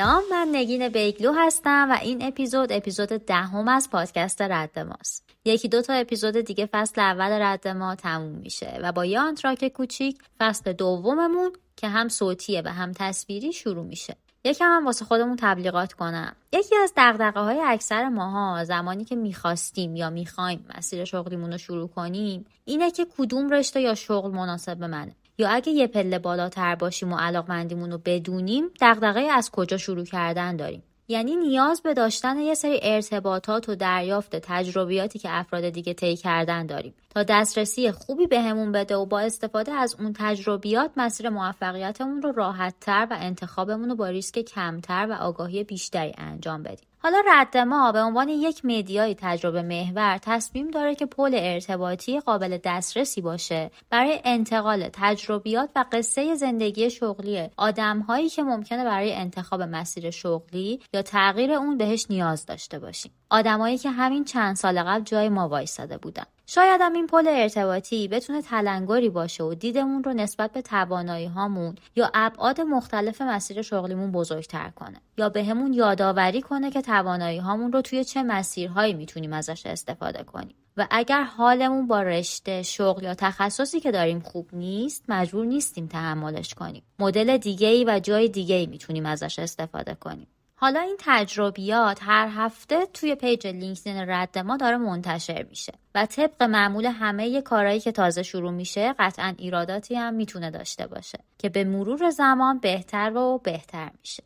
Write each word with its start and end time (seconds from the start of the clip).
سلام 0.00 0.22
من 0.30 0.48
نگین 0.52 0.88
بیگلو 0.88 1.32
هستم 1.32 1.88
و 1.90 1.98
این 2.02 2.22
اپیزود 2.22 2.72
اپیزود 2.72 3.08
دهم 3.08 3.68
از 3.68 3.90
پادکست 3.90 4.42
رد 4.42 4.78
ماست. 4.78 5.30
یکی 5.44 5.68
دو 5.68 5.82
تا 5.82 5.92
اپیزود 5.92 6.36
دیگه 6.36 6.66
فصل 6.66 7.00
اول 7.00 7.42
رد 7.42 7.68
ما 7.68 7.94
تموم 7.94 8.32
میشه 8.32 8.78
و 8.82 8.92
با 8.92 9.04
یه 9.04 9.20
آنتراک 9.20 9.68
کوچیک 9.68 10.18
فصل 10.38 10.72
دوممون 10.72 11.52
که 11.76 11.88
هم 11.88 12.08
صوتیه 12.08 12.62
و 12.64 12.68
هم 12.68 12.92
تصویری 12.92 13.52
شروع 13.52 13.84
میشه. 13.84 14.16
یکم 14.44 14.64
هم 14.64 14.86
واسه 14.86 15.04
خودمون 15.04 15.36
تبلیغات 15.40 15.92
کنم. 15.92 16.36
یکی 16.52 16.76
از 16.76 16.92
دغدغه 16.96 17.40
های 17.40 17.60
اکثر 17.64 18.08
ماها 18.08 18.64
زمانی 18.64 19.04
که 19.04 19.16
می‌خواستیم 19.16 19.96
یا 19.96 20.10
می‌خوایم 20.10 20.66
مسیر 20.76 21.04
شغلیمون 21.04 21.52
رو 21.52 21.58
شروع 21.58 21.88
کنیم 21.88 22.46
اینه 22.64 22.90
که 22.90 23.06
کدوم 23.18 23.50
رشته 23.50 23.80
یا 23.80 23.94
شغل 23.94 24.30
مناسب 24.30 24.76
به 24.76 24.86
منه. 24.86 25.16
یا 25.40 25.48
اگه 25.48 25.72
یه 25.72 25.86
پله 25.86 26.18
بالاتر 26.18 26.74
باشیم 26.74 27.12
و 27.12 27.16
علاقمندیمون 27.16 27.90
رو 27.90 28.00
بدونیم 28.04 28.64
دغدغه 28.80 29.20
از 29.20 29.50
کجا 29.50 29.76
شروع 29.76 30.04
کردن 30.04 30.56
داریم. 30.56 30.82
یعنی 31.08 31.36
نیاز 31.36 31.82
به 31.82 31.94
داشتن 31.94 32.38
یه 32.38 32.54
سری 32.54 32.80
ارتباطات 32.82 33.68
و 33.68 33.74
دریافت 33.74 34.36
تجربیاتی 34.36 35.18
که 35.18 35.28
افراد 35.32 35.68
دیگه 35.68 35.94
طی 35.94 36.16
کردن 36.16 36.66
داریم. 36.66 36.94
تا 37.10 37.22
دسترسی 37.22 37.90
خوبی 37.90 38.26
بهمون 38.26 38.72
بده 38.72 38.96
و 38.96 39.06
با 39.06 39.20
استفاده 39.20 39.72
از 39.72 39.96
اون 39.98 40.12
تجربیات 40.18 40.90
مسیر 40.96 41.28
موفقیتمون 41.28 42.22
رو 42.22 42.32
راحتتر 42.32 43.06
و 43.10 43.16
انتخابمون 43.20 43.88
رو 43.88 43.94
با 43.96 44.08
ریسک 44.08 44.38
کمتر 44.38 45.06
و 45.10 45.12
آگاهی 45.12 45.64
بیشتری 45.64 46.12
انجام 46.18 46.62
بدیم. 46.62 46.89
حالا 47.02 47.22
رد 47.26 47.56
ما 47.56 47.92
به 47.92 48.00
عنوان 48.00 48.28
یک 48.28 48.64
مدیای 48.64 49.14
تجربه 49.14 49.62
محور 49.62 50.18
تصمیم 50.18 50.70
داره 50.70 50.94
که 50.94 51.06
پل 51.06 51.34
ارتباطی 51.34 52.20
قابل 52.20 52.58
دسترسی 52.64 53.20
باشه. 53.20 53.70
برای 53.90 54.20
انتقال 54.24 54.88
تجربیات 54.92 55.70
و 55.76 55.84
قصه 55.92 56.34
زندگی 56.34 56.90
شغلی 56.90 57.48
آدمهایی 57.56 58.28
که 58.28 58.42
ممکنه 58.42 58.84
برای 58.84 59.14
انتخاب 59.14 59.62
مسیر 59.62 60.10
شغلی 60.10 60.80
یا 60.92 61.02
تغییر 61.02 61.52
اون 61.52 61.78
بهش 61.78 62.06
نیاز 62.10 62.46
داشته 62.46 62.78
باشیم. 62.78 63.12
آدمایی 63.30 63.78
که 63.78 63.90
همین 63.90 64.24
چند 64.24 64.56
سال 64.56 64.82
قبل 64.82 65.04
جای 65.04 65.28
ما 65.28 65.48
وایستاده 65.48 65.98
بودن. 65.98 66.26
شاید 66.52 66.80
هم 66.80 66.92
این 66.92 67.06
پل 67.06 67.28
ارتباطی 67.28 68.08
بتونه 68.08 68.42
تلنگری 68.42 69.08
باشه 69.08 69.44
و 69.44 69.54
دیدمون 69.54 70.04
رو 70.04 70.12
نسبت 70.12 70.52
به 70.52 70.62
توانایی 70.62 71.26
هامون 71.26 71.74
یا 71.96 72.10
ابعاد 72.14 72.60
مختلف 72.60 73.22
مسیر 73.22 73.62
شغلیمون 73.62 74.12
بزرگتر 74.12 74.70
کنه 74.70 75.00
یا 75.16 75.28
بهمون 75.28 75.70
یه 75.70 75.76
یادآوری 75.76 76.42
کنه 76.42 76.70
که 76.70 76.82
توانایی 76.82 77.38
هامون 77.38 77.72
رو 77.72 77.82
توی 77.82 78.04
چه 78.04 78.22
مسیرهایی 78.22 78.94
می‌تونیم 78.94 79.32
ازش 79.32 79.66
استفاده 79.66 80.24
کنیم. 80.24 80.54
و 80.76 80.86
اگر 80.90 81.22
حالمون 81.22 81.86
با 81.86 82.02
رشته 82.02 82.62
شغل 82.62 83.04
یا 83.04 83.14
تخصصی 83.14 83.80
که 83.80 83.90
داریم 83.90 84.20
خوب 84.20 84.48
نیست 84.52 85.04
مجبور 85.08 85.46
نیستیم 85.46 85.86
تحملش 85.86 86.54
کنیم. 86.54 86.82
مدل 86.98 87.36
دیگه 87.36 87.68
ای 87.68 87.84
و 87.84 88.00
جای 88.02 88.28
دیگه 88.28 88.54
ای 88.54 88.66
می‌تونیم 88.66 89.06
ازش 89.06 89.38
استفاده 89.38 89.94
کنیم. 89.94 90.26
حالا 90.60 90.80
این 90.80 90.96
تجربیات 90.98 91.98
هر 92.02 92.28
هفته 92.34 92.86
توی 92.86 93.14
page 93.14 93.46
LinkedIn 93.46 93.96
رد 93.96 94.38
ما 94.38 94.56
داره 94.56 94.76
منتشر 94.76 95.46
میشه 95.50 95.72
و 95.94 96.06
طبق 96.06 96.42
معمول 96.42 96.86
همه 96.86 97.42
کارهایی 97.42 97.80
که 97.80 97.92
تازه 97.92 98.22
شروع 98.22 98.50
میشه 98.50 98.94
قطعا 98.98 99.34
ایراداتی 99.38 99.94
هم 99.94 100.14
می‌تونه 100.14 100.50
داشته 100.50 100.86
باشه 100.86 101.18
که 101.38 101.48
به 101.48 101.64
مرور 101.64 102.10
زمان 102.10 102.58
بهتر 102.58 103.16
و 103.16 103.40
بهتر 103.44 103.90
میشه. 104.00 104.22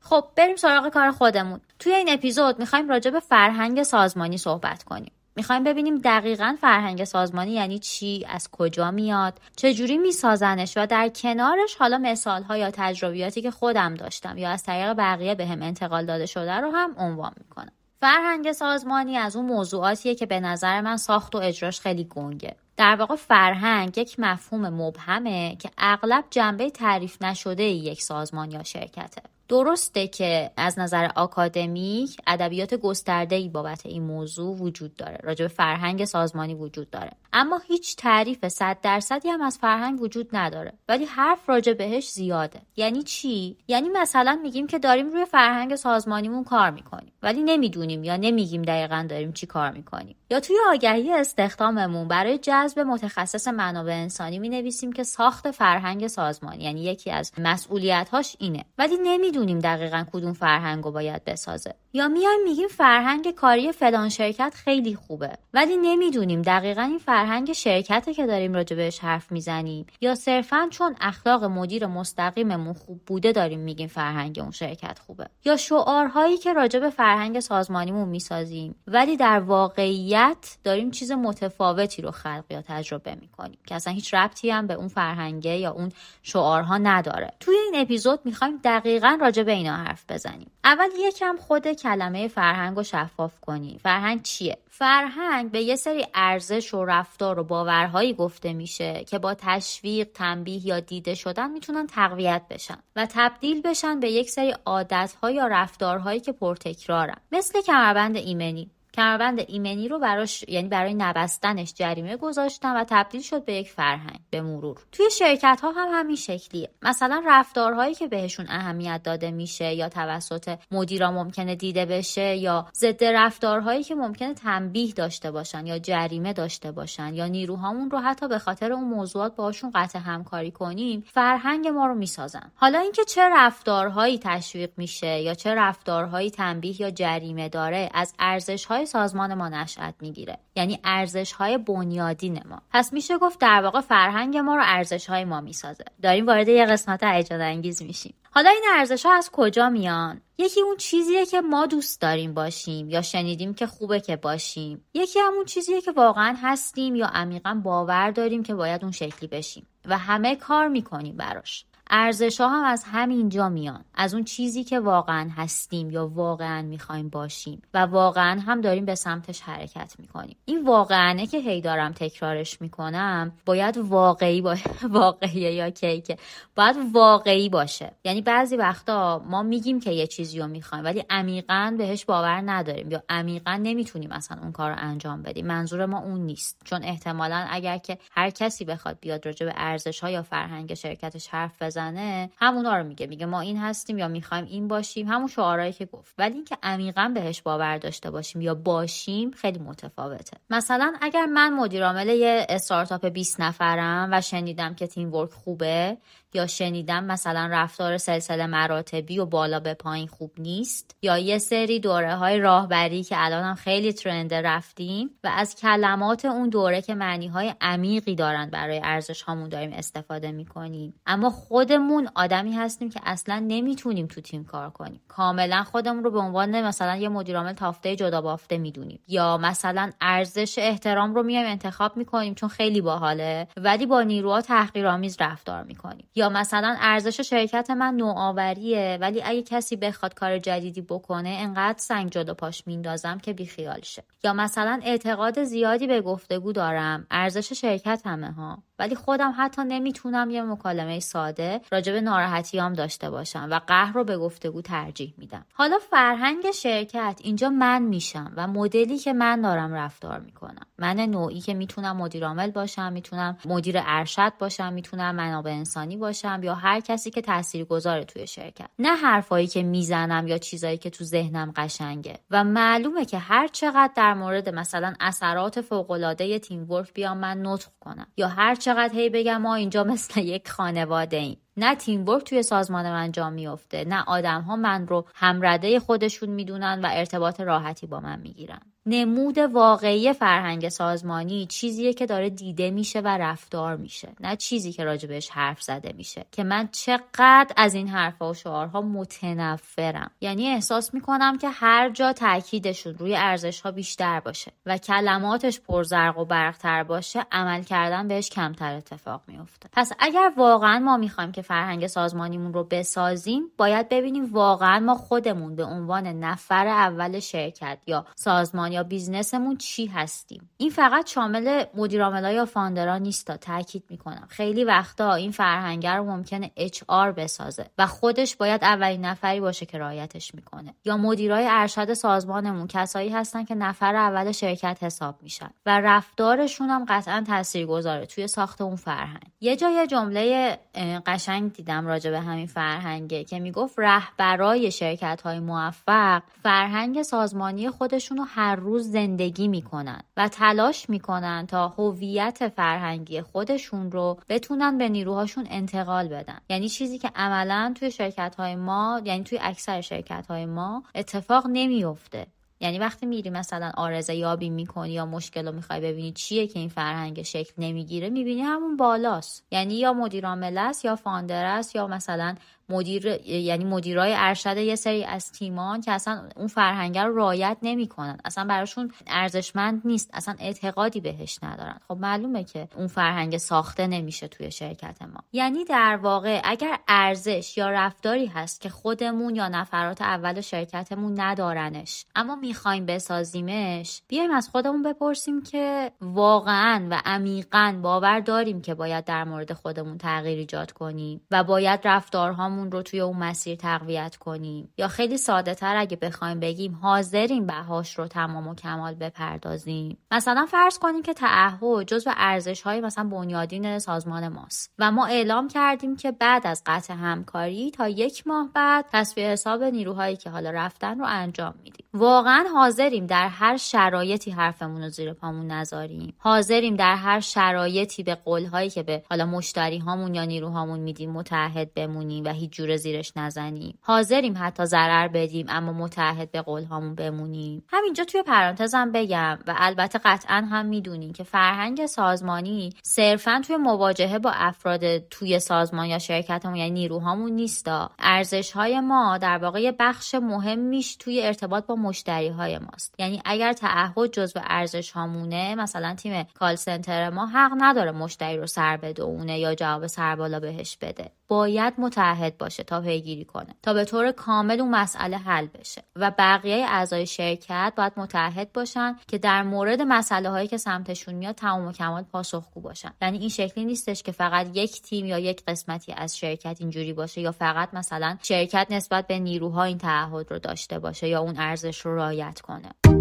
خب 0.00 0.24
بریم 0.36 0.56
سراغ 0.56 0.88
کار 0.88 1.10
خودمون. 1.10 1.60
توی 1.78 1.94
این 1.94 2.08
اپیزود 2.10 2.58
می‌خوایم 2.58 2.88
راجع 2.88 3.10
به 3.10 3.20
فرهنگ 3.20 3.82
سازمانی 3.82 4.38
صحبت 4.38 4.82
کنیم. 4.82 5.12
می‌خوایم 5.38 5.64
ببینیم 5.64 5.98
دقیقا 5.98 6.56
فرهنگ 6.60 7.04
سازمانی 7.04 7.52
یعنی 7.52 7.78
چی 7.78 8.26
از 8.28 8.50
کجا 8.50 8.90
میاد 8.90 9.40
چجوری 9.56 9.98
میسازنش 9.98 10.76
و 10.76 10.86
در 10.86 11.08
کنارش 11.08 11.74
حالا 11.74 11.98
مثال 11.98 12.42
ها 12.42 12.56
یا 12.56 12.70
تجربیاتی 12.70 13.42
که 13.42 13.50
خودم 13.50 13.94
داشتم 13.94 14.38
یا 14.38 14.50
از 14.50 14.62
طریق 14.62 14.92
بقیه 14.92 15.34
به 15.34 15.46
هم 15.46 15.62
انتقال 15.62 16.06
داده 16.06 16.26
شده 16.26 16.52
رو 16.54 16.70
هم 16.70 16.94
عنوان 16.96 17.32
می‌کنم. 17.36 17.72
فرهنگ 18.00 18.52
سازمانی 18.52 19.16
از 19.16 19.36
اون 19.36 19.46
موضوعاتیه 19.46 20.14
که 20.14 20.26
به 20.26 20.40
نظر 20.40 20.80
من 20.80 20.96
ساخت 20.96 21.34
و 21.34 21.38
اجراش 21.38 21.80
خیلی 21.80 22.04
گنگه. 22.04 22.56
در 22.76 22.96
واقع 22.96 23.16
فرهنگ 23.16 23.98
یک 23.98 24.20
مفهوم 24.20 24.68
مبهمه 24.68 25.56
که 25.56 25.70
اغلب 25.78 26.24
جنبه 26.30 26.70
تعریف 26.70 27.22
نشده 27.22 27.62
یک 27.62 28.02
سازمان 28.02 28.50
یا 28.50 28.62
شرکته. 28.62 29.22
درسته 29.48 30.08
که 30.08 30.50
از 30.56 30.78
نظر 30.78 31.08
آکادمیک 31.16 32.16
ادبیات 32.26 32.74
گسترده‌ای 32.74 33.48
بابت 33.48 33.86
این 33.86 34.02
موضوع 34.02 34.56
وجود 34.56 34.94
داره. 34.94 35.18
راجع 35.22 35.44
به 35.44 35.48
فرهنگ 35.48 36.04
سازمانی 36.04 36.54
وجود 36.54 36.90
داره. 36.90 37.10
اما 37.32 37.60
هیچ 37.66 37.96
تعریف 37.96 38.48
صد 38.48 38.76
درصدی 38.82 39.28
هم 39.28 39.42
از 39.42 39.58
فرهنگ 39.58 40.02
وجود 40.02 40.36
نداره. 40.36 40.72
ولی 40.88 41.04
حرف 41.04 41.48
راجع 41.48 41.72
بهش 41.72 42.10
زیاده. 42.10 42.60
یعنی 42.76 43.02
چی؟ 43.02 43.56
یعنی 43.68 43.88
مثلا 43.88 44.38
میگیم 44.42 44.66
که 44.66 44.78
داریم 44.78 45.08
روی 45.08 45.24
فرهنگ 45.24 45.76
سازمانیمون 45.76 46.44
کار 46.44 46.70
می‌کنیم. 46.70 47.12
ولی 47.22 47.42
نمی‌دونیم 47.42 48.04
یا 48.04 48.16
نمیگیم 48.16 48.62
دقیقا 48.62 49.06
داریم 49.10 49.32
چی 49.32 49.46
کار 49.46 49.70
می‌کنیم. 49.70 50.16
یا 50.30 50.40
توی 50.40 50.56
آگهی 50.68 51.12
استخداممون 51.12 52.08
برای 52.08 52.38
جذب 52.38 52.80
متخصص 52.80 53.48
منابع 53.48 53.92
انسانی 53.92 54.38
می‌نویسیم 54.38 54.92
که 54.92 55.02
ساخت 55.02 55.50
فرهنگ 55.50 56.06
سازمانی. 56.06 56.64
یعنی 56.64 56.84
یکی 56.84 57.10
از 57.10 57.32
مسئولیت‌هاش 57.38 58.36
اینه. 58.38 58.64
ولی 58.78 58.96
نمی‌دونیم 59.02 59.37
دقیقا 59.46 60.04
کدوم 60.12 60.32
فرهنگ 60.32 60.84
رو 60.84 60.92
باید 60.92 61.24
بسازه. 61.24 61.74
یا 61.92 62.08
میایم 62.08 62.40
میگیم 62.44 62.68
فرهنگ 62.68 63.30
کاری 63.30 63.72
فلان 63.72 64.08
شرکت 64.08 64.54
خیلی 64.54 64.94
خوبه 64.94 65.38
ولی 65.54 65.76
نمی‌دونیم 65.76 66.42
دقیقا 66.42 66.82
این 66.82 66.98
فرهنگ 66.98 67.52
شرکته 67.52 68.14
که 68.14 68.26
داریم 68.26 68.54
راجع 68.54 68.76
بهش 68.76 68.98
حرف 68.98 69.32
می‌زنیم. 69.32 69.86
یا 70.00 70.14
صرفا 70.14 70.68
چون 70.70 70.96
اخلاق 71.00 71.44
مدیر 71.44 71.86
مستقیممون 71.86 72.74
خوب 72.74 73.00
بوده 73.06 73.32
داریم 73.32 73.60
میگیم 73.60 73.88
فرهنگ 73.88 74.38
اون 74.42 74.50
شرکت 74.50 74.98
خوبه. 74.98 75.26
یا 75.44 75.56
شعارهایی 75.56 76.38
که 76.38 76.52
راجع 76.52 76.80
به 76.80 76.90
فرهنگ 76.90 77.40
سازمانیمون 77.40 78.08
می‌سازیم 78.08 78.74
ولی 78.86 79.16
در 79.16 79.40
واقعیت 79.40 80.56
داریم 80.64 80.90
چیز 80.90 81.12
متفاوتی 81.12 82.02
رو 82.02 82.10
خلق 82.10 82.44
یا 82.50 82.62
تجربه 82.62 83.14
می‌کنیم 83.14 83.58
که 83.66 83.74
اصلا 83.74 83.92
هیچ 83.92 84.14
ربطی 84.14 84.50
هم 84.50 84.66
به 84.66 84.74
اون 84.74 84.88
فرهنگه 84.88 85.56
یا 85.56 85.70
اون 85.70 85.92
شعارها 86.22 86.78
نداره. 86.78 87.32
توی 87.40 87.56
این 87.56 87.82
اپیزود 87.82 88.20
می‌خوایم 88.24 88.60
دقیقا 88.64 89.18
راجع 89.28 89.42
به 89.42 89.52
اینا 89.52 89.76
حرف 89.76 90.04
بزنیم. 90.08 90.50
اول 90.64 90.88
یکم 90.98 91.36
خود 91.36 91.72
کلمه 91.72 92.28
فرهنگ 92.28 92.76
رو 92.76 92.82
شفاف 92.82 93.40
کنیم 93.40 93.78
فرهنگ 93.82 94.22
چیه؟ 94.22 94.58
فرهنگ 94.70 95.50
به 95.50 95.62
یه 95.62 95.76
سری 95.76 96.06
ارزش 96.14 96.74
و 96.74 96.84
رفتار 96.84 97.38
و 97.38 97.44
باورهایی 97.44 98.14
گفته 98.14 98.52
میشه 98.52 99.04
که 99.04 99.18
با 99.18 99.34
تشویق 99.34 100.08
تنبیه 100.14 100.66
یا 100.66 100.80
دیده 100.80 101.14
شدن 101.14 101.50
می‌تونن 101.50 101.86
تقویت 101.86 102.42
بشن 102.50 102.78
و 102.96 103.06
تبدیل 103.10 103.62
بشن 103.62 104.00
به 104.00 104.10
یک 104.10 104.30
سری 104.30 104.54
عادتها 104.64 105.30
یا 105.30 105.46
رفتارهایی 105.46 106.20
که 106.20 106.32
پرتکرارن. 106.32 107.16
مثل 107.32 107.62
کمربند 107.62 108.16
ایمنی. 108.16 108.70
کمربند 108.98 109.44
ایمنی 109.48 109.88
رو 109.88 109.98
براش 109.98 110.44
یعنی 110.48 110.68
برای 110.68 110.94
نبستنش 110.94 111.74
جریمه 111.74 112.16
گذاشتن 112.16 112.76
و 112.76 112.84
تبدیل 112.88 113.20
شد 113.20 113.44
به 113.44 113.54
یک 113.54 113.70
فرهنگ 113.70 114.20
به 114.30 114.40
مرور. 114.40 114.76
توی 114.92 115.10
شرکت 115.10 115.60
ها 115.62 115.70
هم 115.70 115.88
همین 115.92 116.16
شکلیه. 116.16 116.70
مثلا 116.82 117.22
رفتارهایی 117.26 117.94
که 117.94 118.08
بهشون 118.08 118.46
اهمیت 118.48 119.00
داده 119.04 119.30
میشه 119.30 119.74
یا 119.74 119.88
توسط 119.88 120.58
مدیرا 120.70 121.10
ممکنه 121.10 121.54
دیده 121.54 121.86
بشه 121.86 122.36
یا 122.36 122.66
ضد 122.74 123.04
رفتارهایی 123.04 123.82
که 123.82 123.94
ممکنه 123.94 124.34
تنبیه 124.34 124.92
داشته 124.92 125.30
باشن 125.30 125.66
یا 125.66 125.78
جریمه 125.78 126.32
داشته 126.32 126.72
باشن 126.72 127.14
یا 127.14 127.26
نیروهامون 127.26 127.90
رو 127.90 127.98
حتی 127.98 128.28
به 128.28 128.38
خاطر 128.38 128.72
اون 128.72 128.84
موضوعات 128.84 129.36
باشون 129.36 129.70
قطع 129.74 129.98
همکاری 129.98 130.50
کنیم 130.50 131.04
فرهنگ 131.06 131.68
ما 131.68 131.86
رو 131.86 131.94
می‌سازن. 131.94 132.52
حالا 132.54 132.78
اینکه 132.78 133.04
چه 133.04 133.22
رفتارهایی 133.32 134.18
تشویق 134.18 134.70
میشه 134.76 135.20
یا 135.20 135.34
چه 135.34 135.54
رفتارهایی 135.54 136.30
تنبیه 136.30 136.80
یا 136.80 136.90
جریمه 136.90 137.48
داره 137.48 137.88
از 137.94 138.14
ارزش 138.18 138.66
سازمان 138.88 139.34
ما 139.34 139.48
نشأت 139.48 139.94
می‌گیره. 140.00 140.38
یعنی 140.56 140.80
ارزش 140.84 141.32
های 141.32 141.58
بنیادین 141.58 142.42
ما. 142.48 142.62
پس 142.70 142.92
میشه 142.92 143.18
گفت 143.18 143.38
در 143.38 143.62
واقع 143.62 143.80
فرهنگ 143.80 144.36
ما 144.36 144.56
رو 144.56 144.62
ارزش 144.64 145.06
های 145.06 145.24
ما 145.24 145.40
می‌سازه. 145.40 145.84
داریم 146.02 146.26
وارد 146.26 146.48
یه 146.48 146.66
قسمت 146.66 147.02
هیجان 147.02 147.40
انگیز 147.40 147.82
میشیم. 147.82 148.14
حالا 148.30 148.50
این 148.50 148.64
ارزش 148.74 149.06
ها 149.06 149.12
از 149.12 149.30
کجا 149.30 149.68
میان؟ 149.68 150.20
یکی 150.38 150.60
اون 150.60 150.76
چیزیه 150.76 151.26
که 151.26 151.40
ما 151.40 151.66
دوست 151.66 152.00
داریم 152.00 152.34
باشیم 152.34 152.90
یا 152.90 153.02
شنیدیم 153.02 153.54
که 153.54 153.66
خوبه 153.66 154.00
که 154.00 154.16
باشیم. 154.16 154.84
یکی 154.94 155.18
همون 155.18 155.44
چیزیه 155.44 155.80
که 155.80 155.92
واقعا 155.92 156.36
هستیم 156.42 156.94
یا 156.94 157.06
عمیقا 157.06 157.60
باور 157.64 158.10
داریم 158.10 158.42
که 158.42 158.54
باید 158.54 158.82
اون 158.82 158.92
شکلی 158.92 159.28
بشیم. 159.28 159.66
و 159.84 159.98
همه 159.98 160.36
کار 160.36 160.68
می‌کنیم 160.68 161.16
براش. 161.16 161.64
ارزش 161.90 162.40
ها 162.40 162.48
هم 162.48 162.64
از 162.64 162.84
همینجا 162.84 163.48
میان. 163.48 163.84
از 163.94 164.14
اون 164.14 164.24
چیزی 164.24 164.64
که 164.64 164.80
واقعا 164.80 165.30
هستیم 165.36 165.90
یا 165.90 166.08
واقعا 166.08 166.62
می‌خوایم 166.62 167.08
باشیم. 167.08 167.62
و 167.74 167.78
واقعا 167.78 168.40
هم 168.40 168.60
داریم 168.60 168.84
به 168.84 168.94
سمتش 168.94 169.40
حرکت 169.40 169.94
می‌کنیم. 169.98 170.36
این 170.44 170.64
واقعا 170.64 171.24
که 171.24 171.38
هی 171.38 171.60
دارم 171.60 171.92
تکرارش 171.92 172.60
می‌کنم 172.60 173.32
باید 173.46 173.76
واقعی 173.76 174.40
با... 174.40 174.56
واقعیه 174.90 175.52
یا 175.52 175.70
کیکه 175.70 176.16
باید 176.56 176.76
واقعی 176.92 177.48
باشه. 177.48 177.92
یعنی 178.04 178.22
بعضی 178.22 178.56
وقتا 178.56 179.24
ما 179.26 179.42
میگیم 179.42 179.80
که 179.80 179.90
یه 179.90 180.06
چیزی 180.06 180.38
رو 180.38 180.46
می‌خوایم 180.46 180.84
ولی 180.84 181.04
عمیقا 181.10 181.74
بهش 181.78 182.04
باور 182.04 182.42
نداریم. 182.46 182.90
یا 182.90 183.02
عمیقا 183.08 183.60
نمی‌تونیم 183.62 184.12
اصلا 184.12 184.38
اون 184.42 184.52
کار 184.52 184.70
رو 184.70 184.76
انجام 184.78 185.22
بدیم. 185.22 185.46
منظور 185.46 185.86
ما 185.86 185.98
اون 185.98 186.20
نیست. 186.20 186.60
چون 186.64 186.84
احتمالا 186.84 187.46
اگر 187.50 187.78
که 187.78 187.98
هر 188.10 188.30
کسی 188.30 188.64
بخواد 188.64 188.98
بیاد 189.00 189.26
راجع 189.26 189.46
به 189.46 189.52
ارزش 189.56 190.00
ها 190.00 190.10
یا 190.10 190.22
فرهنگ 190.22 190.74
شرکتش 190.74 191.28
حرف 191.28 191.62
بزنه 191.62 191.77
بزنه 191.78 192.30
همونا 192.36 192.76
رو 192.76 192.84
میگه. 192.84 193.06
میگه 193.06 193.26
ما 193.26 193.40
این 193.40 193.58
هستیم 193.58 193.98
یا 193.98 194.08
می‌خوایم 194.08 194.44
این 194.44 194.68
باشیم. 194.68 195.08
همون 195.08 195.26
شعارهایی 195.26 195.72
که 195.72 195.86
گفت. 195.86 196.14
ولی 196.18 196.34
اینکه 196.34 196.56
عمیقا 196.62 197.12
بهش 197.14 197.42
باور 197.42 197.78
داشته 197.78 198.10
باشیم 198.10 198.40
یا 198.40 198.54
باشیم 198.54 199.30
خیلی 199.30 199.58
متفاوته. 199.58 200.36
مثلا 200.50 200.94
اگر 201.00 201.26
من 201.26 201.52
مدیر 201.52 201.86
عامل 201.86 202.08
یه 202.08 202.46
استارتاپ 202.48 203.06
20 203.06 203.40
نفرم 203.40 204.08
و 204.12 204.20
شنیدم 204.20 204.74
که 204.74 204.86
تیم 204.86 205.14
ورک 205.14 205.30
خوبه 205.30 205.96
یا 206.34 206.46
شنیدم 206.46 207.04
مثلا 207.04 207.48
رفتار 207.52 207.98
سلسله 207.98 208.46
مراتبی 208.46 209.18
و 209.18 209.26
بالا 209.26 209.60
به 209.60 209.74
پایین 209.74 210.06
خوب 210.06 210.32
نیست؟ 210.38 210.96
یا 211.02 211.18
یه 211.18 211.38
سری 211.38 211.80
دوره 211.80 212.14
های 212.14 212.38
راهبری 212.38 213.02
که 213.04 213.14
الان 213.18 213.44
هم 213.44 213.54
خیلی 213.54 213.92
ترند 213.92 214.34
رفتیم 214.34 215.10
و 215.24 215.30
از 215.36 215.56
کلمات 215.56 216.24
اون 216.24 216.48
دوره 216.48 216.82
که 216.82 216.94
معنی 216.94 217.26
های 217.26 217.54
عمیقی 217.60 218.14
دارن 218.14 218.50
برای 218.50 218.80
ارزش 218.84 219.22
هامون 219.22 219.48
داریم 219.48 219.72
استفاده 219.72 220.32
می‌کنیم. 220.32 220.94
اما 221.06 221.30
خودمون 221.30 222.08
آدمی 222.14 222.52
هستیم 222.52 222.90
که 222.90 223.00
اصلا 223.04 223.44
نمی‌تونیم 223.48 224.06
تو 224.06 224.20
تیم 224.20 224.44
کار 224.44 224.70
کنیم. 224.70 225.00
کاملا 225.08 225.64
خودمون 225.64 226.04
رو 226.04 226.10
به 226.10 226.18
عنوان 226.18 226.60
مثلا 226.64 226.96
یه 226.96 227.08
مدیرعامل 227.08 227.52
تافته 227.52 227.96
جدا 227.96 228.20
بافته 228.20 228.58
می‌دونیم. 228.58 229.00
یا 229.08 229.38
مثلا 229.38 229.90
ارزش 230.00 230.58
احترام 230.58 231.14
رو 231.14 231.22
میایم 231.22 231.46
انتخاب 231.46 231.96
می‌کنیم 231.96 232.34
چون 232.34 232.48
خیلی 232.48 232.80
باحاله 232.80 233.48
ولی 233.56 233.86
با 233.86 234.02
نیروها 234.02 234.40
تحقیرآمیز 234.40 235.16
رفتار 235.20 235.62
می‌کنیم. 235.62 236.08
یا 236.18 236.28
مثلا 236.28 236.76
ارزش 236.80 237.20
شرکت 237.20 237.70
من 237.70 237.94
نوآوریه 237.94 238.98
ولی 239.00 239.22
اگه 239.22 239.42
کسی 239.42 239.76
بخواد 239.76 240.14
کار 240.14 240.38
جدیدی 240.38 240.80
بکنه 240.80 241.28
انقدر 241.28 241.78
سنگ 241.78 242.10
جلو 242.10 242.34
پاش 242.34 242.66
میندازم 242.66 243.18
که 243.18 243.32
بیخیال 243.32 243.80
شه. 243.82 244.02
یا 244.24 244.32
مثلا 244.32 244.80
اعتقاد 244.82 245.44
زیادی 245.44 245.86
به 245.86 246.00
گفتگو 246.00 246.52
دارم 246.52 247.06
ارزش 247.10 247.52
شرکت 247.52 248.02
همه 248.04 248.32
ها. 248.32 248.58
ولی 248.78 248.94
خودم 248.94 249.34
حتی 249.36 249.62
نمی‌تونم 249.64 250.30
یه 250.30 250.42
مکالمه 250.42 251.00
ساده 251.00 251.60
راجب 251.72 251.94
ناراحتیام 251.94 252.72
داشته 252.72 253.10
باشم 253.10 253.48
و 253.50 253.60
قهر 253.66 253.92
رو 253.92 254.04
به 254.04 254.18
گفتگو 254.18 254.62
ترجیح 254.62 255.14
میدم. 255.18 255.44
حالا 255.52 255.78
فرهنگ 255.90 256.50
شرکت 256.50 257.20
اینجا 257.24 257.50
من 257.50 257.82
میشم 257.82 258.32
و 258.36 258.46
مدلی 258.46 258.98
که 258.98 259.12
من 259.12 259.40
دارم 259.40 259.74
رفتار 259.74 260.20
می‌کنم. 260.20 260.66
من 260.78 260.96
نوعی 260.96 261.40
که 261.40 261.54
می‌تونم 261.54 261.96
مدیر 261.96 262.26
عامل 262.26 262.50
باشم 262.50 262.92
می‌تونم 262.92 263.38
مدیر 263.44 263.76
ارشد 263.86 264.32
باشم 264.38 264.72
می‌تونم 264.72 265.14
منابع 265.14 265.50
انسانی 265.50 265.96
باشم 265.96 266.07
یا 266.42 266.54
هر 266.54 266.80
کسی 266.80 267.10
که 267.10 267.20
تاثیر 267.20 267.64
گذاره 267.64 268.04
توی 268.04 268.26
شرکت. 268.26 268.68
نه 268.78 268.96
حرفایی 268.96 269.46
که 269.46 269.62
می‌زنم 269.62 270.26
یا 270.26 270.38
چیزایی 270.38 270.78
که 270.78 270.90
تو 270.90 271.04
ذهنم 271.04 271.52
قشنگه. 271.56 272.18
و 272.30 272.44
معلومه 272.44 273.04
که 273.04 273.18
هر 273.18 273.48
چقدر 273.48 273.92
در 273.96 274.14
مورد 274.14 274.48
مثلا 274.48 274.94
اثرات 275.00 275.60
فوق 275.60 275.90
العاده 275.90 276.38
تیم 276.38 276.70
ورک 276.70 276.92
بیام 276.94 277.18
من 277.18 277.42
نطق 277.42 277.68
کنم. 277.80 278.06
یا 278.16 278.28
هر 278.28 278.54
چقدر 278.54 278.94
هی 278.94 279.10
بگم 279.10 279.42
ما 279.42 279.54
اینجا 279.54 279.84
مثل 279.84 280.20
یک 280.20 280.48
خانواده 280.48 281.16
ایم. 281.16 281.40
نه 281.56 281.74
تیم 281.74 282.08
ورک 282.08 282.24
توی 282.24 282.42
سازمان 282.42 282.90
من 282.90 283.12
جا 283.12 283.30
میفته 283.30 283.84
نه 283.84 284.04
آدم 284.06 284.40
ها 284.42 284.56
من 284.56 284.86
رو 284.86 285.06
همرده 285.14 285.80
خودشون 285.80 286.28
می‌دونن 286.28 286.80
و 286.84 286.88
ارتباط 286.92 287.40
راحتی 287.40 287.86
با 287.86 288.00
من 288.00 288.20
می‌گیرن. 288.20 288.60
نمود 288.88 289.38
واقعی 289.38 290.12
فرهنگ 290.12 290.68
سازمانی 290.68 291.46
چیزیه 291.46 291.92
که 291.92 292.06
داره 292.06 292.30
دیده 292.30 292.70
میشه 292.70 293.00
و 293.00 293.08
رفتار 293.08 293.76
میشه. 293.76 294.08
نه 294.20 294.36
چیزی 294.36 294.72
که 294.72 294.84
راجبش 294.84 295.30
حرف 295.30 295.62
زده 295.62 295.92
میشه. 295.96 296.24
که 296.32 296.44
من 296.44 296.68
چقدر 296.72 297.52
از 297.56 297.74
این 297.74 297.88
حرفها 297.88 298.30
و 298.30 298.34
شعارها 298.34 298.80
متنفرم. 298.80 300.10
یعنی 300.20 300.48
احساس 300.48 300.94
می‌کنم 300.94 301.38
که 301.38 301.48
هر 301.48 301.90
جا 301.90 302.12
تاکیدشون 302.12 302.94
روی 302.94 303.16
ارزش 303.16 303.60
ها 303.60 303.70
بیشتر 303.70 304.20
باشه 304.20 304.52
و 304.66 304.78
کلماتش 304.78 305.60
پرزرق 305.60 306.18
و 306.18 306.24
برقتر 306.24 306.82
باشه 306.82 307.26
عمل 307.32 307.62
کردن 307.62 308.08
بهش 308.08 308.30
کمتر 308.30 308.74
اتفاق 308.74 309.22
میفته 309.26 309.68
پس 309.72 309.92
اگر 309.98 310.32
واقعا 310.36 310.78
ما 310.78 310.96
می‌خوایم 310.96 311.32
که 311.32 311.42
فرهنگ 311.42 311.86
سازمانیمون 311.86 312.52
رو 312.52 312.64
بسازیم 312.64 313.42
باید 313.56 313.88
ببینیم 313.88 314.32
واقعا 314.32 314.80
ما 314.80 314.94
خودمون 314.94 315.56
به 315.56 315.64
عنوان 315.64 316.06
نفر 316.06 316.66
اول 316.66 317.18
شرکت 317.20 317.78
یا 317.86 318.06
سازمان 318.16 318.77
یا 318.78 318.84
بیزنسمون 318.84 319.56
چی 319.56 319.86
هستیم. 319.86 320.50
این 320.56 320.70
فقط 320.70 321.10
شامل 321.10 321.64
مدیرعاملا 321.74 322.32
یا 322.32 322.44
فاندرا 322.44 322.98
نیست 322.98 323.26
تا 323.26 323.36
تاکید 323.36 323.84
می‌کنم. 323.90 324.26
خیلی 324.28 324.64
وقتا 324.64 325.14
این 325.14 325.30
فرهنگ 325.30 325.86
رو 325.86 326.04
ممکنه 326.04 326.50
اچ 326.56 326.82
آر 326.88 327.12
بسازه 327.12 327.66
و 327.78 327.86
خودش 327.86 328.36
باید 328.36 328.64
اولین 328.64 329.04
نفری 329.04 329.40
باشه 329.40 329.66
که 329.66 329.78
رعایتش 329.78 330.34
می‌کنه. 330.34 330.74
یا 330.84 330.96
مدیرای 330.96 331.46
ارشد 331.50 331.94
سازمانمون 331.94 332.66
کسایی 332.66 333.10
هستن 333.10 333.44
که 333.44 333.54
نفر 333.54 333.96
اول 333.96 334.32
شرکت 334.32 334.78
حساب 334.80 335.22
میشن 335.22 335.50
و 335.66 335.80
رفتارشون 335.80 336.70
هم 336.70 336.84
قطعا 336.88 337.24
تاثیرگذاره 337.26 338.06
توی 338.06 338.26
ساخت 338.26 338.60
اون 338.60 338.76
فرهنگ. 338.76 339.26
یه 339.40 339.56
جای 339.56 339.86
جمله 339.86 340.58
قشنگ 341.06 341.52
دیدم 341.52 341.86
راجع 341.86 342.10
به 342.10 342.20
همین 342.20 342.46
فرهنگه 342.46 343.24
که 343.24 343.40
می‌گفت 343.40 343.74
رهبرای 343.78 344.70
شرکت 344.70 345.20
های 345.24 345.40
موفق 345.40 346.22
فرهنگ 346.42 347.02
سازمانی 347.02 347.70
خودشون 347.70 348.16
رو 348.16 348.24
هر 348.24 348.56
روز 348.68 348.90
زندگی 348.90 349.48
می‌کنن 349.48 350.00
و 350.16 350.28
تلاش 350.28 350.90
می‌کنن 350.90 351.46
تا 351.46 351.68
هویت 351.68 352.48
فرهنگی 352.48 353.20
خودشون 353.20 353.92
رو 353.92 354.20
بتونن 354.28 354.78
به 354.78 354.88
نیروهاشون 354.88 355.46
انتقال 355.50 356.08
بدن. 356.08 356.38
یعنی 356.48 356.68
چیزی 356.68 356.98
که 356.98 357.10
عملا 357.14 357.74
توی 357.76 357.90
شرکت 357.90 358.34
های 358.34 358.56
ما 358.56 359.00
یعنی 359.04 359.24
توی 359.24 359.38
اکثر 359.42 359.80
شرکت 359.80 360.26
های 360.26 360.46
ما 360.46 360.82
اتفاق 360.94 361.46
نمیفته 361.46 362.26
یعنی 362.60 362.78
وقتی 362.78 363.06
میری 363.06 363.30
مثلا 363.30 363.72
آرزه 363.76 364.14
یابی 364.14 364.50
می‌کنی 364.50 364.92
یا 364.92 365.06
مشکل 365.06 365.46
رو 365.46 365.54
می‌خوای 365.54 365.80
ببینی 365.80 366.12
چیه 366.12 366.46
که 366.46 366.58
این 366.58 366.68
فرهنگ 366.68 367.22
شکل 367.22 367.52
نمی‌گیره 367.58 368.10
می‌بینی 368.10 368.40
همون 368.40 368.76
بالاست. 368.76 369.46
یعنی 369.50 369.74
یا 369.74 369.92
مدیر 369.92 370.26
است 370.26 370.84
یا 370.84 370.96
فاندر 370.96 371.44
است 371.44 371.76
یا 371.76 371.86
مثلا 371.86 372.34
مدیر 372.68 373.06
یعنی 373.26 373.64
مدیرای 373.64 374.14
ارشد 374.16 374.56
یه 374.56 374.74
سری 374.74 375.04
از 375.04 375.32
تیمان 375.32 375.80
که 375.80 375.92
اصلا 375.92 376.28
اون 376.36 376.46
فرهنگ 376.46 376.98
رو 376.98 377.16
رعایت 377.16 377.56
نمی‌کنن. 377.62 378.18
اصلا 378.24 378.44
براشون 378.44 378.92
ارزشمند 379.06 379.82
نیست. 379.84 380.10
اصلا 380.12 380.34
اعتقادی 380.38 381.00
بهش 381.00 381.38
ندارن. 381.42 381.78
خب 381.88 381.96
معلومه 382.00 382.44
که 382.44 382.68
اون 382.76 382.86
فرهنگ 382.86 383.36
ساخته 383.36 383.86
نمیشه 383.86 384.28
توی 384.28 384.50
شرکت 384.50 385.02
ما. 385.02 385.20
یعنی 385.32 385.64
در 385.64 385.98
واقع 386.02 386.40
اگر 386.44 386.78
ارزش 386.88 387.54
یا 387.56 387.70
رفتاری 387.70 388.26
هست 388.26 388.60
که 388.60 388.68
خودمون 388.68 389.36
یا 389.36 389.48
نفرات 389.48 390.02
اول 390.02 390.40
شرکتمون 390.40 391.20
ندارنش 391.20 392.04
اما 392.16 392.36
می‌خوایم 392.36 392.86
بسازیمش 392.86 394.02
بیایم 394.08 394.30
از 394.30 394.48
خودمون 394.48 394.82
بپرسیم 394.82 395.42
که 395.42 395.92
واقعا 396.00 396.86
و 396.90 397.02
عمیقا 397.04 397.78
باور 397.82 398.20
داریم 398.20 398.62
که 398.62 398.74
باید 398.74 399.04
در 399.04 399.24
مورد 399.24 399.52
خودمون 399.52 399.98
تغییر 399.98 400.38
ایجاد 400.38 400.72
کنیم 400.72 401.20
و 401.30 401.44
باید 401.44 401.80
رفتارهامون 401.84 402.57
رو 402.64 402.82
توی 402.82 403.00
اون 403.00 403.16
مسیر 403.16 403.56
تقویت 403.56 404.16
کنیم. 404.16 404.72
یا 404.78 404.88
خیلی 404.88 405.16
ساده 405.16 405.54
تر 405.54 405.76
اگه 405.76 405.96
بخوایم 405.96 406.40
بگیم 406.40 406.78
حاضریم 406.82 407.46
بهاش 407.46 407.98
رو 407.98 408.06
تمام 408.06 408.48
و 408.48 408.54
کمال 408.54 408.94
بپردازیم. 408.94 409.98
مثلا 410.10 410.46
فرض 410.46 410.78
کنیم 410.78 411.02
که 411.02 411.14
تعهد 411.14 411.86
جزو 411.86 412.10
ارزش 412.16 412.62
های 412.62 412.80
مثلا 412.80 413.04
بنیادین 413.04 413.78
سازمان 413.78 414.28
ماست. 414.28 414.72
و 414.78 414.92
ما 414.92 415.06
اعلام 415.06 415.48
کردیم 415.48 415.96
که 415.96 416.12
بعد 416.12 416.46
از 416.46 416.62
قطع 416.66 416.94
همکاری 416.94 417.70
تا 417.70 417.88
یک 417.88 418.26
ماه 418.26 418.48
بعد 418.54 418.84
تصفیه 418.92 419.28
حساب 419.28 419.62
نیروهایی 419.62 420.16
که 420.16 420.30
حالا 420.30 420.50
رفتن 420.50 420.98
رو 420.98 421.06
انجام 421.08 421.54
میدیم. 421.62 421.86
واقعا 421.94 422.44
حاضریم 422.54 423.06
در 423.06 423.28
هر 423.28 423.56
شرایطی 423.56 424.30
حرفمون 424.30 424.82
رو 424.82 424.88
زیر 424.88 425.12
پامون 425.12 425.46
نذاریم. 425.46 426.14
حاضریم 426.18 426.76
در 426.76 426.96
هر 426.96 427.20
شرایطی 427.20 428.02
به 428.02 428.14
قولهایی 428.14 428.70
که 428.70 428.82
به 428.82 429.02
حالا 429.10 429.26
مشتری 429.26 429.78
هامون 429.78 430.14
یا 430.14 430.24
نیروهامون 430.24 430.80
میدیم 430.80 431.10
متحد 431.10 431.74
بمونیم 431.74 432.24
و 432.24 432.28
هیچ 432.48 432.56
جوره 432.56 432.76
زیرش 432.76 433.12
نزنیم. 433.16 433.78
حاضریم 433.80 434.34
حتی 434.38 434.64
ضرر 434.64 435.08
بدیم 435.08 435.46
اما 435.48 435.72
متحد 435.72 436.30
به 436.30 436.42
قولهامون 436.42 436.94
بمونیم. 436.94 437.64
همینجا 437.68 438.04
توی 438.04 438.22
پرانتزم 438.22 438.92
بگم 438.92 439.38
و 439.46 439.54
البته 439.56 440.00
قطعا 440.04 440.46
هم 440.50 440.66
می‌دونیم 440.66 441.12
که 441.12 441.24
فرهنگ 441.24 441.86
سازمانی 441.86 442.72
صرفا 442.82 443.42
توی 443.46 443.56
مواجهه 443.56 444.18
با 444.18 444.30
افراد 444.34 444.98
توی 444.98 445.38
سازمان 445.38 445.86
یا 445.86 445.98
شرکتمون 445.98 446.56
یعنی 446.56 446.70
نیروهامون 446.70 447.32
نیستا. 447.32 447.90
ارزش 447.98 448.52
های 448.52 448.80
ما 448.80 449.18
در 449.18 449.38
واقع 449.38 449.72
بخش 449.78 450.14
مهمیش 450.14 450.96
توی 450.96 451.22
ارتباط 451.22 451.66
با 451.66 451.74
مشتری 451.74 452.28
های 452.28 452.58
ماست. 452.58 452.94
یعنی 452.98 453.22
اگر 453.24 453.52
تعهد 453.52 454.10
جزو 454.12 454.40
ارزش 454.44 454.90
هامونه 454.90 455.54
مثلا 455.54 455.94
تیم 455.94 456.24
کال 456.34 456.54
سنتر 456.54 457.10
ما 457.10 457.26
حق 457.26 457.52
نداره 457.58 457.92
مشتری 457.92 458.36
رو 458.36 458.46
سر 458.46 458.76
بدونه 458.76 459.38
یا 459.38 459.54
جواب 459.54 459.86
سربالا 459.86 460.40
بهش 460.40 460.76
بده. 460.76 461.10
باید 461.28 461.74
متحد 461.78 462.37
باشه 462.38 462.62
تا 462.62 462.80
پیگیری 462.80 463.24
کنه. 463.24 463.54
تا 463.62 463.72
به 463.72 463.84
طور 463.84 464.12
کامل 464.12 464.60
اون 464.60 464.70
مسئله 464.70 465.16
حل 465.16 465.46
بشه. 465.46 465.82
و 465.96 466.12
بقیه 466.18 466.66
اعضای 466.68 467.06
شرکت 467.06 467.72
باید 467.76 467.92
متحد 467.96 468.52
باشن 468.52 468.96
که 469.08 469.18
در 469.18 469.42
مورد 469.42 469.82
مسئله 469.82 470.30
هایی 470.30 470.48
که 470.48 470.56
سمتشون 470.56 471.14
میاد 471.14 471.34
تمام 471.34 471.66
و 471.66 471.72
کمال 471.72 472.02
پاسخگو 472.02 472.60
باشن. 472.60 472.92
یعنی 473.02 473.18
این 473.18 473.28
شکلی 473.28 473.64
نیستش 473.64 474.02
که 474.02 474.12
فقط 474.12 474.50
یک 474.54 474.82
تیم 474.82 475.06
یا 475.06 475.18
یک 475.18 475.42
قسمتی 475.48 475.92
از 475.92 476.18
شرکت 476.18 476.56
اینجوری 476.60 476.92
باشه 476.92 477.20
یا 477.20 477.32
فقط 477.32 477.74
مثلا 477.74 478.16
شرکت 478.22 478.66
نسبت 478.70 479.06
به 479.06 479.18
نیروها 479.18 479.64
این 479.64 479.78
تعهد 479.78 480.30
رو 480.30 480.38
داشته 480.38 480.78
باشه 480.78 481.08
یا 481.08 481.20
اون 481.20 481.34
ارزش 481.38 481.80
رو 481.80 481.96
رعایت 481.96 482.40
کنه. 482.40 482.97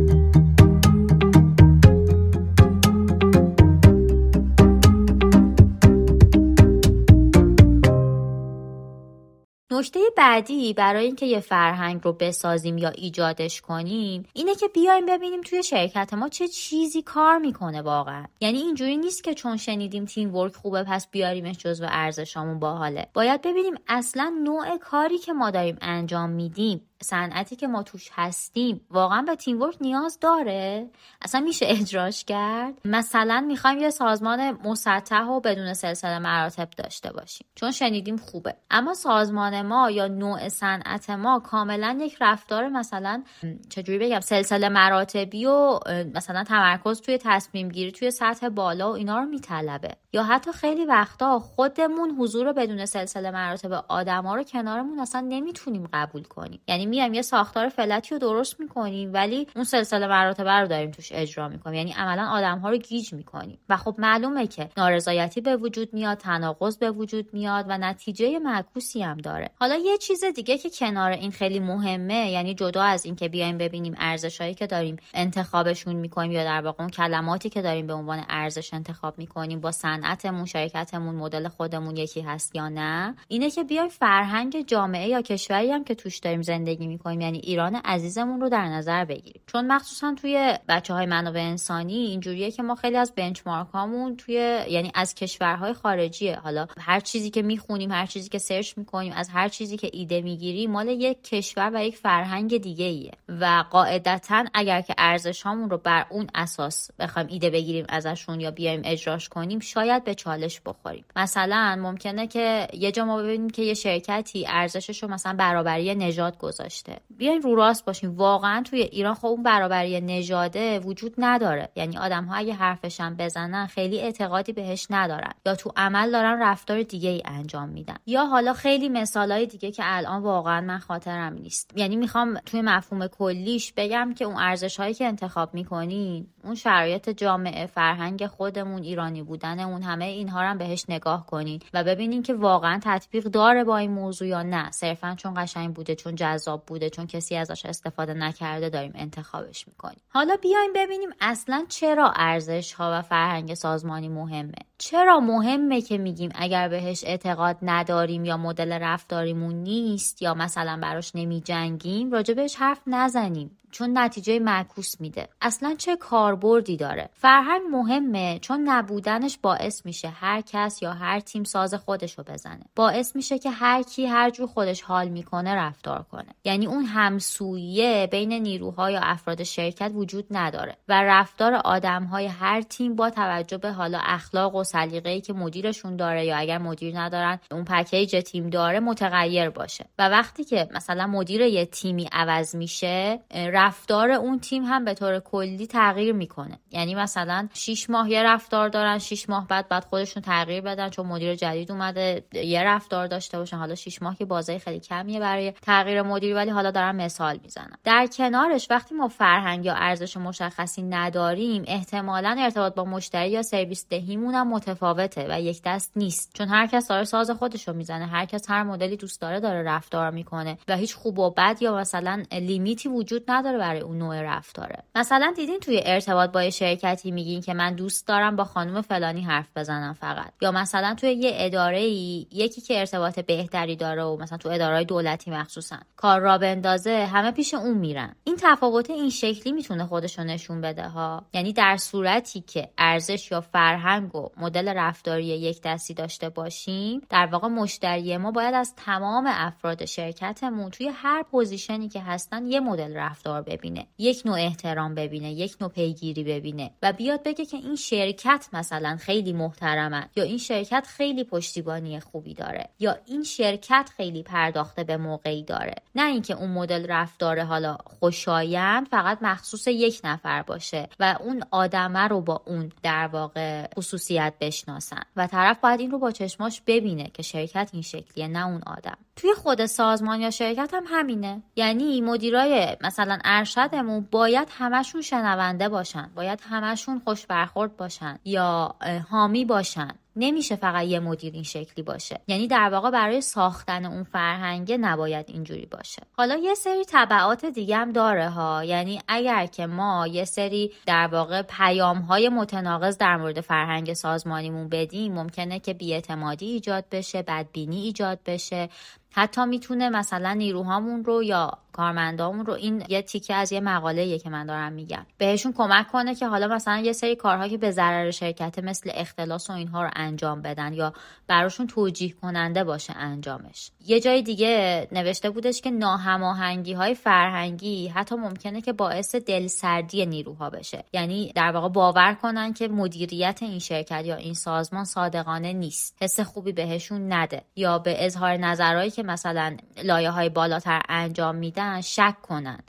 نکته 9.77 9.99
بعدی 10.17 10.73
برای 10.73 11.05
اینکه 11.05 11.25
یه 11.25 11.39
فرهنگ 11.39 12.01
رو 12.03 12.13
بسازیم 12.13 12.77
یا 12.77 12.89
ایجادش 12.89 13.61
کنیم 13.61 14.25
اینه 14.33 14.55
که 14.55 14.67
بیایم 14.67 15.05
ببینیم 15.05 15.41
توی 15.41 15.63
شرکت 15.63 16.13
ما 16.13 16.29
چه 16.29 16.47
چیزی 16.47 17.01
کار 17.01 17.37
می‌کنه 17.37 17.81
واقعا. 17.81 18.25
یعنی 18.41 18.57
اینجوری 18.57 18.97
نیست 18.97 19.23
که 19.23 19.33
چون 19.33 19.57
شنیدیم 19.57 20.05
تیم 20.05 20.35
ورک 20.35 20.55
خوبه 20.55 20.83
پس 20.83 21.07
بیاریمش 21.11 21.57
جزو 21.57 21.85
ارزشامون 21.89 22.59
باحاله. 22.59 23.07
باید 23.13 23.41
ببینیم 23.41 23.75
اصلا 23.87 24.33
نوع 24.43 24.77
کاری 24.77 25.17
که 25.17 25.33
ما 25.33 25.51
داریم 25.51 25.77
انجام 25.81 26.29
میدیم 26.29 26.81
صنعتی 27.01 27.55
که 27.55 27.67
ما 27.67 27.83
توش 27.83 28.09
هستیم 28.13 28.81
واقعا 28.91 29.21
به 29.21 29.35
تیم 29.35 29.61
ورک 29.61 29.75
نیاز 29.81 30.19
داره؟ 30.19 30.89
اصلا 31.21 31.41
میشه 31.41 31.65
اجراش 31.69 32.23
کرد؟ 32.23 32.73
مثلا 32.85 33.45
می‌خوایم 33.47 33.77
یه 33.77 33.89
سازمان 33.89 34.51
مسطح 34.51 35.23
و 35.23 35.39
بدون 35.39 35.73
سلسله 35.73 36.19
مراتب 36.19 36.69
داشته 36.69 37.11
باشیم. 37.11 37.47
چون 37.55 37.71
شنیدیم 37.71 38.17
خوبه. 38.17 38.55
اما 38.71 38.93
سازمان 38.93 39.61
ما 39.61 39.91
یا 39.91 40.07
نوع 40.07 40.47
صنعت 40.47 41.09
ما 41.09 41.39
کاملا 41.39 41.97
یک 42.01 42.17
رفتار 42.21 42.67
مثلا 42.67 43.23
چجوری 43.69 43.99
بگم 43.99 44.19
سلسله 44.19 44.69
مراتبی 44.69 45.45
و 45.45 45.79
مثلا 46.15 46.43
تمرکز 46.43 47.01
توی 47.01 47.17
تصمیم 47.17 47.69
گیری 47.69 47.91
توی 47.91 48.11
سطح 48.11 48.49
بالا 48.49 48.91
و 48.91 48.95
اینا 48.95 49.19
رو 49.19 49.25
میطلبه. 49.25 49.95
یا 50.13 50.23
حتی 50.23 50.51
خیلی 50.51 50.85
وقتا 50.85 51.39
خودمون 51.39 52.11
حضور 52.11 52.53
بدون 52.53 52.85
سلسله 52.85 53.31
مراتب 53.31 53.85
آدما 53.87 54.35
رو 54.35 54.43
کنارمون 54.43 54.99
اصلا 54.99 55.21
نمی‌تونیم 55.21 55.89
قبول 55.93 56.23
کنیم. 56.23 56.61
یعنی 56.67 56.86
میایم 56.87 57.13
یه 57.13 57.21
ساختار 57.21 57.69
فلتی 57.69 58.09
رو 58.11 58.19
درست 58.19 58.59
می‌کنیم 58.59 59.13
ولی 59.13 59.47
اون 59.55 59.63
سلسله 59.63 60.07
مراتبه 60.07 60.51
رو 60.51 60.67
داریم 60.67 60.91
توش 60.91 61.11
اجرا 61.11 61.49
می‌کنیم. 61.49 61.75
یعنی 61.75 61.91
عملا 61.91 62.27
آدم 62.27 62.59
ها 62.59 62.69
رو 62.69 62.77
گیج 62.77 63.13
می‌کنیم. 63.13 63.59
و 63.69 63.77
خب 63.77 63.95
معلومه 63.97 64.47
که 64.47 64.69
نارضایتی 64.77 65.41
به 65.41 65.55
وجود 65.55 65.93
میاد 65.93 66.17
تناقض 66.17 66.77
به 66.77 66.91
وجود 66.91 67.33
میاد 67.33 67.65
و 67.69 67.77
نتیجه 67.77 68.39
معکوسی 68.39 69.01
هم 69.01 69.17
داره. 69.17 69.49
حالا 69.59 69.75
یه 69.75 69.97
چیز 69.97 70.23
دیگه 70.25 70.57
که 70.57 70.69
کنار 70.69 71.11
این 71.11 71.31
خیلی 71.31 71.59
مهمه 71.59 72.31
یعنی 72.31 72.53
جدا 72.53 72.83
از 72.83 73.05
اینکه 73.05 73.29
بیایم 73.29 73.57
ببینیم 73.57 73.95
ارزشهایی 73.97 74.53
که 74.53 74.67
داریم 74.67 74.97
انتخابشون 75.13 75.95
می‌کنیم 75.95 76.31
یا 76.31 76.43
در 76.43 76.61
واقع 76.61 76.83
اون 76.83 76.89
کلماتی 76.89 77.49
که 77.49 77.61
داریم 77.61 77.87
به 77.87 77.93
عنوان 77.93 78.25
ارزش 78.29 78.73
انتخاب 78.73 79.17
می‌کنیم 79.17 79.59
با 79.59 79.71
صنعتمون 79.71 80.45
شرکتمون 80.45 81.15
مدل 81.15 81.47
خودمون 81.47 81.97
یکی 81.97 82.21
هست 82.21 82.55
یا 82.55 82.69
نه 82.69 83.15
اینه 83.27 83.51
که 83.51 83.63
بیایم 83.63 83.87
فرهنگ 83.87 84.65
جامعه 84.67 85.07
یا 85.07 85.21
کشوری 85.21 85.71
هم 85.71 85.83
که 85.83 85.95
توش 85.95 86.17
داریم 86.17 86.41
زندگی 86.41 86.76
می‌کنیم. 86.85 87.21
یعنی 87.21 87.37
ایران 87.37 87.75
عزیزمون 87.75 88.41
رو 88.41 88.49
در 88.49 88.65
نظر 88.65 89.05
بگیریم. 89.05 89.41
چون 89.47 89.67
مخصوصا 89.67 90.15
توی 90.21 90.57
بچه 90.69 90.93
های 90.93 91.05
منابع 91.05 91.39
انسانی 91.39 91.95
اینجوریه 91.95 92.51
که 92.51 92.63
ما 92.63 92.75
خیلی 92.75 92.97
از 92.97 93.13
بنچمارک 93.15 93.67
هامون 93.67 94.15
توی 94.15 94.63
یعنی 94.69 94.91
از 94.95 95.15
کشورهای 95.15 95.73
خارجیه. 95.73 96.35
حالا 96.35 96.67
هر 96.79 96.99
چیزی 96.99 97.29
که 97.29 97.41
می‌خونیم 97.41 97.91
هر 97.91 98.05
چیزی 98.05 98.29
که 98.29 98.37
سرچ 98.37 98.77
می‌کنیم 98.77 99.13
از 99.15 99.29
هر 99.29 99.49
چیزی 99.49 99.77
که 99.77 99.89
ایده 99.93 100.21
می‌گیریم 100.21 100.71
مال 100.71 100.87
یک 100.87 101.23
کشور 101.23 101.71
و 101.73 101.83
یک 101.83 101.97
فرهنگ 101.97 102.57
دیگه 102.57 102.85
ایه 102.85 103.11
و 103.27 103.63
قاعدتا 103.69 104.45
اگر 104.53 104.81
که 104.81 104.95
ارزش 104.97 105.41
هامون 105.41 105.69
رو 105.69 105.77
بر 105.77 106.05
اون 106.09 106.27
اساس 106.35 106.91
بخوایم 106.99 107.27
ایده 107.31 107.49
بگیریم 107.49 107.85
ازشون 107.89 108.39
یا 108.39 108.51
بیایم 108.51 108.81
اجراش 108.85 109.29
کنیم 109.29 109.59
شاید 109.59 110.03
به 110.03 110.15
چالش 110.15 110.61
بخوریم. 110.65 111.05
مثلا 111.15 111.79
ممکنه 111.81 112.27
که 112.27 112.67
یه 112.73 112.91
جا 112.91 113.05
ما 113.05 113.17
ببینیم 113.17 113.49
که 113.49 113.61
یه 113.61 113.73
شرکتی 113.73 114.45
ارزشش 114.47 115.03
رو 115.03 115.09
مثلا 115.09 115.33
برابری 115.33 115.95
نژاد 115.95 116.37
داشته. 116.67 116.99
بیاین 117.17 117.41
رو 117.41 117.55
راست 117.55 117.85
باشیم 117.85 118.17
واقعا 118.17 118.63
توی 118.63 118.81
ایران 118.81 119.13
خب 119.13 119.25
اون 119.25 119.43
برابری 119.43 120.01
نژاده 120.01 120.79
وجود 120.79 121.13
نداره. 121.17 121.69
یعنی 121.75 121.97
آدم 121.97 122.25
ها 122.25 122.35
اگه 122.35 122.53
حرفشم 122.53 123.15
بزنن 123.19 123.67
خیلی 123.67 123.99
اعتقادی 123.99 124.53
بهش 124.53 124.87
ندارن. 124.89 125.31
یا 125.45 125.55
تو 125.55 125.71
عمل 125.75 126.11
دارن 126.11 126.43
رفتار 126.43 126.83
دیگه 126.83 127.09
ای 127.09 127.21
انجام 127.25 127.69
میدن. 127.69 127.95
یا 128.05 128.25
حالا 128.25 128.53
خیلی 128.53 128.89
مثالای 128.89 129.45
دیگه 129.45 129.71
که 129.71 129.83
الان 129.85 130.21
واقعا 130.21 130.61
من 130.61 130.79
خاطرم 130.79 131.33
نیست. 131.33 131.71
یعنی 131.75 131.95
می‌خوام 131.95 132.39
توی 132.39 132.61
مفهوم 132.61 133.07
کلیش 133.07 133.73
بگم 133.77 134.13
که 134.17 134.25
اون 134.25 134.35
ارزش 134.37 134.77
هایی 134.79 134.93
که 134.93 135.05
انتخاب 135.05 135.53
می‌کنین 135.53 136.27
اون 136.47 136.55
شرایط 136.55 137.09
جامعه 137.09 137.65
فرهنگ 137.65 138.27
خودمون 138.27 138.83
ایرانی 138.83 139.23
بودن 139.23 139.59
اون 139.59 139.81
همه 139.81 140.05
اینها 140.05 140.43
رو 140.43 140.57
بهش 140.57 140.85
نگاه 140.89 141.25
کنین 141.25 141.59
و 141.73 141.83
ببینین 141.83 142.23
که 142.23 142.33
واقعا 142.33 142.79
تطبیق 142.83 143.23
داره 143.23 143.63
با 143.63 143.77
این 143.77 143.91
موضوع 143.91 144.27
یا 144.27 144.43
نه. 144.43 144.71
صرفا 144.71 145.15
چون 145.17 145.33
قشنگ 145.37 145.73
بوده 145.73 145.95
چون 145.95 146.15
جذاب 146.15 146.65
بوده 146.65 146.89
چون 146.89 147.07
کسی 147.07 147.35
ازش 147.35 147.65
استفاده 147.65 148.13
نکرده 148.13 148.69
داریم 148.69 148.91
انتخابش 148.95 149.67
می‌کنیم. 149.67 150.01
حالا 150.09 150.35
بیایم 150.41 150.73
ببینیم 150.75 151.09
اصلا 151.21 151.65
چرا 151.69 152.13
ارزش 152.15 152.73
ها 152.73 152.91
و 152.93 153.01
فرهنگ 153.01 153.53
سازمانی 153.53 154.09
مهمه؟ 154.09 154.51
چرا 154.77 155.19
مهمه 155.19 155.81
که 155.81 155.97
میگیم 155.97 156.29
اگر 156.35 156.69
بهش 156.69 157.03
اعتقاد 157.03 157.57
نداریم 157.61 158.25
یا 158.25 158.37
مدل 158.37 158.73
رفتاریمون 158.73 159.55
نیست 159.55 160.21
یا 160.21 160.33
مثلا 160.33 160.79
براش 160.81 161.15
نمی 161.15 161.41
جنگیم 161.41 162.11
راجبش 162.11 162.55
حرف 162.55 162.81
نزنیم؟ 162.87 163.56
چون 163.71 163.97
نتیجه 163.97 164.39
معکوس 164.39 165.01
میده. 165.01 165.27
اصلا 165.41 165.75
چه 165.77 165.95
کاربردی 165.95 166.77
داره؟ 166.77 167.09
فرهنگ 167.13 167.61
مهمه 167.71 168.39
چون 168.39 168.69
نبودنش 168.69 169.37
باعث 169.41 169.85
میشه 169.85 170.09
هر 170.09 170.41
کس 170.41 170.81
یا 170.81 170.93
هر 170.93 171.19
تیم 171.19 171.43
ساز 171.43 171.73
خودش 171.73 172.17
رو 172.17 172.23
بزنه. 172.23 172.63
باعث 172.75 173.15
میشه 173.15 173.39
که 173.39 173.49
هر 173.49 173.81
کی 173.81 174.05
هر 174.05 174.29
جور 174.29 174.47
خودش 174.47 174.81
حال 174.81 175.07
می‌کنه 175.07 175.55
رفتار 175.55 176.03
کنه. 176.11 176.35
یعنی 176.43 176.65
اون 176.65 176.85
همسویه 176.85 178.07
بین 178.11 178.33
نیروها 178.33 178.91
یا 178.91 178.99
افراد 179.03 179.43
شرکت 179.43 179.91
وجود 179.95 180.25
نداره 180.31 180.77
و 180.87 181.03
رفتار 181.03 181.53
آدمهای 181.53 182.25
هر 182.25 182.61
تیم 182.61 182.95
با 182.95 183.09
توجه 183.09 183.57
به 183.57 183.71
حالا 183.71 183.99
اخلاق 184.03 184.55
و 184.55 184.63
سلیقه‌ای 184.63 185.21
که 185.21 185.33
مدیرشون 185.33 185.95
داره 185.95 186.25
یا 186.25 186.37
اگر 186.37 186.57
مدیر 186.57 186.99
ندارن 186.99 187.39
اون 187.51 187.63
پکیج 187.63 188.15
تیم 188.25 188.49
داره 188.49 188.79
متغیر 188.79 189.49
باشه. 189.49 189.85
و 189.99 190.09
وقتی 190.09 190.43
که 190.43 190.69
مثلا 190.73 191.07
مدیر 191.07 191.41
یه 191.41 191.65
تیمی 191.65 192.09
عوض 192.11 192.55
میشه 192.55 193.19
رفتار 193.57 194.11
اون 194.11 194.39
تیم 194.39 194.63
هم 194.63 194.85
به 194.85 194.93
طور 194.93 195.19
کلی 195.19 195.67
تغییر 195.67 196.13
می‌کنه. 196.13 196.59
یعنی 196.71 196.95
مثلا 196.95 197.47
6 197.53 197.89
ماه 197.89 198.11
یه 198.11 198.23
رفتار 198.23 198.69
دارن 198.69 198.97
6 198.97 199.29
ماه 199.29 199.47
بعد 199.47 199.67
بعد 199.69 199.83
خودشون 199.83 200.23
تغییر 200.23 200.61
بدن 200.61 200.89
چون 200.89 201.05
مدیر 201.05 201.35
جدید 201.35 201.71
اومده 201.71 202.23
یه 202.33 202.63
رفتار 202.63 203.07
داشته 203.07 203.37
باشن. 203.37 203.57
حالا 203.57 203.75
6 203.75 204.01
ماه 204.01 204.15
که 204.15 204.25
بازه 204.25 204.59
خیلی 204.59 204.79
کمیه 204.79 205.19
برای 205.19 205.53
تغییر 205.61 206.01
مدیر 206.01 206.35
ولی 206.35 206.49
حالا 206.49 206.71
دارم 206.71 206.95
مثال 206.95 207.39
می‌زنم 207.43 207.77
در 207.83 208.07
کنارش 208.07 208.67
وقتی 208.69 208.95
ما 208.95 209.07
فرهنگ 209.07 209.65
یا 209.65 209.73
ارزش 209.73 210.17
مشخصی 210.17 210.81
نداریم 210.81 211.63
احتمالا 211.67 212.35
ارتباط 212.39 212.75
با 212.75 212.85
مشتری 212.85 213.29
یا 213.29 213.41
سرویس 213.41 213.87
دهیمون 213.89 214.33
هم 214.33 214.47
متفاوته 214.53 215.25
و 215.29 215.41
یک 215.41 215.61
دست 215.65 215.91
نیست. 215.95 216.33
چون 216.33 216.47
هر 216.47 216.67
کس 216.67 216.87
داره 216.87 217.03
ساز 217.03 217.31
خودش 217.31 217.67
رو 217.67 217.73
می‌زنه 217.73 218.05
هر 218.05 218.25
کس 218.25 218.49
هر 218.49 218.63
مدلی 218.63 218.97
دوست 218.97 219.21
داره 219.21 219.39
داره 219.39 219.63
رفتار 219.63 220.11
می‌کنه 220.11 220.57
و 220.67 220.75
هیچ 220.75 220.95
خوب 220.95 221.19
و 221.19 221.29
بد 221.29 221.57
یا 221.61 221.75
مثلا 221.77 222.23
لیمیتی 222.31 222.89
وجود 222.89 223.23
نداره. 223.27 223.46
برای 223.53 223.79
اون 223.79 223.97
نوع 223.97 224.21
رفتاره. 224.21 224.83
مثلا 224.95 225.33
دیدین 225.35 225.59
توی 225.59 225.81
ارتباط 225.85 226.31
با 226.31 226.49
شرکتی 226.49 227.11
میگین 227.11 227.41
که 227.41 227.53
من 227.53 227.75
دوست 227.75 228.07
دارم 228.07 228.35
با 228.35 228.43
خانم 228.43 228.81
فلانی 228.81 229.21
حرف 229.21 229.47
بزنم 229.55 229.93
فقط. 229.93 230.31
یا 230.41 230.51
مثلا 230.51 230.95
توی 230.95 231.11
یه 231.13 231.31
اداره 231.33 231.79
ای 231.79 232.27
یکی 232.31 232.61
که 232.61 232.79
ارتباط 232.79 233.19
بهتری 233.19 233.75
داره 233.75 234.03
و 234.03 234.17
مثلا 234.17 234.37
تو 234.37 234.49
اداره 234.49 234.83
دولتی 234.83 235.31
مخصوصا 235.31 235.77
کار 235.95 236.19
را 236.19 236.37
بندازه 236.37 237.05
همه 237.05 237.31
پیش 237.31 237.53
اون 237.53 237.77
میرن. 237.77 238.15
این 238.23 238.35
تفاوت 238.39 238.89
این 238.89 239.09
شکلی 239.09 239.53
می‌تونه 239.53 239.85
خودشو 239.85 240.23
نشون 240.23 240.61
بده 240.61 240.87
ها. 240.87 241.25
یعنی 241.33 241.53
در 241.53 241.77
صورتی 241.77 242.41
که 242.41 242.69
ارزش 242.77 243.31
یا 243.31 243.41
فرهنگ 243.41 244.15
و 244.15 244.29
مدل 244.37 244.73
رفتاری 244.75 245.25
یک 245.25 245.61
دستی 245.61 245.93
داشته 245.93 246.29
باشیم 246.29 247.01
در 247.09 247.25
واقع 247.31 247.47
مشتری 247.47 248.17
ما 248.17 248.31
باید 248.31 248.53
از 248.55 248.73
تمام 248.75 249.27
افراد 249.27 249.85
شرکتمون 249.85 250.69
توی 250.69 250.91
هر 250.93 251.23
position 251.23 251.82
ی 251.82 251.89
که 251.89 252.01
هستن 252.01 252.45
یه 252.47 252.59
مدل 252.59 252.95
رفتار 252.95 253.36
ببینه. 253.41 253.87
یک 253.97 254.21
نوع 254.25 254.39
احترام 254.39 254.95
ببینه 254.95 255.31
یک 255.31 255.55
نوع 255.61 255.69
پیگیری 255.69 256.23
ببینه 256.23 256.71
و 256.83 256.93
بیاد 256.93 257.23
بگه 257.23 257.45
که 257.45 257.57
این 257.57 257.75
شرکت 257.75 258.47
مثلا 258.53 258.97
خیلی 258.99 259.33
محترمه 259.33 260.09
یا 260.15 260.23
این 260.23 260.37
شرکت 260.37 260.87
خیلی 260.87 261.23
پشتیبانی 261.23 261.99
خوبی 261.99 262.33
داره 262.33 262.69
یا 262.79 262.97
این 263.05 263.23
شرکت 263.23 263.89
خیلی 263.97 264.23
پرداخته 264.23 264.83
به 264.83 264.97
موقعی 264.97 265.43
داره. 265.43 265.75
نه 265.95 266.05
اینکه 266.05 266.33
اون 266.33 266.51
مدل 266.51 266.85
رفتار 266.89 267.43
حالا 267.43 267.77
خوشایند 267.99 268.87
فقط 268.87 269.17
مخصوص 269.21 269.67
یک 269.67 270.01
نفر 270.03 270.41
باشه 270.41 270.89
و 270.99 271.17
اون 271.19 271.43
آدمه 271.51 272.07
رو 272.07 272.21
با 272.21 272.41
اون 272.45 272.71
در 272.83 273.07
واقع 273.07 273.67
خصوصیت 273.77 274.33
بشناسن 274.41 275.01
و 275.15 275.27
طرف 275.27 275.59
باید 275.59 275.79
این 275.79 275.91
رو 275.91 275.99
با 275.99 276.11
چشماش 276.11 276.61
ببینه 276.67 277.11
که 277.13 277.23
شرکت 277.23 277.69
این 277.73 277.81
شکلیه 277.81 278.27
نه 278.27 278.47
اون 278.47 278.61
آدم. 278.65 278.97
توی 279.15 279.33
خود 279.33 279.65
سازمان 279.65 280.21
یا 280.21 280.29
شرکت 280.29 280.69
هم 280.73 280.83
همینه. 280.87 281.43
یعنی 281.55 282.01
مدیرای 282.01 282.77
مثلا 282.81 283.19
ارشدمون 283.27 284.07
باید 284.11 284.47
همشون 284.51 285.01
شنونده 285.01 285.69
باشن 285.69 286.09
باید 286.15 286.41
همشون 286.49 287.01
خوش 287.05 287.25
برخورد 287.25 287.77
باشن 287.77 288.19
یا 288.25 288.75
حامی 289.09 289.45
باشن. 289.45 289.91
نمیشه 290.19 290.55
فقط 290.55 290.85
یه 290.85 290.99
مدیر 290.99 291.33
این 291.33 291.43
شکلی 291.43 291.83
باشه. 291.83 292.19
یعنی 292.27 292.47
در 292.47 292.69
واقع 292.71 292.91
برای 292.91 293.21
ساختن 293.21 293.85
اون 293.85 294.03
فرهنگه 294.03 294.77
نباید 294.77 295.25
اینجوری 295.29 295.65
باشه. 295.65 296.01
حالا 296.17 296.35
یه 296.35 296.53
سری 296.55 296.85
طبعات 296.85 297.45
دیگه 297.45 297.77
هم 297.77 297.91
داره 297.91 298.29
ها. 298.29 298.63
یعنی 298.63 298.99
اگر 299.07 299.45
که 299.45 299.67
ما 299.67 300.07
یه 300.07 300.25
سری 300.25 300.71
در 300.85 301.07
واقع 301.07 301.41
پیام 301.41 301.97
های 301.97 302.29
متناقض 302.29 302.97
در 302.97 303.17
مورد 303.17 303.41
فرهنگ 303.41 303.93
سازمانیمون 303.93 304.69
بدیم 304.69 305.13
ممکنه 305.13 305.59
که 305.59 305.73
بیاعتمادی 305.73 306.45
ایجاد 306.45 306.85
بشه 306.91 307.21
بدبینی 307.21 307.81
ایجاد 307.81 308.19
بشه. 308.25 308.69
حتی 309.11 309.45
می‌تونه 309.45 309.89
مثلا 309.89 310.33
نیروهامون 310.33 311.03
رو 311.03 311.23
یا 311.23 311.57
کارمندامون 311.77 312.45
رو 312.45 312.53
این 312.53 312.83
یه 312.89 313.01
تیکه 313.01 313.35
از 313.35 313.51
یه 313.51 313.59
مقاله 313.59 314.19
که 314.19 314.29
من 314.29 314.45
دارم 314.45 314.73
میگم 314.73 315.05
بهشون 315.17 315.53
کمک 315.53 315.87
کنه 315.87 316.15
که 316.15 316.27
حالا 316.27 316.47
مثلا 316.47 316.77
یه 316.77 316.93
سری 316.93 317.15
کارها 317.15 317.47
که 317.47 317.57
به 317.57 317.71
ضرر 317.71 318.11
شرکت 318.11 318.59
مثل 318.59 318.91
اختلاس 318.93 319.49
و 319.49 319.53
اینها 319.53 319.83
رو 319.83 319.89
انجام 319.95 320.41
بدن 320.41 320.73
یا 320.73 320.93
براشون 321.27 321.67
توجیه 321.67 322.13
کننده 322.21 322.63
باشه 322.63 322.93
انجامش. 322.97 323.71
یه 323.85 323.99
جای 323.99 324.21
دیگه 324.21 324.87
نوشته 324.91 325.29
بودش 325.29 325.61
که 325.61 325.71
ناهماهنگی 325.71 326.73
های 326.73 326.95
فرهنگی 326.95 327.87
حتی 327.87 328.15
ممکنه 328.15 328.61
که 328.61 328.73
باعث 328.73 329.15
دلسردی 329.15 330.05
نیروها 330.05 330.49
بشه. 330.49 330.83
یعنی 330.93 331.31
در 331.35 331.51
واقع 331.51 331.69
باور 331.69 332.13
کنن 332.13 332.53
که 332.53 332.67
مدیریت 332.67 333.39
این 333.41 333.59
شرکت 333.59 334.05
یا 334.05 334.15
این 334.15 334.33
سازمان 334.33 334.85
صادقانه 334.85 335.53
نیست. 335.53 335.97
حس 336.01 336.19
خوبی 336.19 336.51
بهشون 336.51 337.13
نده 337.13 337.41
یا 337.55 337.79
به 337.79 338.05
اظهار 338.05 338.37
نظرهایی 338.37 338.91
که 338.97 339.03
مثلا 339.03 339.57
لایه 339.83 340.09
های 340.09 340.29
بالاتر 340.29 340.81
انجام 340.89 341.35
میدن 341.35 341.81
شک 341.81 342.15
کنن. 342.21 342.59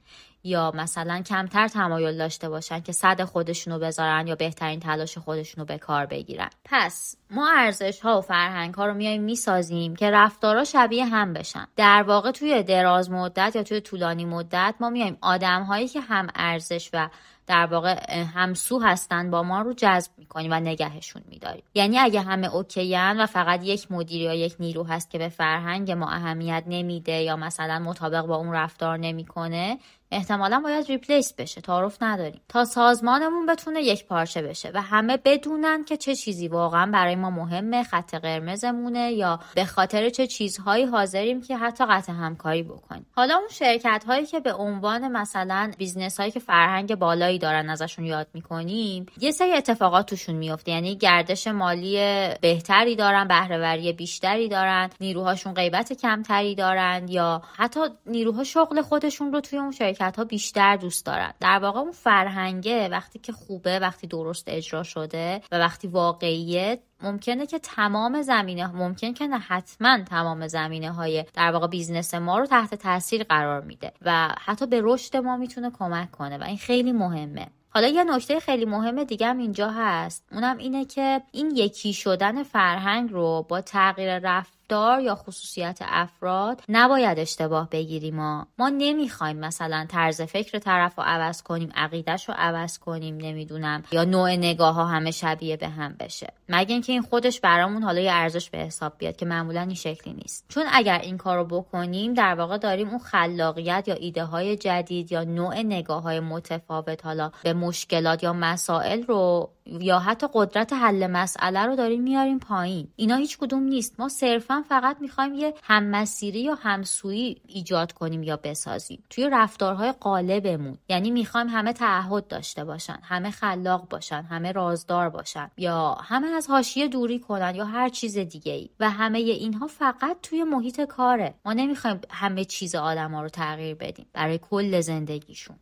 یا 0.44 0.72
مثلا 0.74 1.22
کمتر 1.22 1.68
تمایل 1.68 2.18
داشته 2.18 2.48
باشن 2.48 2.80
که 2.80 2.92
صد 2.92 3.24
خودشونو 3.24 3.78
بذارن 3.78 4.26
یا 4.26 4.34
بهترین 4.34 4.80
تلاش 4.80 5.18
خودشونو 5.18 5.64
به 5.64 5.78
کار 5.78 6.06
بگیرن. 6.06 6.50
پس 6.64 7.16
ما 7.30 7.50
ارزش 7.56 8.00
ها 8.00 8.18
و 8.18 8.20
فرهنگ 8.20 8.74
ها 8.74 8.86
رو 8.86 8.94
میایم 8.94 9.22
می‌سازیم 9.22 9.96
که 9.96 10.10
رفتارا 10.10 10.64
شبیه 10.64 11.06
هم 11.06 11.32
بشن. 11.32 11.66
در 11.76 12.02
واقع 12.02 12.30
توی 12.30 12.62
دراز 12.62 13.10
مدت 13.10 13.56
یا 13.56 13.62
توی 13.62 13.80
طولانی 13.80 14.24
مدت 14.24 14.74
ما 14.80 14.90
میایم 14.90 15.18
آدم 15.20 15.62
هایی 15.62 15.88
که 15.88 16.00
هم 16.00 16.28
ارزش 16.34 16.90
و 16.92 17.08
در 17.48 17.66
واقع 17.66 18.16
همسو 18.34 18.78
هستن 18.78 19.30
با 19.30 19.42
ما 19.42 19.60
رو 19.62 19.72
جذب 19.72 20.10
می‌کنیم 20.18 20.52
و 20.52 20.60
نگهشون 20.60 21.22
میداریم 21.28 21.62
یعنی 21.74 21.98
اگه 21.98 22.20
همه 22.20 22.54
اوکیان 22.54 23.20
و 23.20 23.26
فقط 23.26 23.64
یک 23.64 23.92
مدیر 23.92 24.22
یا 24.22 24.34
یک 24.34 24.56
نیرو 24.60 24.84
هست 24.84 25.10
که 25.10 25.18
به 25.18 25.28
فرهنگ 25.28 25.92
ما 25.92 26.10
اهمیت 26.10 26.64
نمیده 26.66 27.12
یا 27.12 27.36
مثلا 27.36 27.78
مطابق 27.78 28.26
با 28.26 28.36
اون 28.36 28.52
رفتار 28.52 28.96
نمی‌کنه 28.96 29.78
احتمالا 30.10 30.60
باید 30.60 30.86
replace 30.86 31.32
بشه 31.32 31.60
تعارف 31.60 32.02
نداریم. 32.02 32.40
تا 32.48 32.64
سازمانمون 32.64 33.46
بتونه 33.46 33.82
یک 33.82 34.06
پارچه 34.06 34.42
بشه 34.42 34.70
و 34.74 34.82
همه 34.82 35.16
بدونن 35.16 35.84
که 35.84 35.96
چه 35.96 36.14
چیزی 36.14 36.48
واقعا 36.48 36.90
برای 36.92 37.16
ما 37.16 37.30
مهمه 37.30 37.82
خط 37.82 38.14
قرمزمونه 38.14 39.12
یا 39.12 39.40
به 39.54 39.64
خاطر 39.64 40.08
چه 40.08 40.26
چیزهایی 40.26 40.84
حاضریم 40.84 41.42
که 41.42 41.56
حتی 41.56 41.84
قطع 41.86 42.12
همکاری 42.12 42.62
بکنیم. 42.62 43.06
حالا 43.16 43.36
اون 43.36 43.48
شرکت 43.48 44.04
هایی 44.06 44.26
که 44.26 44.40
به 44.40 44.52
عنوان 44.54 45.08
مثلا 45.08 45.72
business 45.78 46.20
هایی 46.20 46.32
که 46.32 46.40
فرهنگ 46.40 46.94
بالایی 46.94 47.38
دارن 47.38 47.70
ازشون 47.70 48.04
یاد 48.04 48.26
می‌کنیم 48.34 49.06
یه 49.20 49.30
سری 49.30 49.52
اتفاقات 49.52 50.06
توشون 50.06 50.34
میفته 50.34 50.70
یعنی 50.72 50.96
گردش 50.96 51.46
مالی 51.46 51.96
بهتری 52.40 52.96
دارن 52.96 53.28
بهرهوری 53.28 53.92
بیشتری 53.92 54.48
دارن 54.48 54.90
نیروهاشون 55.00 55.54
غیبت 55.54 55.92
کمتری 55.92 56.54
دارن 56.54 57.06
یا 57.08 57.42
حتی 57.56 57.80
نیروها 58.06 58.44
شغل 58.44 58.82
خودشون 58.82 59.32
رو 59.32 59.40
توی 59.40 59.58
اون 59.58 59.70
شرکت 59.70 59.97
ها 60.00 60.24
بیشتر 60.24 60.76
دوست 60.76 61.06
دارن. 61.06 61.32
در 61.40 61.58
واقع 61.58 61.80
اون 61.80 61.92
فرهنگه 61.92 62.88
وقتی 62.88 63.18
که 63.18 63.32
خوبه 63.32 63.78
وقتی 63.78 64.06
درست 64.06 64.44
اجرا 64.46 64.82
شده 64.82 65.40
و 65.52 65.58
وقتی 65.58 65.88
واقعیه 65.88 66.78
ممکنه 67.02 67.46
که 67.46 67.58
تمام 67.58 68.22
زمینه 68.22 68.66
ممکن 68.66 69.12
که 69.12 69.26
نه 69.26 69.38
حتما 69.38 69.98
تمام 70.04 70.48
زمینه 70.48 70.92
های 70.92 71.24
در 71.34 71.50
واقع 71.50 71.66
business 71.66 72.14
ما 72.14 72.38
رو 72.38 72.46
تحت 72.46 72.74
تاثیر 72.74 73.24
قرار 73.24 73.60
میده 73.60 73.92
و 74.02 74.34
حتی 74.38 74.66
به 74.66 74.80
رشد 74.84 75.16
ما 75.16 75.36
می‌تونه 75.36 75.70
کمک 75.70 76.10
کنه 76.10 76.38
و 76.38 76.42
این 76.42 76.56
خیلی 76.56 76.92
مهمه. 76.92 77.46
حالا 77.70 77.88
یه 77.88 78.04
نکته 78.04 78.40
خیلی 78.40 78.64
مهم 78.64 79.04
دیگه 79.04 79.26
هم 79.26 79.38
اینجا 79.38 79.70
هست. 79.70 80.24
اونم 80.32 80.58
اینه 80.58 80.84
که 80.84 81.22
این 81.32 81.50
یکی 81.56 81.92
شدن 81.92 82.42
فرهنگ 82.42 83.12
رو 83.12 83.46
با 83.48 83.60
تغییر 83.60 84.18
رفت 84.18 84.57
رفتار 84.70 85.00
یا 85.00 85.14
خصوصیت 85.14 85.78
افراد 85.82 86.62
نباید 86.68 87.18
اشتباه 87.18 87.68
بگیریم 87.70 88.16
ما 88.16 88.46
ما 88.58 88.68
نمی‌خوایم 88.68 89.36
مثلا 89.36 89.86
طرز 89.88 90.22
فکر 90.22 90.58
طرف 90.58 90.98
رو 90.98 91.04
عوض 91.06 91.42
کنیم 91.42 91.72
عقیدش 91.74 92.28
رو 92.28 92.34
عوض 92.38 92.78
کنیم 92.78 93.16
نمی‌دونم 93.16 93.82
یا 93.92 94.04
نوع 94.04 94.30
نگاه 94.30 94.74
ها 94.74 94.84
همه 94.84 95.10
شبیه 95.10 95.56
به 95.56 95.68
هم 95.68 95.96
بشه. 96.00 96.32
مگه 96.48 96.72
اینکه 96.72 96.92
این 96.92 97.02
خودش 97.02 97.40
برامون 97.40 97.82
حالا 97.82 98.00
یه 98.00 98.12
ارزش 98.12 98.50
به 98.50 98.58
حساب 98.58 98.92
بیاد 98.98 99.16
که 99.16 99.26
معمولا 99.26 99.60
این 99.60 99.74
شکلی 99.74 100.14
نیست. 100.14 100.44
چون 100.48 100.64
اگر 100.72 100.98
این 100.98 101.18
کار 101.18 101.36
رو 101.36 101.44
بکنیم 101.44 102.14
در 102.14 102.34
واقع 102.34 102.58
داریم 102.58 102.88
اون 102.88 102.98
خلاقیت 102.98 103.84
یا 103.86 103.94
ایده 103.94 104.24
های 104.24 104.56
جدید 104.56 105.12
یا 105.12 105.24
نوع 105.24 105.58
نگاه 105.58 106.02
های 106.02 106.20
متفاوت 106.20 107.06
حالا 107.06 107.30
به 107.42 107.52
مشکلات 107.52 108.22
یا 108.22 108.32
مسائل 108.32 109.02
رو 109.02 109.50
یا 109.80 109.98
حتی 109.98 110.26
قدرت 110.32 110.72
حل 110.72 111.06
مسئله 111.06 111.66
رو 111.66 111.76
داریم 111.76 112.02
میاریم 112.02 112.38
پایین. 112.38 112.88
اینا 112.96 113.16
هیچ 113.16 113.38
کدوم 113.38 113.62
نیست. 113.62 114.00
ما 114.00 114.08
صرفا 114.08 114.64
فقط 114.68 114.96
می‌خوایم 115.00 115.34
یه 115.34 115.54
هممسیری 115.62 116.40
یا 116.40 116.54
همسویی 116.54 117.42
ایجاد 117.46 117.92
کنیم 117.92 118.22
یا 118.22 118.36
بسازیم. 118.36 119.04
توی 119.10 119.28
رفتارهای 119.32 119.92
قالبمون 119.92 120.78
یعنی 120.88 121.10
می‌خوایم 121.10 121.48
همه 121.48 121.72
تعهد 121.72 122.26
داشته 122.28 122.64
باشن 122.64 122.98
همه 123.02 123.30
خلاق 123.30 123.88
باشن 123.88 124.22
همه 124.22 124.52
رازدار 124.52 125.08
باشن. 125.08 125.50
یا 125.56 125.94
همه 125.94 126.26
از 126.26 126.50
حاشیه 126.50 126.88
دوری 126.88 127.18
کنن 127.18 127.54
یا 127.54 127.64
هر 127.64 127.88
چیز 127.88 128.18
دیگه 128.18 128.52
ای 128.52 128.70
و 128.80 128.90
همه 128.90 129.18
اینها 129.18 129.66
فقط 129.66 130.16
توی 130.22 130.44
محیط 130.44 130.80
کاره. 130.80 131.34
ما 131.44 131.52
نمی‌خوایم 131.52 132.00
همه 132.10 132.44
چیز 132.44 132.74
آدم 132.74 133.14
ها 133.14 133.22
رو 133.22 133.28
تغییر 133.28 133.74
بدیم. 133.74 134.06
برای 134.12 134.38
کل 134.38 134.80
زندگیشون. 134.80 135.56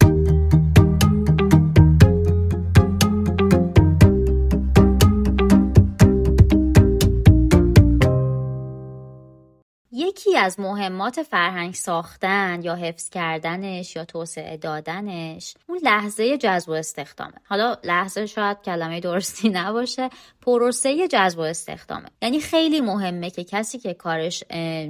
یکی 9.97 10.37
از 10.37 10.61
مهمات 10.61 11.23
فرهنگ 11.23 11.75
ساختن 11.75 12.63
یا 12.63 12.75
حفظ 12.75 13.11
کردنش 13.11 13.97
یا 13.97 14.05
توسعه 14.05 14.57
دادنش 14.57 15.55
اون 15.67 15.79
لحظه 15.83 16.39
جذب 16.39 16.69
و 16.69 16.73
استخدامه. 16.73 17.33
حالا 17.45 17.77
لحظه 17.85 18.27
شاید 18.27 18.63
کلمه 18.63 19.01
درستی 19.01 19.49
نباشه. 19.49 20.11
پروسه 20.41 21.09
جذب 21.09 21.39
و 21.39 21.43
استخدامه. 21.43 22.09
یعنی 22.23 22.41
خیلی 22.41 22.81
مهمه 22.81 23.31
که 23.31 23.45
کسی 23.45 23.79
که 23.79 23.95
کارش 23.95 24.45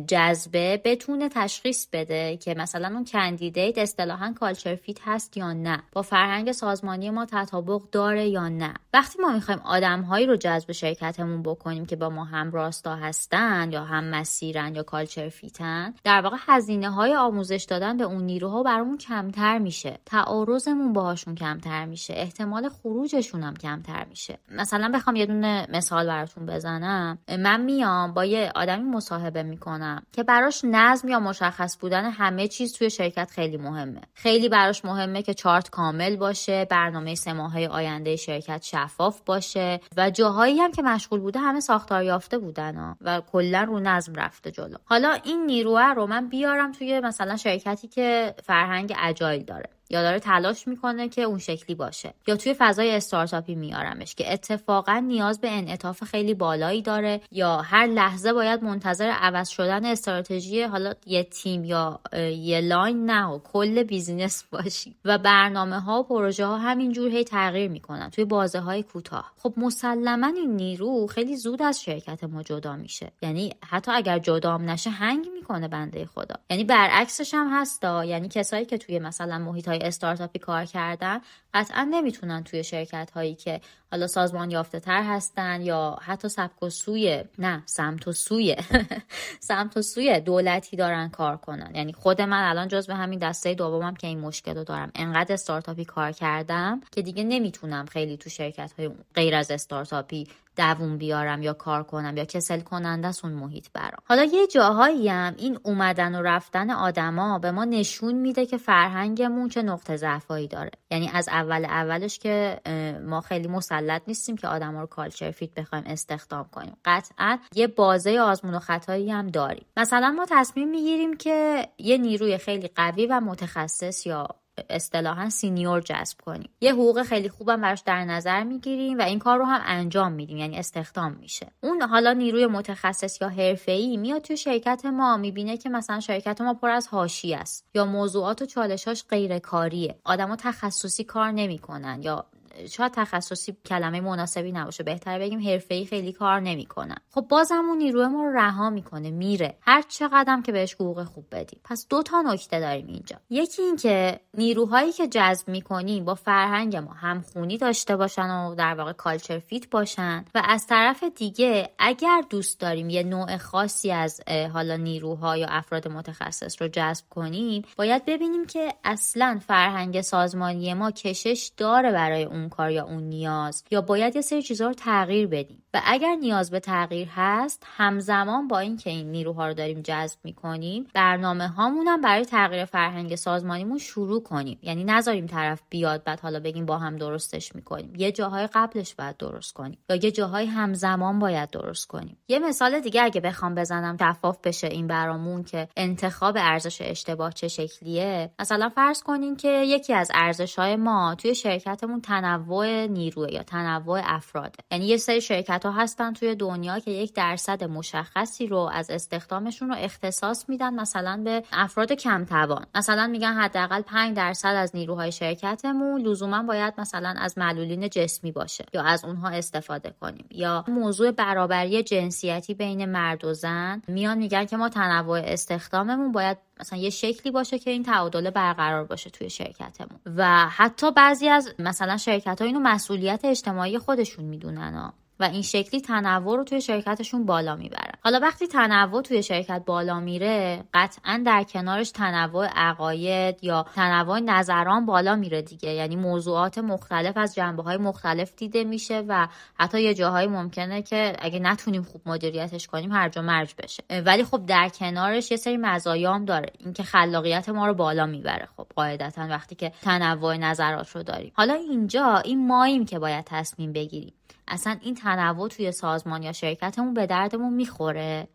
جذبه 0.07 0.83
بتونه 0.85 1.29
تشخیص 1.29 1.87
بده 1.93 2.37
که 2.37 2.55
مثلا 2.55 2.89
اون 2.89 3.05
candidate 3.05 3.79
اصطلاحا 3.79 4.35
culture 4.41 4.75
fit 4.75 4.99
هست 5.05 5.37
یا 5.37 5.53
نه. 5.53 5.83
با 5.93 6.03
فرهنگ 6.03 6.53
سازمانی 6.53 7.11
ما 7.11 7.27
تطابق 7.27 7.83
داره 7.93 8.29
یا 8.29 8.49
نه. 8.49 8.75
وقتی 8.95 9.19
ما 9.23 9.33
می‌خوایم 9.33 9.61
آدمهایی 9.61 10.27
رو 10.27 10.37
جذب 10.37 10.73
شرکتمون 10.73 11.43
بکنیم 11.43 11.87
که 11.87 11.97
با 11.97 12.09
ما 12.09 12.25
هم 12.25 12.51
راستا 12.51 12.97
هستن 12.97 13.73
یا 13.73 13.85
هم 13.85 14.05
مسیرن 14.05 14.75
یا 14.75 14.83
culture 14.97 15.29
fit 15.29 15.78
ن 15.78 15.95
در 16.05 16.21
واقع 16.21 16.37
هزینه 16.41 16.91
های 16.91 17.17
آموزش 17.17 17.67
دادن 17.69 17.97
به 17.97 18.05
اون 18.05 18.25
نیروها 18.25 18.63
برامون 18.63 18.99
کمتر 18.99 19.59
میشه. 19.59 19.99
تعارضمون 20.07 20.93
باهاشون 20.93 21.35
کمتر 21.35 21.85
میشه. 21.85 22.15
احتمال 22.17 22.69
خروجشون 22.69 23.43
هم 23.43 23.55
کمتر 23.55 24.05
میشه. 24.05 24.39
مثلا 24.51 24.91
بخوام 24.95 25.17
یه 25.17 25.27
دونه 25.27 25.67
مثال 25.73 26.07
براتون 26.07 26.47
بزنم. 26.47 27.19
من 27.39 27.61
میام 27.61 28.15
با 28.15 28.25
یه 28.25 28.53
آدمی 28.55 28.83
مصاحبه 28.83 29.43
می‌کنم 29.43 30.03
که 30.13 30.23
براش 30.23 30.61
نظم 30.65 31.09
یا 31.09 31.21
مشخص 31.21 31.79
بودن 31.81 32.11
همه 32.11 32.49
چیز 32.49 32.73
توی 32.73 32.91
شرکت 32.91 33.31
خیلی 33.31 33.57
مهمه. 33.57 34.01
خیلی 34.15 34.49
براش 34.49 34.85
مهمه 34.85 35.23
که 35.23 35.35
چارت 35.35 35.71
کامل 35.71 36.17
باشه 36.17 36.65
برنامه 36.65 37.15
سه 37.15 37.33
ماهه 37.33 37.69
آینده 37.69 38.17
شرکت 38.17 38.63
شفاف 38.63 39.21
باشه 39.21 39.81
و 39.97 40.11
جاهایی 40.11 40.59
هم 40.59 40.73
که 40.73 40.83
مشغول 40.83 41.21
بوده 41.21 41.39
همه 41.39 41.61
ساختار 41.61 42.03
یافته 42.03 42.39
بودن 42.39 42.97
و 43.01 43.21
کلا 43.33 43.63
رو 43.63 43.81
نظم 43.81 44.15
رفته 44.15 44.51
جلو. 44.51 44.77
حالا 44.89 45.13
این 45.25 45.47
نیروه 45.47 45.95
رو 45.95 46.07
من 46.07 46.29
بیارم 46.29 46.73
توی 46.73 47.01
مثلا 47.01 47.37
شرکتی 47.37 47.89
که 47.89 48.35
فرهنگ 48.45 48.95
اجایل 48.99 49.45
داره. 49.45 49.76
یا 49.91 50.03
داره 50.03 50.19
تلاش 50.21 50.69
می‌کنه 50.69 51.09
که 51.09 51.23
اون 51.23 51.39
شکلی 51.39 51.75
باشه. 51.77 52.15
یا 52.27 52.37
توی 52.37 52.55
فضای 52.59 52.97
استارتاپی 52.97 53.55
میارمش 53.55 54.15
که 54.15 54.33
اتفاقا 54.33 54.99
نیاز 54.99 55.41
به 55.41 55.51
انعطاف 55.51 56.05
خیلی 56.05 56.35
بالایی 56.35 56.83
داره 56.83 57.21
یا 57.31 57.57
هر 57.57 57.87
لحظه 57.87 58.33
باید 58.33 58.63
منتظر 58.63 59.09
عوض 59.09 59.49
شدن 59.49 59.85
استراتژی 59.85 60.63
حالا 60.63 60.95
یه 61.07 61.23
تیم 61.23 61.65
یا 61.65 62.01
یه 62.39 62.61
line 62.61 63.11
نه 63.11 63.27
و 63.27 63.39
کل 63.39 63.83
بیزینس 63.83 64.45
باشی. 64.45 64.95
و 65.05 65.19
برنامه 65.19 65.81
ها 65.81 66.01
و 66.01 66.03
پروژه 66.03 66.47
ها 66.47 66.59
همینجور 66.59 67.11
هی 67.11 67.25
تغییر 67.25 67.71
می‌کنن 67.71 68.11
توی 68.11 68.25
بازه 68.25 68.61
های 68.61 68.83
کوتاه. 68.83 69.33
خب 69.39 69.55
مسلما 69.57 70.27
این 70.27 70.57
نیرو 70.57 71.07
خیلی 71.07 71.37
زود 71.37 71.63
از 71.63 71.83
شرکت 71.83 72.25
ما 72.25 72.43
جدا 72.43 72.77
میشه. 72.77 73.13
یعنی 73.23 73.53
حتی 73.69 73.93
اگر 73.93 74.19
جدام 74.19 74.71
نشه 74.71 74.91
hang 74.91 75.27
می‌کنه 75.35 75.69
بنده 75.69 76.07
خدا. 76.07 76.35
یعنی 76.51 76.65
برعکسش 76.65 77.35
هم 77.35 77.49
هستا 77.53 78.05
یعنی 78.05 78.29
کسایی 78.29 78.65
که 78.65 78.79
توی 78.79 78.99
مثلا 78.99 79.39
محیط 79.39 79.69
استارتاپی 79.83 80.39
کار 80.39 80.65
کردن 80.65 81.21
قطعا 81.55 81.89
نمی‌تونن 81.91 82.45
توی 82.45 82.65
شرکت 82.65 83.11
هایی 83.15 83.35
که 83.35 83.61
حالا 83.91 84.07
سازمان 84.07 84.51
یافته 84.51 84.81
تر 84.81 85.03
هستن 85.03 85.63
یا 85.63 85.99
حتی 86.03 86.29
سبک 86.29 86.63
و 86.63 86.71
سوی 86.71 87.25
نه 87.39 87.63
سمت 87.67 88.09
و 88.09 88.13
سوی 88.13 88.57
سمت 89.41 89.77
و 89.77 89.83
سوی 89.83 90.21
دولتی 90.21 90.77
دارن 90.77 91.09
کار 91.09 91.37
کنن. 91.37 91.71
یعنی 91.75 91.93
خود 91.93 92.23
من 92.23 92.49
الان 92.49 92.69
جز 92.69 92.87
به 92.87 92.95
همین 92.95 93.19
دسته 93.19 93.55
دومم 93.55 93.95
که 93.95 94.07
این 94.07 94.21
مشکل 94.21 94.55
رو 94.57 94.65
دارم. 94.65 94.91
انقدر 94.95 95.33
استارتاپی 95.33 95.85
کار 95.85 96.13
کردم 96.13 96.81
که 96.93 97.03
دیگه 97.03 97.25
نمی‌تونم 97.25 97.87
خیلی 97.87 98.17
تو 98.17 98.31
شرکت 98.31 98.73
های 98.79 98.91
غیر 99.15 99.35
از 99.35 99.51
استارتاپی 99.51 100.27
دووم 100.57 100.99
بیارم 100.99 101.43
یا 101.43 101.53
کار 101.53 101.83
کنم 101.83 102.17
یا 102.17 102.25
کسل 102.25 102.61
کننده 102.61 103.13
اون 103.25 103.33
محیط 103.33 103.67
برام. 103.75 103.99
حالا 104.05 104.25
یه 104.25 104.47
جاهایی 104.47 105.09
هم 105.09 105.35
این 105.37 105.59
اومدن 105.63 106.15
و 106.15 106.23
رفتن 106.23 106.71
آدما 106.71 107.39
به 107.39 107.51
ما 107.51 107.65
نشون 107.65 108.15
میده 108.15 108.47
که 108.47 108.57
فرهنگمون 108.57 109.49
چه 109.49 109.63
نقطه 109.63 109.97
ضعفایی 109.97 110.49
داره. 110.49 110.71
یعنی 110.91 111.11
از 111.15 111.29
اول 111.29 111.65
اولش 111.65 112.19
که 112.19 112.61
ما 113.07 113.21
خیلی 113.21 113.49
مسلط 113.49 114.03
نیستیم 114.07 114.37
که 114.37 114.49
آدما 114.49 114.81
رو 114.81 114.87
culture 114.87 115.31
fit 115.31 115.55
بخوایم 115.55 115.85
استخدام 115.87 116.49
کنیم. 116.53 116.77
قطعا 116.85 117.39
یه 117.55 117.67
بازه 117.67 118.21
آزمون 118.21 118.55
و 118.55 118.59
خطایی 118.59 119.11
هم 119.11 119.27
داریم. 119.27 119.67
مثلا 119.77 120.11
ما 120.11 120.27
تصمیم 120.31 120.69
می‌گیریم 120.69 121.17
که 121.17 121.69
یه 121.79 121.99
نیروی 121.99 122.39
خیلی 122.39 122.69
قوی 122.69 123.07
و 123.07 123.21
متخصص 123.21 124.07
یا 124.07 124.29
اصطلاحا 124.71 125.29
senior 125.29 125.81
جذب 125.81 126.19
کنیم. 126.21 126.51
یه 126.61 126.73
حقوق 126.73 127.03
خیلی 127.03 127.29
خوبم 127.29 127.61
براش 127.61 127.81
در 127.81 128.05
نظر 128.05 128.45
می‌گیریم 128.45 128.99
و 128.99 129.03
این 129.03 129.19
کار 129.19 129.39
رو 129.39 129.45
هم 129.45 129.61
انجام 129.65 130.13
میدیم 130.13 130.37
یعنی 130.37 130.59
استخدام 130.59 131.13
میشه. 131.13 131.47
اون 131.61 131.83
حالا 131.83 132.13
نیروی 132.13 132.47
متخصص 132.47 133.21
یا 133.21 133.29
حرفه‌ای 133.29 133.97
میاد 133.97 134.23
توی 134.23 134.37
شرکت 134.37 134.87
ما 134.87 135.17
می‌بینه 135.17 135.57
که 135.57 135.69
مثلا 135.69 136.01
شرکت 136.01 136.41
ما 136.41 136.55
پر 136.55 136.71
از 136.71 136.87
حاشیه 136.87 137.35
است 137.35 137.67
یا 137.75 137.85
موضوعات 137.85 138.43
و 138.43 138.47
چالشاش 138.47 139.05
غیر 139.09 139.39
کاریه 139.39 139.99
آدما 140.05 140.37
تخصصی 140.37 141.05
کار 141.05 141.31
نمی‌کنن 141.31 142.01
یا 142.03 142.27
شاید 142.71 142.93
تخصصی 142.93 143.57
کلمه 143.67 144.01
مناسبی 144.01 144.53
نباشه 144.53 144.83
بهتره 144.83 145.19
بگیم 145.19 145.61
ای 145.69 145.87
خیلی 145.87 146.13
کار 146.13 146.41
نمی‌کنن 146.41 146.97
خب 147.11 147.21
بازم 147.21 147.65
اون 147.69 147.79
نیروی 147.79 148.07
ما 148.07 148.25
رو 148.25 148.33
رها 148.39 148.71
می‌کنه 148.71 149.11
میره. 149.11 149.57
هر 149.61 149.83
چقدر 149.83 150.41
که 150.45 150.53
بهش 150.53 150.75
حقوق 150.75 151.05
خوب 151.05 151.25
بدیم. 151.33 151.61
پس 151.65 151.87
دو 151.89 152.03
تا 152.03 152.23
نکته 152.23 152.61
داریم 152.61 152.87
اینجا. 152.87 153.17
یکی 153.31 153.63
اینکه 153.63 154.21
نیروهایی 154.35 154.93
که 154.93 155.09
جذب 155.09 155.49
می‌کنیم 155.49 156.05
با 156.05 156.15
فرهنگ 156.15 156.77
ما 156.77 156.93
همخونی 156.93 157.59
داشته 157.59 157.97
باشن 157.97 158.31
و 158.31 158.55
در 158.55 158.75
واقع 158.75 158.93
culture 158.93 159.39
fit 159.39 159.71
باشن 159.71 160.25
و 160.35 160.43
از 160.45 160.67
طرف 160.67 161.05
دیگه 161.17 161.71
اگر 161.79 162.23
دوست 162.31 162.61
داریم 162.61 162.91
یه 162.91 163.03
نوع 163.03 163.37
خاصی 163.37 163.91
از 163.91 164.21
حالا 164.53 164.77
نیروها 164.77 165.37
یا 165.37 165.47
افراد 165.51 165.89
متخصص 165.89 166.63
رو 166.63 166.69
جذب 166.69 167.05
کنیم 167.11 167.65
باید 167.77 168.05
ببینیم 168.05 168.47
که 168.47 168.75
اصلا 168.85 169.41
فرهنگ 169.47 170.01
سازمانی 170.01 170.75
ما 170.75 170.91
کشش 170.91 171.51
داره 171.57 171.93
برای 171.93 172.25
اون 172.25 172.46
کار 172.49 172.71
یا 172.71 172.85
اون 172.85 173.03
نیاز 173.03 173.65
یا 173.71 173.81
باید 173.81 174.17
یه 174.17 174.23
سری 174.23 174.43
چیزها 174.43 174.69
رو 174.69 174.75
تغییر 174.75 175.27
بدیم. 175.27 175.63
و 175.77 175.81
اگر 175.85 176.15
نیاز 176.15 176.51
به 176.51 176.61
تغییر 176.61 177.09
هست 177.15 177.67
همزمان 177.77 178.49
با 178.49 178.59
اینکه 178.59 178.91
این 178.91 179.11
نیروها 179.11 179.47
رو 179.47 179.55
داریم 179.55 179.81
جذب 179.83 180.19
می‌کنیم 180.25 180.87
برنامه 180.95 181.49
هامون 181.49 181.87
هم 181.87 182.01
برای 182.01 182.25
تغییر 182.25 182.65
فرهنگ 182.65 183.15
سازمانیمون 183.15 183.79
شروع 183.79 184.23
کنیم. 184.23 184.59
یعنی 184.63 184.85
نذاریم 184.85 185.27
طرف 185.27 185.63
بیاد 185.71 186.05
بعد 186.05 186.21
حالا 186.21 186.41
بگیم 186.41 186.67
با 186.67 186.79
هم 186.79 186.97
درستش 186.97 187.55
می‌کنیم. 187.55 187.93
یه 187.97 188.13
جاهای 188.13 188.47
قبلش 188.47 188.95
باید 188.95 189.17
درست 189.17 189.55
کنیم. 189.55 189.79
یا 189.91 189.97
یه 189.97 190.11
جاهای 190.11 190.47
همزمان 190.47 191.19
باید 191.19 191.51
درست 191.51 191.87
کنیم. 191.87 192.17
یه 192.29 192.39
مثال 192.39 192.81
دیگه 192.81 193.03
اگه 193.03 193.21
بخوام 193.21 193.55
بزنم 193.55 193.97
شفاف 194.01 194.39
بشه 194.45 194.67
این 194.67 194.87
برامون 194.87 195.45
که 195.45 195.69
انتخاب 195.77 196.37
ارزش 196.39 196.83
اشتباه 196.83 197.33
چه 197.33 197.49
شکلیه. 197.49 198.31
مثلا 198.39 198.69
فرض 198.69 199.03
کنین 199.03 199.37
که 199.37 199.49
یکی 199.49 199.95
از 199.95 200.11
ارزش 200.15 200.59
های 200.59 200.77
ما 200.77 201.15
توی 201.15 201.35
شرکتمون 201.35 202.01
تنوع 202.01 202.87
نیروه 202.87 203.33
یا 203.33 203.43
تنوع 203.43 204.01
افراده. 204.05 204.59
یعنی 204.71 204.87
یه 204.87 204.97
سری 204.97 205.21
شرکت 205.21 205.66
هستن 205.71 206.13
توی 206.13 206.35
دنیا 206.35 206.79
که 206.79 206.91
یک 206.91 207.15
درصد 207.15 207.65
مشخصی 207.65 208.47
رو 208.47 208.59
از 208.59 208.91
استخدامشون 208.91 209.69
رو 209.69 209.75
اختصاص 209.79 210.49
میدن 210.49 210.75
مثلا 210.75 211.21
به 211.25 211.43
افراد 211.53 211.93
کم 211.93 212.25
توان. 212.25 212.67
مثلا 212.75 213.07
میگن 213.07 213.33
حداقل 213.33 213.83
5 213.83 214.17
درصد 214.17 214.55
از 214.57 214.77
نیروهای 214.77 215.13
شرکتمون 215.13 216.01
لزوما 216.01 216.43
باید 216.43 216.75
مثلا 216.79 217.15
از 217.19 217.39
معلولین 217.39 217.89
جسمی 217.89 218.33
باشه 218.33 218.65
یا 218.75 218.83
از 218.83 219.05
اونها 219.05 219.29
استفاده 219.29 219.95
کنیم. 220.01 220.27
یا 220.31 220.65
موضوع 220.69 221.11
برابری 221.11 221.83
جنسیتی 221.83 222.55
بین 222.55 222.85
مرد 222.85 223.25
و 223.25 223.35
زن 223.35 223.83
میان 223.89 224.19
میگن 224.19 224.45
که 224.45 224.57
ما 224.57 224.69
تنوع 224.69 225.21
استخداممون 225.25 226.13
باید 226.13 226.39
مثلا 226.61 226.79
یه 226.79 226.91
شکلی 226.91 227.33
باشه 227.33 227.59
که 227.59 227.71
این 227.71 227.83
تعادل 227.83 228.31
برقرار 228.31 228.85
باشه 228.85 229.11
توی 229.11 229.31
شرکتمون. 229.31 230.01
و 230.17 230.49
حتی 230.49 230.91
بعضی 230.91 231.29
از 231.29 231.55
مثلا 231.59 231.97
شرکت 231.97 232.41
ها 232.41 232.47
اینو 232.47 232.61
مسئولیت 232.61 233.21
اجتماعی 233.25 233.79
خودشون 233.79 234.25
می‌دونن 234.25 234.93
و 235.21 235.25
این 235.25 235.43
شکلی 235.43 235.81
تنوع 235.81 236.37
رو 236.37 236.45
توی 236.45 236.61
شرکتشون 236.61 237.27
بالا 237.27 237.57
می‌برن 237.57 237.93
حالا 238.05 238.21
وقتی 238.23 238.47
تنوع 238.47 239.03
توی 239.03 239.23
شرکت 239.23 239.63
بالا 239.67 240.01
میره 240.01 240.65
قطعا 240.75 241.23
در 241.27 241.43
کنارش 241.43 241.91
تنوع 241.91 242.47
عقاید 242.47 243.45
یا 243.45 243.67
تنوع 243.75 244.21
نظران 244.21 244.87
بالا 244.87 245.17
میره 245.17 245.43
دیگه. 245.43 245.73
یعنی 245.73 245.97
موضوعات 245.97 246.59
مختلف 246.59 247.17
از 247.17 247.35
جنبه 247.35 247.63
های 247.63 247.77
مختلف 247.77 248.35
دیده 248.37 248.65
میشه 248.65 249.05
و 249.09 249.29
حتی 249.59 249.83
یه 249.83 249.95
جاهایی 249.95 250.29
ممکنه 250.29 250.83
که 250.83 251.13
اگه 251.19 251.39
نتونیم 251.39 251.83
خوب 251.83 252.03
مدیریتش 252.07 252.67
کنیم 252.67 252.93
هر 252.93 253.21
مرج 253.21 253.55
بشه. 253.59 253.83
ولی 254.07 254.25
خب 254.25 254.47
در 254.47 254.69
کنارش 254.69 255.31
یه 255.31 255.37
سری 255.37 255.57
مزایام 255.57 256.25
داره. 256.25 256.53
اینکه 256.59 256.83
خلاقیت 256.83 257.49
ما 257.49 257.67
رو 257.67 257.75
بالا 257.75 258.07
می‌بره 258.07 258.49
خب 258.57 258.67
قاعدتا 258.77 259.27
وقتی 259.31 259.55
که 259.55 259.73
تنوع 259.83 260.37
نظرات 260.37 260.91
رو 260.91 261.03
داریم. 261.03 261.33
حالا 261.35 261.55
اینجا 261.55 262.17
این 262.25 262.47
ماییم 262.47 262.85
که 262.85 262.99
باید 262.99 263.25
تصمیم 263.25 263.73
بگیریم. 263.73 264.13
اصلا 264.49 264.79
این 264.81 264.95
تنوع 264.95 265.49
توی 265.49 265.73
سازمان 265.73 266.23
یا 266.23 266.33
شرکتمون 266.33 266.95
به 266.95 267.07
دردمون 267.07 267.53
می‌خوره. 267.53 268.29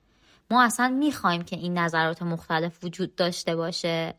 ما 0.51 0.63
اصلا 0.63 0.87
می‌خوایم 0.87 1.41
که 1.41 1.55
این 1.55 1.77
نظرات 1.77 2.21
مختلف 2.21 2.83
وجود 2.83 3.15
داشته 3.15 3.55
باشه 3.55 4.13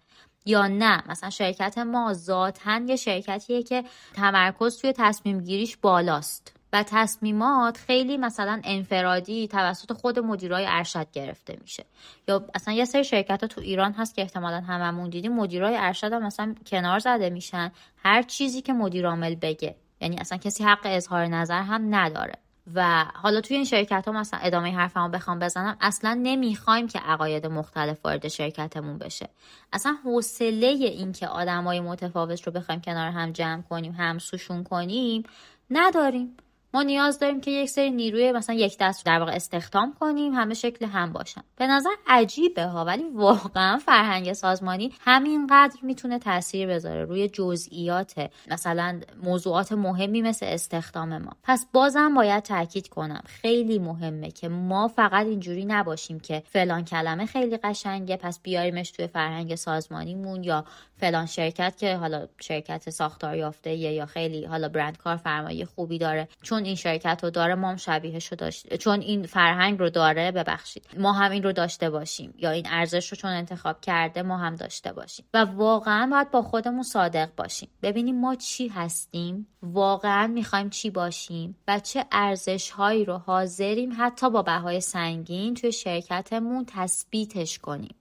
یا 0.46 0.66
نه. 0.66 1.02
مثلا 1.10 1.30
شرکت 1.30 1.78
ما 1.78 2.12
ذاتا 2.12 2.80
یه 2.86 2.96
شرکتیه 2.96 3.62
که 3.62 3.84
تمرکز 4.14 4.78
توی 4.78 4.92
تصمیم 4.96 5.40
گیریش 5.40 5.76
بالاست 5.76 6.56
و 6.72 6.82
تصمیمات 6.82 7.76
خیلی 7.76 8.16
مثلا 8.16 8.60
انفرادی 8.64 9.48
توسط 9.48 9.92
خود 9.92 10.18
مدیرای 10.18 10.66
ارشد 10.68 11.06
گرفته 11.12 11.58
میشه. 11.60 11.84
یا 12.28 12.46
اصلا 12.54 12.74
یه 12.74 12.84
سری 12.84 13.04
شرکت 13.04 13.40
ها 13.40 13.46
تو 13.46 13.60
ایران 13.60 13.92
هست 13.92 14.14
که 14.14 14.22
احتمالا 14.22 14.60
هممون 14.60 15.10
دیدیم 15.10 15.32
مدیرای 15.32 15.76
ارشد 15.76 16.12
هم 16.12 16.22
مثلا 16.22 16.54
کنار 16.66 16.98
زده 16.98 17.30
میشن. 17.30 17.72
هر 18.04 18.22
چیزی 18.22 18.62
که 18.62 18.72
مدیر 18.72 19.06
عامل 19.06 19.34
بگه. 19.34 19.76
یعنی 20.02 20.16
اصلا 20.18 20.38
کسی 20.38 20.64
حق 20.64 20.80
اظهار 20.84 21.26
نظر 21.26 21.62
هم 21.62 21.94
نداره. 21.94 22.34
و 22.74 23.04
حالا 23.14 23.40
توی 23.40 23.56
این 23.56 23.64
شرکت 23.64 24.04
ها 24.06 24.12
مثلا 24.12 24.40
ادامه 24.42 24.76
حرفمو 24.76 25.08
بخوام 25.08 25.38
بزنم. 25.38 25.76
اصلا 25.80 26.20
نمی‌خوایم 26.22 26.88
که 26.88 26.98
عقاید 26.98 27.46
مختلف 27.46 28.04
وارد 28.04 28.28
شرکتمون 28.28 28.98
بشه. 28.98 29.28
اصلا 29.72 29.96
حوصله 30.04 30.66
این 30.66 31.12
که 31.12 31.28
آدمای 31.28 31.80
متفاوت 31.80 32.42
رو 32.42 32.52
بخوایم 32.52 32.80
کنار 32.80 33.10
هم 33.10 33.32
جمع 33.32 33.62
کنیم 33.62 33.92
هم 33.92 34.18
سوشون 34.18 34.64
کنیم 34.64 35.22
نداریم. 35.70 36.36
ما 36.74 36.82
نیاز 36.82 37.18
داریم 37.18 37.40
که 37.40 37.50
یک 37.50 37.68
سری 37.68 37.90
نیروی 37.90 38.32
مثلا 38.32 38.56
یک 38.56 38.76
دست 38.80 39.06
در 39.06 39.18
واقع 39.18 39.32
استخدام 39.32 39.94
کنیم 40.00 40.32
همه 40.32 40.54
شکل 40.54 40.86
هم 40.86 41.12
باشن. 41.12 41.42
به 41.56 41.66
نظر 41.66 41.90
عجیبه 42.06 42.64
ها 42.64 42.84
ولی 42.84 43.04
واقعا 43.14 43.78
فرهنگ 43.78 44.32
سازمانی 44.32 44.92
همینقدر 45.00 45.76
می‌تونه 45.82 46.18
تاثیر 46.18 46.68
بذاره 46.68 47.04
روی 47.04 47.28
جزئیات 47.28 48.30
مثلا 48.50 49.00
موضوعات 49.22 49.72
مهمی 49.72 50.22
مثل 50.22 50.46
استخدام 50.46 51.18
ما. 51.18 51.32
پس 51.42 51.66
بازم 51.72 52.14
باید 52.14 52.42
تاکید 52.42 52.88
کنم 52.88 53.22
خیلی 53.26 53.78
مهمه 53.78 54.30
که 54.30 54.48
ما 54.48 54.88
فقط 54.88 55.26
اینجوری 55.26 55.64
نباشیم 55.64 56.20
که 56.20 56.42
فلان 56.46 56.84
کلمه 56.84 57.26
خیلی 57.26 57.56
قشنگه 57.56 58.16
پس 58.16 58.40
بیاریمش 58.42 58.90
توی 58.90 59.06
فرهنگ 59.06 59.54
سازمانیمون 59.54 60.44
یا 60.44 60.64
فلان 60.96 61.26
شرکت 61.26 61.76
که 61.76 61.96
حالا 61.96 62.28
شرکت 62.40 62.90
ساختار 62.90 63.36
یافته 63.36 63.74
یا 63.74 64.06
خیلی 64.06 64.44
حالا 64.44 64.68
برند 64.68 64.98
کارفرمایی 64.98 65.64
خوبی 65.64 65.98
داره. 65.98 66.28
چون 66.42 66.61
این 66.64 66.74
شرکت 66.74 67.20
رو 67.22 67.30
داره 67.30 67.54
ما 67.54 67.70
هم 67.70 67.76
شبیهش 67.76 68.26
رو 68.26 68.36
داشت 68.36 68.76
چون 68.76 69.00
این 69.00 69.26
فرهنگ 69.26 69.78
رو 69.78 69.90
داره 69.90 70.30
ببخشید 70.30 70.86
ما 70.98 71.12
هم 71.12 71.30
این 71.30 71.42
رو 71.42 71.52
داشته 71.52 71.90
باشیم 71.90 72.34
یا 72.38 72.50
این 72.50 72.66
ارزش 72.70 73.08
رو 73.08 73.16
چون 73.16 73.30
انتخاب 73.30 73.80
کرده 73.80 74.22
ما 74.22 74.36
هم 74.36 74.56
داشته 74.56 74.92
باشیم 74.92 75.24
و 75.34 75.38
واقعا 75.38 76.08
باید 76.10 76.30
با 76.30 76.42
خودمون 76.42 76.82
صادق 76.82 77.28
باشیم. 77.36 77.68
ببینیم 77.82 78.20
ما 78.20 78.34
چی 78.34 78.68
هستیم 78.68 79.46
واقعا 79.62 80.26
می‌خوایم 80.26 80.70
چی 80.70 80.90
باشیم 80.90 81.56
و 81.68 81.80
چه 81.80 82.04
ارزش 82.12 82.70
هایی 82.70 83.04
رو 83.04 83.18
حاضریم 83.18 83.92
حتی 83.98 84.30
با 84.30 84.42
بهای 84.42 84.80
سنگین 84.80 85.54
توی 85.54 85.72
شرکتمون 85.72 86.66
تثبیتش 86.68 87.58
کنیم. 87.58 87.94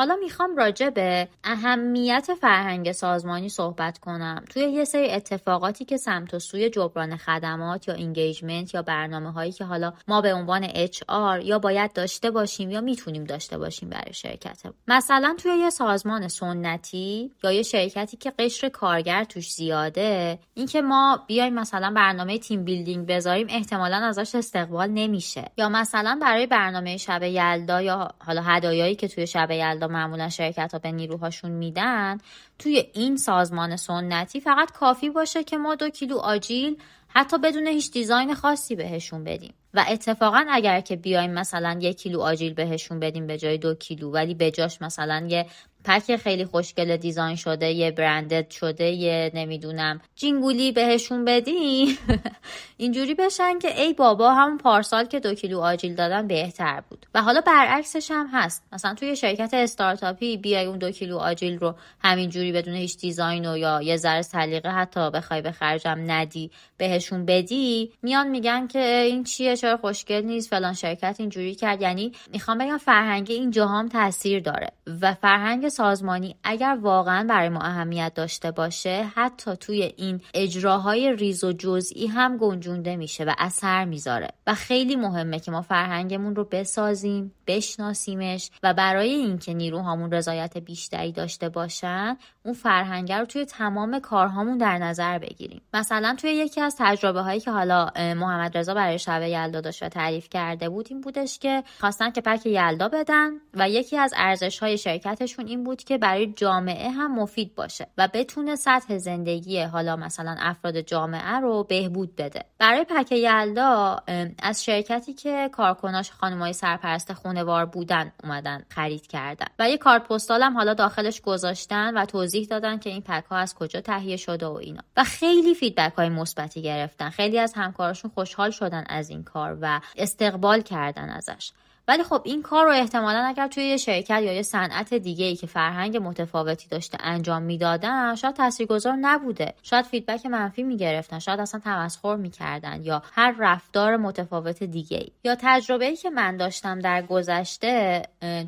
حالا 0.00 0.16
می‌خوام 0.16 0.56
راجع 0.56 0.90
به 0.90 1.28
اهمیت 1.44 2.28
فرهنگ 2.40 2.92
سازمانی 2.92 3.48
صحبت 3.48 3.98
کنم. 3.98 4.44
توی 4.50 4.62
یه 4.62 4.84
سری 4.84 5.10
اتفاقاتی 5.10 5.84
که 5.84 5.96
سمت 5.96 6.34
و 6.34 6.38
سوی 6.38 6.70
جبران 6.70 7.16
خدمات 7.16 7.88
یا 7.88 7.94
engagement 7.94 8.74
یا 8.74 8.82
برنامه 8.82 9.32
هایی 9.32 9.52
که 9.52 9.64
حالا 9.64 9.92
ما 10.08 10.20
به 10.20 10.34
عنوان 10.34 10.68
HR 10.68 11.44
یا 11.44 11.58
باید 11.58 11.92
داشته 11.92 12.30
باشیم 12.30 12.70
یا 12.70 12.80
می‌تونیم 12.80 13.24
داشته 13.24 13.58
باشیم 13.58 13.88
برای 13.88 14.12
شرکت 14.12 14.62
مثلا 14.88 15.34
توی 15.42 15.52
یه 15.52 15.70
سازمان 15.70 16.28
سنتی 16.28 17.32
یا 17.44 17.52
یه 17.52 17.62
شرکتی 17.62 18.16
که 18.16 18.30
قشر 18.30 18.68
کارگر 18.68 19.24
توش 19.24 19.52
زیاده 19.52 20.38
اینکه 20.54 20.82
ما 20.82 21.24
بیایم 21.26 21.54
مثلا 21.54 21.92
برنامه 21.96 22.38
team 22.38 22.64
building 22.64 23.06
بذاریم 23.06 23.46
احتمالا 23.50 23.96
ازش 23.96 24.34
استقبال 24.34 24.88
نمیشه. 24.88 25.44
یا 25.56 25.68
مثلا 25.68 26.18
برای 26.22 26.46
برنامه 26.46 26.96
شب 26.96 27.22
یلدا 27.22 27.82
یا 27.82 28.14
حالا 28.18 28.42
هدایایی 28.42 28.94
که 28.94 29.08
توی 29.08 29.26
شب 29.26 29.50
یلدا 29.50 29.89
معمولا 29.90 30.28
شرکت 30.28 30.72
ها 30.72 30.78
به 30.78 30.92
نیروهاشون 30.92 31.50
میدن 31.50 32.18
توی 32.58 32.84
این 32.92 33.16
سازمان 33.16 33.76
سنتی 33.76 34.40
فقط 34.40 34.72
کافی 34.72 35.10
باشه 35.10 35.44
که 35.44 35.56
ما 35.56 35.74
دو 35.74 35.88
کیلو 35.88 36.16
آجیل 36.16 36.76
حتی 37.08 37.38
بدون 37.38 37.66
هیچ 37.66 37.90
design 37.90 38.34
خاصی 38.34 38.76
بهشون 38.76 39.24
بدیم. 39.24 39.54
و 39.74 39.84
اتفاقا 39.88 40.44
اگر 40.50 40.80
که 40.80 40.96
بیایم 40.96 41.30
مثلا 41.30 41.78
یک 41.80 41.98
کیلو 41.98 42.20
آجیل 42.20 42.54
بهشون 42.54 43.00
بدیم 43.00 43.26
به 43.26 43.38
جای 43.38 43.58
دو 43.58 43.74
کیلو 43.74 44.10
ولی 44.10 44.34
به 44.34 44.50
جاش 44.50 44.82
مثلا 44.82 45.26
یه 45.30 45.46
pack 45.84 46.16
خیلی 46.16 46.44
خوشگل 46.44 46.96
design 46.96 47.36
شده 47.36 47.70
یه 47.70 47.90
branded 47.90 48.50
شده 48.50 48.84
یه 48.84 49.30
نمی‌دونم 49.34 50.00
جینگولی 50.16 50.72
بهشون 50.72 51.24
بدی 51.24 51.98
اینجوری 52.76 53.14
بشن 53.14 53.58
که 53.58 53.80
ای 53.80 53.92
بابا 53.92 54.34
همون 54.34 54.58
پارسال 54.58 55.04
که 55.04 55.20
دو 55.20 55.34
کیلو 55.34 55.60
آجیل 55.60 55.94
دادن 55.94 56.26
بهتر 56.26 56.82
بود. 56.88 57.06
و 57.14 57.22
حالا 57.22 57.40
برعکسش 57.40 58.10
هم 58.10 58.28
هست. 58.32 58.64
مثلا 58.72 58.94
توی 58.94 59.16
شرکت 59.16 59.54
استارتاپی 59.54 60.36
بیای 60.36 60.64
اون 60.66 60.78
دو 60.78 60.90
کیلو 60.90 61.18
آجیل 61.18 61.58
رو 61.58 61.74
همینجوری 62.04 62.52
بدون 62.52 62.74
هیچ 62.74 62.98
دیزاین 62.98 63.46
و 63.46 63.56
یا 63.56 63.82
یه 63.82 63.96
ذره 63.96 64.22
سلیقه 64.22 64.70
حتی 64.70 65.10
بخوای 65.10 65.42
به 65.42 65.50
خرجم 65.50 66.04
ندی 66.06 66.50
بهشون 66.76 67.24
بدی 67.24 67.92
میان 68.02 68.28
میگن 68.28 68.66
که 68.66 69.04
این 69.08 69.24
چیه 69.24 69.56
چرا 69.56 69.76
خوشگل 69.76 70.22
نیست 70.22 70.50
فلان 70.50 70.72
شرکت 70.72 71.16
اینجوری 71.18 71.54
کرد. 71.54 71.82
یعنی 71.82 72.12
می‌خوام 72.32 72.58
بگم 72.58 72.78
فرهنگ 72.78 73.26
این 73.30 73.58
هم 73.58 73.88
تاثیر 73.88 74.40
داره. 74.40 74.68
و 75.02 75.14
فرهنگ 75.14 75.68
سازمانی 75.68 76.36
اگر 76.44 76.78
واقعا 76.80 77.26
برای 77.28 77.48
ما 77.48 77.60
اهمیت 77.60 78.12
داشته 78.14 78.50
باشه 78.50 79.04
حتی 79.14 79.56
توی 79.56 79.82
این 79.96 80.20
اجراهای 80.34 81.12
ریز 81.12 81.44
و 81.44 81.52
جزئی 81.52 82.06
هم 82.06 82.36
گنجونده 82.36 82.96
میشه 82.96 83.24
و 83.24 83.34
اثر 83.38 83.84
می‌ذاره. 83.84 84.28
و 84.46 84.54
خیلی 84.54 84.96
مهمه 84.96 85.40
که 85.40 85.50
ما 85.50 85.62
فرهنگمون 85.62 86.36
رو 86.36 86.44
بسازیم 86.44 87.34
بشناسیمش 87.46 88.50
و 88.62 88.74
برای 88.74 89.10
اینکه 89.10 89.54
نیروهامون 89.54 90.12
رضایت 90.12 90.58
بیشتری 90.58 91.12
داشته 91.12 91.48
باشن 91.48 92.16
اون 92.44 92.54
فرهنگ 92.54 93.12
رو 93.12 93.24
توی 93.24 93.44
تمام 93.44 93.98
کارهامون 93.98 94.58
در 94.58 94.78
نظر 94.78 95.18
بگیریم. 95.18 95.60
مثلا 95.74 96.16
توی 96.18 96.30
یکی 96.30 96.60
از 96.60 96.76
تجربه 96.78 97.20
هایی 97.20 97.40
که 97.40 97.50
حالا 97.50 97.90
محمد 97.96 98.58
رضا 98.58 98.74
برای 98.74 98.98
شب 98.98 99.22
یلدا 99.22 99.60
داشت 99.60 99.82
و 99.82 99.88
تعریف 99.88 100.28
کرده 100.28 100.68
بود 100.68 100.86
این 100.90 101.00
بودش 101.00 101.38
که 101.38 101.64
خواستن 101.80 102.10
که 102.10 102.20
پک 102.20 102.46
یلدا 102.46 102.88
بدن 102.88 103.30
و 103.54 103.70
یکی 103.70 103.96
از 103.96 104.14
ارزش 104.16 104.58
های 104.58 104.78
شرکتشون 104.80 105.46
این 105.46 105.64
بود 105.64 105.84
که 105.84 105.98
برای 105.98 106.26
جامعه 106.26 106.90
هم 106.90 107.14
مفید 107.14 107.54
باشه 107.54 107.86
و 107.98 108.08
بتونه 108.14 108.56
سطح 108.56 108.98
زندگی 108.98 109.60
حالا 109.60 109.96
مثلا 109.96 110.36
افراد 110.38 110.80
جامعه 110.80 111.40
رو 111.40 111.64
بهبود 111.64 112.16
بده. 112.16 112.44
برای 112.58 112.84
پک 112.84 113.12
یلدا 113.12 114.02
از 114.42 114.64
شرکتی 114.64 115.12
که 115.12 115.50
کارکناش 115.52 116.10
خانمای 116.10 116.52
سرپرست 116.52 117.12
خونوار 117.12 117.66
بودن 117.66 118.12
اومدن 118.24 118.64
خرید 118.68 119.06
کردن 119.06 119.46
و 119.58 119.70
یه 119.70 119.78
کارت 119.78 120.08
پستال 120.08 120.42
هم 120.42 120.56
حالا 120.56 120.74
داخلش 120.74 121.20
گذاشتن 121.20 121.96
و 121.96 122.04
توضیح 122.04 122.46
دادن 122.46 122.78
که 122.78 122.90
این 122.90 123.02
پک 123.02 123.24
ها 123.24 123.36
از 123.36 123.54
کجا 123.54 123.80
تهیه 123.80 124.16
شده 124.16 124.46
و 124.46 124.52
اینا. 124.52 124.82
و 124.96 125.04
خیلی 125.04 125.54
فیدبک 125.54 125.92
های 125.92 126.08
مثبتی 126.08 126.62
گرفتن. 126.62 127.10
خیلی 127.10 127.38
از 127.38 127.52
همکاراشون 127.56 128.10
خوشحال 128.14 128.50
شدن 128.50 128.84
از 128.88 129.10
این 129.10 129.24
کار 129.24 129.58
و 129.60 129.80
استقبال 129.96 130.60
کردن 130.60 131.08
ازش. 131.10 131.52
ولی 131.90 132.02
خب 132.02 132.22
این 132.24 132.42
کار 132.42 132.64
رو 132.64 132.70
احتمالا 132.72 133.18
اگر 133.18 133.48
توی 133.48 133.64
یه 133.64 133.76
شرکت 133.76 134.20
یا 134.22 134.32
یه 134.32 134.42
صنعت 134.42 134.94
دیگه 134.94 135.24
ای 135.24 135.36
که 135.36 135.46
فرهنگ 135.46 135.96
متفاوتی 135.96 136.68
داشته 136.68 136.98
انجام 137.00 137.42
می‌دادن 137.42 138.14
شاید 138.14 138.34
تاثیرگذار 138.34 138.92
نبوده. 138.92 139.54
شاید 139.62 139.84
feedback 139.84 140.26
منفی 140.26 140.62
می‌گرفتن. 140.62 141.18
شاید 141.18 141.40
اصلا 141.40 141.60
تمسخر 141.60 142.16
می‌کردن 142.16 142.84
یا 142.84 143.02
هر 143.12 143.34
رفتار 143.38 143.96
متفاوت 143.96 144.62
دیگه 144.62 144.96
ای 144.96 145.10
یا 145.24 145.36
تجربه 145.40 145.84
ای 145.84 145.96
که 145.96 146.10
من 146.10 146.36
داشتم 146.36 146.78
در 146.78 147.02
گذشته 147.02 148.02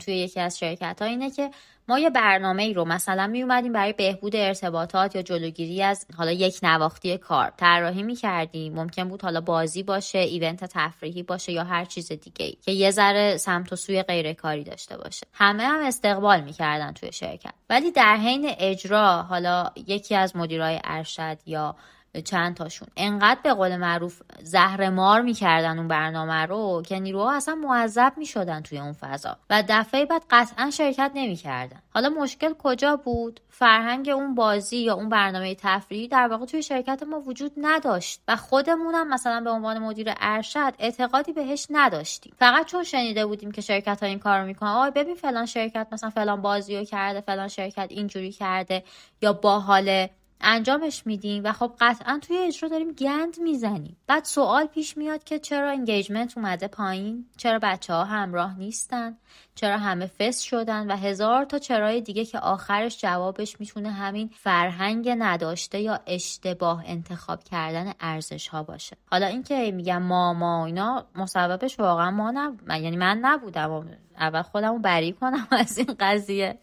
توی 0.04 0.14
یکی 0.14 0.40
از 0.40 0.58
شرکت 0.58 1.02
ها 1.02 1.08
اینه 1.08 1.30
که 1.30 1.50
یه 1.98 2.10
برنامه 2.10 2.62
ای 2.62 2.74
رو 2.74 2.84
مثلا 2.84 3.26
می 3.26 3.42
اومدیم 3.42 3.72
برای 3.72 3.92
بهبود 3.92 4.36
ارتباطات 4.36 5.16
یا 5.16 5.22
جلوگیری 5.22 5.82
از 5.82 6.06
حالا 6.16 6.32
یک 6.32 6.58
نواختی 6.62 7.18
کار 7.18 7.52
طراحی 7.56 8.02
می 8.02 8.14
کردیم 8.14 8.74
ممکن 8.74 9.08
بود 9.08 9.22
حالا 9.22 9.40
بازی 9.40 9.82
باشه 9.82 10.18
event 10.18 10.64
تفریحی 10.64 11.22
باشه 11.22 11.52
یا 11.52 11.64
هر 11.64 11.84
چیز 11.84 12.12
دیگه 12.12 12.46
ای 12.46 12.56
که 12.62 12.72
یه 12.72 12.90
ذره 12.90 13.36
سمت 13.36 13.72
و 13.72 13.76
سوی 13.76 14.02
غیرکاری 14.02 14.64
داشته 14.64 14.96
باشه. 14.96 15.26
همه 15.32 15.62
هم 15.62 15.80
استقبال 15.80 16.40
می‌کردن 16.40 16.92
توی 16.92 17.12
شرکت. 17.12 17.54
ولی 17.70 17.90
در 17.90 18.16
حین 18.16 18.54
اجرا 18.58 19.22
حالا 19.22 19.70
یکی 19.86 20.14
از 20.14 20.36
مدیرای 20.36 20.80
ارشد 20.84 21.38
یا 21.46 21.76
چند 22.20 22.56
تاشون. 22.56 22.88
انقدر 22.96 23.40
به 23.42 23.54
قول 23.54 23.76
معروف 23.76 24.22
زهر 24.42 24.90
مار 24.90 25.22
می‌کردن 25.22 25.78
اون 25.78 25.88
برنامه 25.88 26.46
رو 26.46 26.82
که 26.86 27.00
نیروها 27.00 27.36
اصلا 27.36 27.54
معذب 27.54 28.12
می‌شدن 28.16 28.60
توی 28.60 28.78
اون 28.78 28.92
فضا 28.92 29.36
و 29.50 29.64
دفعه 29.68 30.06
بعد 30.06 30.22
قطعا 30.30 30.70
شرکت 30.70 31.10
نمی‌کردن. 31.14 31.82
حالا 31.94 32.08
مشکل 32.08 32.52
کجا 32.58 32.96
بود؟ 32.96 33.40
فرهنگ 33.48 34.08
اون 34.08 34.34
بازی 34.34 34.76
یا 34.76 34.94
اون 34.94 35.08
برنامه 35.08 35.54
تفریحی 35.54 36.08
در 36.08 36.28
واقع 36.28 36.46
توی 36.46 36.62
شرکت 36.62 37.02
ما 37.02 37.20
وجود 37.20 37.52
نداشت 37.56 38.22
و 38.28 38.36
خودمونم 38.36 39.08
مثلا 39.08 39.40
به 39.40 39.50
عنوان 39.50 39.78
مدیر 39.78 40.12
ارشد 40.20 40.74
اعتقادی 40.78 41.32
بهش 41.32 41.66
نداشتیم. 41.70 42.34
فقط 42.38 42.66
چون 42.66 42.84
شنیده 42.84 43.26
بودیم 43.26 43.50
که 43.50 43.60
شرکت 43.60 44.02
ها 44.02 44.08
این 44.08 44.18
کار 44.18 44.40
رو 44.40 44.46
می‌کنن 44.46 44.68
آی 44.68 44.90
ببین 44.90 45.14
فلان 45.14 45.46
شرکت 45.46 45.86
مثلا 45.92 46.10
فلان 46.10 46.42
بازی 46.42 46.76
رو 46.76 46.84
کرده 46.84 47.20
فلان 47.20 47.48
شرکت 47.48 47.86
اینجوری 47.90 48.32
کرده 48.32 48.84
یا 49.22 49.32
باحاله 49.32 50.10
انجامش 50.42 51.06
میدیم 51.06 51.44
و 51.44 51.52
خب 51.52 51.72
قطعا 51.80 52.18
توی 52.22 52.38
اجرا 52.38 52.68
داریم 52.68 52.92
گند 52.92 53.40
می‌زنیم. 53.40 53.96
بعد 54.06 54.24
سوال 54.24 54.66
پیش 54.66 54.96
میاد 54.96 55.24
که 55.24 55.38
چرا 55.38 55.70
انگیجمنت 55.70 56.38
اومده 56.38 56.68
پایین؟ 56.68 57.26
چرا 57.36 57.58
بچه 57.62 57.94
ها 57.94 58.04
همراه 58.04 58.58
نیستن؟ 58.58 59.16
چرا 59.54 59.78
همه 59.78 60.06
فس 60.06 60.40
شدن؟ 60.40 60.90
و 60.90 60.96
هزار 60.96 61.44
تا 61.44 61.58
چرای 61.58 62.00
دیگه 62.00 62.24
که 62.24 62.38
آخرش 62.38 63.00
جوابش 63.00 63.60
می‌تونه 63.60 63.90
همین 63.90 64.30
فرهنگ 64.34 65.14
نداشته 65.18 65.80
یا 65.80 66.00
اشتباه 66.06 66.84
انتخاب 66.86 67.44
کردن 67.44 67.92
ارزش 68.00 68.48
ها 68.48 68.62
باشه. 68.62 68.96
حالا 69.10 69.26
اینکه 69.26 69.70
میگم 69.70 70.02
ما 70.02 70.32
ما 70.32 70.66
اینا 70.66 71.06
مسببش 71.14 71.80
واقعا 71.80 72.10
ما 72.10 72.30
نب... 72.30 72.70
یعنی 72.70 72.96
من 72.96 73.18
نبودم. 73.18 73.62
اول 74.18 74.42
خودمو 74.42 74.78
بری 74.78 75.12
کنم 75.12 75.48
از 75.60 75.78
این 75.78 75.96
قضیه. 76.00 76.58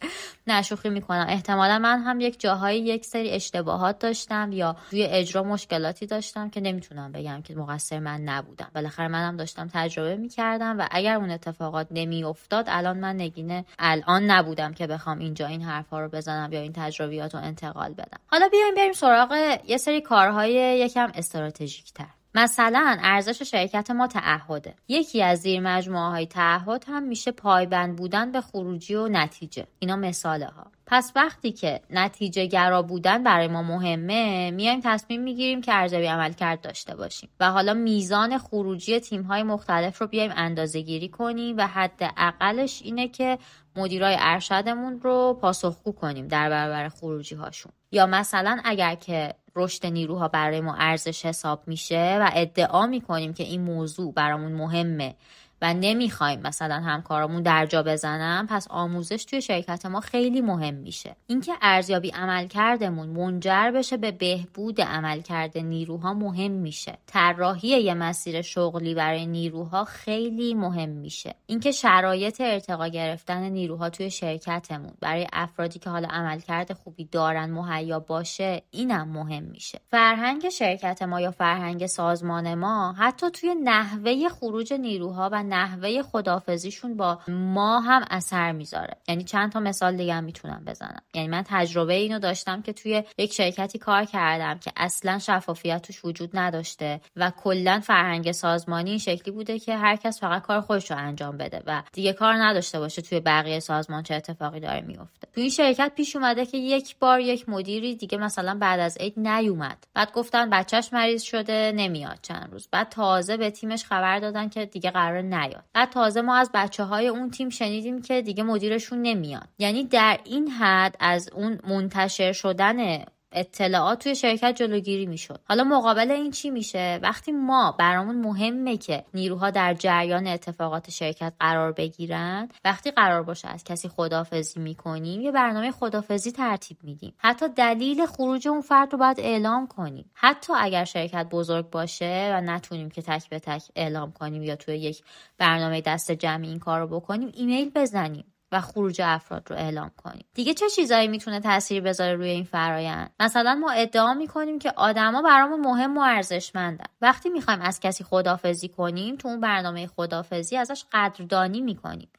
نشوخی 0.48 0.90
می‌کنم. 0.90 1.26
احتمالا 1.30 1.80
من 1.80 2.00
هم 2.00 2.20
یک 2.20 2.40
جاهایی 2.40 2.82
یک 2.82 3.06
سری 3.06 3.32
اشتباهات 3.32 4.00
داشتم 4.00 4.52
یا 4.52 4.76
توی 4.90 5.04
اجرا 5.04 5.44
مشکلاتی 5.44 6.06
داشتم 6.06 6.50
که 6.50 6.62
نمی‌تونم 6.62 7.12
بگم 7.12 7.42
که 7.42 7.56
مقصر 7.56 8.00
من 8.00 8.22
نبودم. 8.22 8.72
بالاخره 8.76 9.08
منم 9.08 9.38
داشتم 9.38 9.68
تجربه 9.74 10.16
می‌کردم 10.16 10.80
و 10.80 10.88
اگر 10.92 11.16
اون 11.16 11.30
اتفاقات 11.30 11.88
نمیافتاد 11.92 12.66
الان 12.68 12.98
من 12.98 13.16
نگینه 13.16 13.66
الان 13.80 14.32
نبودم 14.32 14.74
که 14.74 14.88
بخوام 14.88 15.20
اینجا 15.20 15.48
این 15.48 15.62
حرفها 15.62 16.00
رو 16.00 16.10
بزنم 16.10 16.54
یا 16.54 16.60
این 16.60 16.74
تجربیات 16.76 17.36
رو 17.36 17.42
انتقال 17.42 17.94
بدم. 17.94 18.20
حالا 18.28 18.48
بیایم 18.48 18.76
بریم 18.76 18.94
سراغ 18.94 19.60
یه 19.68 19.78
سری 19.78 20.02
کارهای 20.02 20.80
یکم 20.80 21.12
استراتژیک 21.16 21.94
تر 21.94 22.19
مثلا 22.36 22.98
ارزش 23.02 23.42
شرکت 23.42 23.92
ما 23.92 24.08
تعهده. 24.08 24.76
یکی 24.88 25.24
از 25.24 25.40
زیر 25.40 25.60
مجموعه 25.60 26.10
های 26.10 26.26
تعهد 26.26 26.86
هم 26.88 27.04
میشه 27.04 27.32
پایبند 27.32 27.96
بودن 27.96 28.32
به 28.32 28.42
خروجی 28.42 28.96
و 28.96 29.08
نتیجه. 29.08 29.68
اینا 29.80 29.96
مثاله 29.96 30.46
ها 30.46 30.72
پس 30.92 31.12
وقتی 31.16 31.52
که 31.52 31.82
نتیجه 31.90 32.46
گرا 32.46 32.82
بودن 32.82 33.24
برای 33.24 33.48
ما 33.48 33.64
مهمه 33.64 34.52
میایم 34.52 34.80
تصمیم 34.84 35.22
می‌گیریم 35.22 35.62
که 35.62 35.74
ارزیابی 35.74 36.06
عمل 36.06 36.34
کرد 36.34 36.62
داشته 36.62 36.96
باشیم 36.96 37.30
و 37.40 37.52
حالا 37.52 37.74
میزان 37.74 38.38
خروجی 38.38 39.00
تیم 39.00 39.22
های 39.22 39.44
مختلف 39.44 40.02
رو 40.02 40.08
بیایم 40.08 40.32
اندازه 40.36 40.82
گیری 40.82 41.10
کنیم 41.10 41.58
و 41.58 41.68
حد 41.68 42.14
اقلش 42.18 42.82
اینه 42.82 43.08
که 43.08 43.38
مدیرای 43.76 44.16
ارشدمون 44.20 45.00
رو 45.02 45.38
پاسخگو 45.42 45.92
کنیم 45.92 46.28
در 46.28 46.50
برابر 46.50 46.90
خروجی 46.90 47.36
هاشون 47.36 47.72
یا 47.92 48.06
مثلا 48.06 48.62
اگر 48.64 48.96
که 48.96 49.36
رشد 49.56 49.86
نیروها 49.86 50.28
برای 50.28 50.62
ما 50.62 50.76
ارزش 50.76 51.26
حساب 51.26 51.64
میشه 51.68 52.18
و 52.22 52.32
ادعا 52.34 52.88
می‌کنیم 52.88 53.34
که 53.34 53.44
این 53.44 53.62
موضوع 53.62 54.14
برامون 54.14 54.52
مهمه. 54.52 55.16
و 55.62 55.74
نمی‌خوایم 55.74 56.40
مثلا 56.42 56.76
همکارامون 56.76 57.42
درجا 57.42 57.84
بزنن 57.84 58.48
پس 58.50 58.68
آموزش 58.70 59.26
توی 59.26 59.42
شرکت 59.42 59.86
ما 59.86 60.00
خیلی 60.00 60.42
مهم 60.42 60.74
میشه. 60.74 61.16
اینکه 61.28 61.54
ارزیابی 61.62 62.10
عملکردمون 62.10 63.10
منجر 63.10 63.72
بشه 63.72 63.98
به 63.98 64.12
بهبود 64.12 64.82
عملکرد 64.82 65.58
نیروها 65.58 66.14
مهم 66.14 66.52
میشه. 66.52 66.98
طراحی 67.08 67.68
یه 67.68 67.94
مسیر 67.94 68.42
شغلی 68.42 68.94
برای 68.94 69.26
نیروها 69.26 69.84
خیلی 69.84 70.54
مهم 70.54 70.90
میشه. 70.90 71.36
اینکه 71.46 71.72
شرایط 71.72 72.42
ارتقا 72.42 72.88
گرفتن 72.88 73.50
نیروها 73.50 73.90
توی 73.90 74.12
شرکتمون 74.12 74.94
برای 75.02 75.28
افرادی 75.34 75.80
که 75.80 75.90
حالا 75.90 76.08
عملکرد 76.12 76.74
خوبی 76.74 77.06
دارن 77.06 77.52
مهیا 77.52 78.00
باشه 78.00 78.62
اینم 78.72 79.08
مهم 79.10 79.44
میشه. 79.44 79.80
فرهنگ 79.92 80.50
شرکت 80.50 81.02
ما 81.02 81.22
یا 81.22 81.32
فرهنگ 81.32 81.86
سازمان 81.86 82.54
ما 82.54 82.94
حتی 82.94 83.32
توی 83.32 83.56
نحوه 83.64 84.30
خروج 84.30 84.74
نیروها 84.74 85.30
و 85.32 85.44
نحوه 85.50 86.02
خدافزیشون 86.02 86.98
با 86.98 87.20
ما 87.28 87.80
هم 87.80 88.06
اثر 88.10 88.52
می‌ذاره. 88.52 88.98
یعنی 89.08 89.24
چند 89.24 89.52
تا 89.52 89.60
مثال 89.60 89.98
دیگه 89.98 90.14
هم 90.14 90.24
می‌تونم 90.24 90.64
بزنم. 90.68 91.02
یعنی 91.14 91.28
من 91.28 91.44
تجربه 91.46 91.94
اینو 91.94 92.20
داشتم 92.20 92.62
که 92.62 92.74
توی 92.74 93.04
یک 93.18 93.34
شرکتی 93.34 93.78
کار 93.80 94.06
کردم 94.06 94.60
که 94.60 94.72
اصلا 94.78 95.20
شفافیت 95.20 95.82
توش 95.82 96.06
وجود 96.06 96.30
نداشته 96.34 97.02
و 97.16 97.32
کلا 97.44 97.80
فرهنگ 97.80 98.32
سازمانی 98.32 98.90
این 98.90 99.00
شکلی 99.00 99.32
بوده 99.32 99.60
که 99.60 99.78
هر 99.78 99.96
کس 99.96 100.20
فقط 100.20 100.42
کار 100.42 100.62
خودش 100.62 100.92
رو 100.92 100.98
انجام 100.98 101.38
بده 101.38 101.64
و 101.66 101.84
دیگه 101.94 102.14
کار 102.14 102.34
نداشته 102.34 102.80
باشه 102.80 103.02
توی 103.02 103.20
بقیه 103.20 103.60
سازمان 103.60 104.04
چه 104.04 104.16
اتفاقی 104.16 104.60
داره 104.60 104.82
میفته 104.82 105.28
تو 105.34 105.42
این 105.42 105.50
شرکت 105.50 105.92
پیش 105.96 106.16
اومده 106.16 106.46
که 106.46 106.58
یک 106.58 106.96
بار 107.00 107.20
یک 107.20 107.50
مدیری 107.50 107.96
دیگه 107.96 108.18
مثلا 108.18 108.58
بعد 108.60 108.80
از 108.80 108.98
عید 108.98 109.20
نیومد. 109.20 109.88
بعد 109.94 110.12
گفتن 110.12 110.50
بچهش 110.50 110.94
مریض 110.94 111.22
شده 111.22 111.74
نمیاد 111.76 112.20
چند 112.22 112.50
روز. 112.52 112.68
بعد 112.72 112.90
تازه 112.90 113.38
به 113.38 113.52
تیمش 113.52 113.86
خبر 113.86 114.20
دادن 114.20 114.50
که 114.50 114.66
دیگه 114.66 114.92
قرار 114.92 115.22
نیاد. 115.40 115.64
بعد 115.74 115.90
تازه 115.90 116.22
ما 116.22 116.36
از 116.36 116.50
بچه 116.54 116.84
های 116.84 117.08
اون 117.08 117.32
تیم 117.32 117.50
شنیدیم 117.50 118.02
که 118.02 118.22
دیگه 118.22 118.44
مدیرشون 118.44 119.02
نمیاد. 119.02 119.48
یعنی 119.58 119.84
در 119.84 120.20
این 120.24 120.48
حد 120.48 120.96
از 121.00 121.30
اون 121.34 121.60
منتشر 121.68 122.32
شدن 122.32 123.06
اطلاعات 123.32 124.04
توی 124.04 124.16
شرکت 124.16 124.56
جلوگیری 124.56 125.06
می‌شد. 125.06 125.40
حالا 125.50 125.64
مقابل 125.64 126.12
این 126.12 126.32
چی 126.32 126.50
میشه؟ 126.50 127.00
وقتی 127.04 127.32
ما 127.32 127.76
برامون 127.80 128.16
مهمه 128.16 128.78
که 128.78 129.06
نیروها 129.14 129.50
در 129.50 129.74
جریان 129.74 130.28
اتفاقات 130.28 130.90
شرکت 130.90 131.34
قرار 131.40 131.72
بگیرن 131.72 132.50
وقتی 132.66 132.92
قرار 132.92 133.24
باشه 133.24 133.48
از 133.48 133.64
کسی 133.64 133.90
خدافزی 133.90 134.60
می‌کنیم 134.60 135.22
یه 135.22 135.32
برنامه 135.32 135.72
خدافزی 135.72 136.32
ترتیب 136.32 136.78
میدیم. 136.84 137.14
حتی 137.18 137.46
دلیل 137.50 138.06
خروج 138.06 138.48
اون 138.48 138.62
فرد 138.62 138.94
رو 138.94 139.00
باید 139.00 139.20
اعلام 139.20 139.68
کنیم. 139.68 140.12
حتی 140.14 140.54
اگر 140.58 140.86
شرکت 140.86 141.28
بزرگ 141.32 141.70
باشه 141.70 142.32
و 142.34 142.42
نتونیم 142.42 142.90
که 142.90 143.02
تک 143.02 143.30
به 143.30 143.40
تک 143.40 143.64
اعلام 143.76 144.12
کنیم 144.12 144.44
یا 144.44 144.56
توی 144.56 144.78
یک 144.78 145.04
برنامه 145.38 145.82
دست 145.82 146.12
جمعی 146.12 146.50
این 146.50 146.60
کار 146.60 146.80
رو 146.80 146.88
بکنیم 146.88 147.32
ایمیل 147.34 147.72
بزنیم. 147.76 148.26
و 148.52 148.62
خروج 148.62 149.02
افراد 149.04 149.52
رو 149.52 149.56
اعلام 149.56 149.92
کنیم. 149.98 150.26
دیگه 150.34 150.54
چه 150.54 150.70
چیزایی 150.70 151.08
می‌تونه 151.08 151.40
تاثیر 151.40 151.82
بذاره 151.82 152.16
روی 152.16 152.30
این 152.30 152.44
فرایند؟ 152.44 153.12
مثلا 153.20 153.56
ما 153.56 153.72
ادعا 153.72 154.14
می‌کنیم 154.14 154.60
که 154.60 154.72
آدما 154.76 155.22
برامون 155.22 155.60
مهم 155.60 155.98
و 155.98 156.02
ارزشمندن. 156.02 156.86
وقتی 157.02 157.30
می‌خوایم 157.30 157.62
از 157.62 157.80
کسی 157.80 158.04
خدافزی 158.04 158.68
کنیم 158.70 159.16
تو 159.16 159.28
اون 159.28 159.40
برنامه 159.40 159.88
خدافزی 159.88 160.58
ازش 160.58 160.86
قدردانی 160.94 161.62
می‌کنیم. 161.62 162.10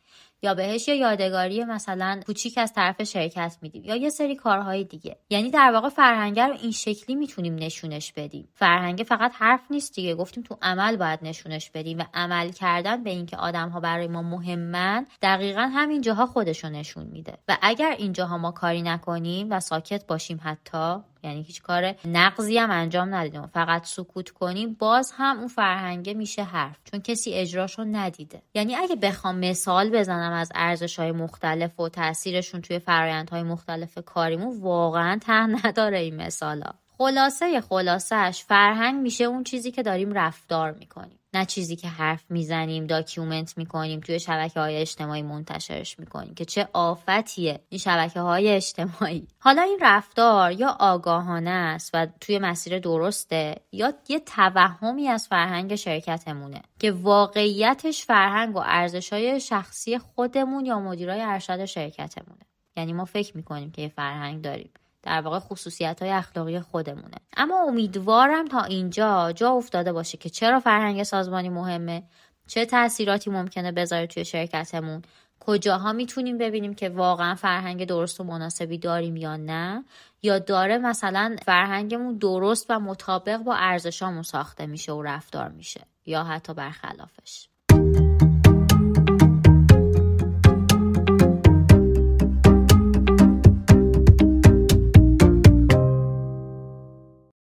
یا 0.43 0.55
بهش 0.55 0.89
یه 0.89 0.97
یادگاری 0.97 1.65
مثلا 1.65 2.21
کوچیک 2.27 2.59
از 2.59 2.73
طرف 2.73 3.03
شرکت 3.03 3.57
میدیم 3.63 3.85
یا 3.85 3.97
یه 3.97 4.11
سری 4.11 4.37
کارهای 4.37 4.85
دیگه. 4.85 5.17
یعنی 5.31 5.51
در 5.51 5.71
واقع 5.73 5.89
فرهنگ 5.89 6.41
رو 6.41 6.57
این 6.63 6.71
شکلی 6.71 7.17
می‌تونیم 7.17 7.55
نشونش 7.55 8.13
بدیم. 8.13 8.49
فرهنگ 8.55 9.05
فقط 9.09 9.33
حرف 9.35 9.61
نیست 9.71 9.95
دیگه. 9.95 10.15
گفتیم 10.15 10.43
تو 10.43 10.59
عمل 10.63 10.97
باید 10.97 11.21
نشونش 11.23 11.71
بدیم 11.71 11.99
و 11.99 12.05
عمل 12.15 12.53
کردن 12.53 13.03
به 13.03 13.11
اینکه 13.11 13.37
آدم 13.37 13.69
ها 13.69 13.81
برای 13.81 14.09
ما 14.09 14.23
مهمن 14.23 15.07
دقیقا 15.23 15.61
همین 15.61 16.01
جاها 16.01 16.27
خودشو 16.27 16.69
نشون 16.69 17.07
میده. 17.07 17.39
و 17.49 17.59
اگر 17.63 17.95
اینجاها 17.99 18.39
ما 18.39 18.51
کاری 18.51 18.83
نکنیم 18.83 19.47
و 19.51 19.61
ساکت 19.61 20.07
باشیم 20.07 20.41
حتی 20.43 21.10
یعنی 21.23 21.43
هیچ 21.43 21.63
کار 21.63 21.95
نقضی 22.05 22.59
هم 22.59 22.71
انجام 22.71 23.15
ندیدیم 23.15 23.47
فقط 23.47 23.85
سکوت 23.85 24.31
کنیم 24.31 24.77
باز 24.79 25.13
هم 25.17 25.39
اون 25.39 25.49
فرهنگه 25.49 26.15
میشه 26.15 26.43
حرف 26.43 26.77
چون 26.85 27.01
کسی 27.01 27.33
اجراشو 27.33 27.85
ندیده. 27.85 28.43
یعنی 28.55 28.77
اگه 28.77 28.97
بخوام 28.97 29.39
مثال 29.39 29.91
بزنم 29.91 30.33
از 30.33 30.53
ارزش 30.55 30.99
های 30.99 31.13
مختلف 31.13 31.81
و 31.81 31.89
تاثیرشون 31.89 32.61
توی 32.61 32.79
فرایندهای 32.79 33.43
مختلف 33.43 33.99
کاریمون 34.07 34.61
واقعا 34.61 35.19
ته 35.19 35.67
نداره 35.67 35.99
این 35.99 36.17
مثالا. 36.17 36.71
خلاصه 36.99 37.61
خلاصهش 37.61 38.45
فرهنگ 38.45 39.03
میشه 39.03 39.25
اون 39.25 39.45
چیزی 39.45 39.71
که 39.71 39.83
داریم 39.83 40.13
رفتار 40.13 40.73
می‌کنیم. 40.73 41.20
نه 41.35 41.45
چیزی 41.45 41.77
که 41.77 41.89
حرف 41.89 42.25
می‌زنیم 42.31 42.87
document 42.87 43.59
می‌کنیم 43.59 44.01
توی 44.01 44.21
شبکه 44.21 44.61
های 44.61 44.77
اجتماعی 44.77 45.23
منتشرش 45.23 45.99
می‌کنیم 45.99 46.35
که 46.35 46.45
چه 46.45 46.69
آفتیه 46.73 47.61
این 47.69 47.79
شبکه 47.79 48.21
های 48.21 48.49
اجتماعی. 48.49 49.27
حالا 49.39 49.63
این 49.63 49.79
رفتار 49.83 50.53
یا 50.53 50.77
آگاهانه 50.81 51.51
است 51.51 51.91
و 51.95 52.07
توی 52.21 52.39
مسیر 52.39 52.79
درسته 52.79 53.57
یا 53.73 53.93
یه 54.09 54.21
توهمی 54.21 55.09
از 55.09 55.29
فرهنگ 55.29 55.75
شرکتمونه 55.75 56.63
که 56.79 56.93
واقعیتش 56.93 58.05
فرهنگ 58.05 58.57
و 58.57 58.63
ارزش 58.65 59.13
های 59.13 59.41
شخصی 59.41 59.99
خودمون 59.99 60.67
یا 60.67 60.81
مدیرای 60.81 61.21
ارشد 61.21 61.65
شرکتمونه. 61.65 62.43
یعنی 62.77 62.93
ما 62.93 63.05
فکر 63.05 63.37
می‌کنیم 63.37 63.71
که 63.71 63.83
یه 63.83 63.89
فرهنگ 63.89 64.43
داریم. 64.43 64.71
در 65.03 65.21
واقع 65.21 65.39
خصوصیت 65.39 66.03
های 66.03 66.11
اخلاقی 66.11 66.61
خودمونه. 66.61 67.17
اما 67.37 67.65
امیدوارم 67.69 68.49
تا 68.49 68.63
اینجا 68.63 69.33
جا 69.33 69.51
افتاده 69.51 69.93
باشه 69.93 70.19
که 70.19 70.31
چرا 70.31 70.61
فرهنگ 70.61 71.03
سازمانی 71.03 71.49
مهمه 71.49 72.03
چه 72.47 72.67
تاثیراتی 72.67 73.31
ممکنه 73.31 73.73
بذاره 73.73 74.07
توی 74.07 74.25
شرکتمون 74.25 75.03
کجاها 75.41 75.93
می‌تونیم 75.93 76.39
ببینیم 76.39 76.75
که 76.75 76.89
واقعا 76.89 77.35
فرهنگ 77.35 77.87
درست 77.87 78.21
و 78.21 78.25
مناسبی 78.25 78.79
داریم 78.79 79.17
یا 79.17 79.37
نه 79.37 79.85
یا 80.23 80.39
داره 80.39 80.79
مثلا 80.79 81.37
فرهنگمون 81.43 82.19
درست 82.19 82.67
و 82.69 82.81
مطابق 82.81 83.37
با 83.37 83.55
ارزشامون 83.55 84.23
ساخته 84.23 84.67
میشه 84.67 84.93
و 84.93 85.03
رفتار 85.03 85.49
میشه 85.49 85.81
یا 86.07 86.25
حتی 86.25 86.55
برخلافش. 86.55 87.50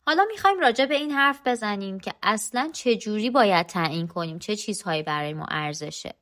حالا 0.08 0.24
می‌خوایم 0.30 0.60
راجع 0.60 0.86
به 0.86 0.94
این 0.94 1.10
حرف 1.10 1.40
بزنیم 1.46 2.00
که 2.00 2.12
اصلا 2.22 2.70
چه 2.72 2.96
جوری 2.96 3.30
باید 3.30 3.66
تعیین 3.66 4.08
کنیم؟ 4.08 4.38
چه 4.38 4.56
چیزهایی 4.56 5.02
برای 5.02 5.34
ما 5.34 5.46
ارزشه؟ 5.50 6.14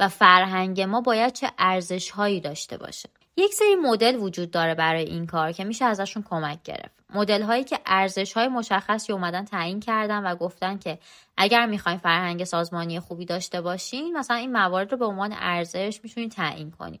و 0.00 0.08
فرهنگ 0.08 0.80
ما 0.80 1.00
باید 1.00 1.32
چه 1.32 1.50
ارزشهایی 1.58 2.40
داشته 2.40 2.76
باشه؟ 2.76 3.08
یک 3.36 3.54
سری 3.54 3.74
مدل 3.74 4.16
وجود 4.16 4.50
داره 4.50 4.74
برای 4.74 5.04
این 5.04 5.26
کار 5.26 5.52
که 5.52 5.64
میشه 5.64 5.84
ازشون 5.84 6.22
کمک 6.30 6.62
گرفت. 6.62 6.94
مدل 7.14 7.42
هایی 7.42 7.64
که 7.64 7.78
ارزش 7.86 8.32
های 8.32 8.48
مشخصی 8.48 9.12
اومدن 9.12 9.44
تعیین 9.44 9.80
کردن 9.80 10.26
و 10.26 10.36
گفتن 10.36 10.78
که 10.78 10.98
اگر 11.36 11.66
می‌خوایم 11.66 11.98
فرهنگ 11.98 12.44
سازمانی 12.44 13.00
خوبی 13.00 13.24
داشته 13.24 13.60
باشین 13.60 14.16
مثلا 14.16 14.36
این 14.36 14.52
موارد 14.52 14.92
رو 14.92 14.98
به 14.98 15.06
عنوان 15.06 15.34
ارزش 15.38 16.00
می‌تونید 16.02 16.32
تعیین 16.32 16.70
کنید. 16.70 17.00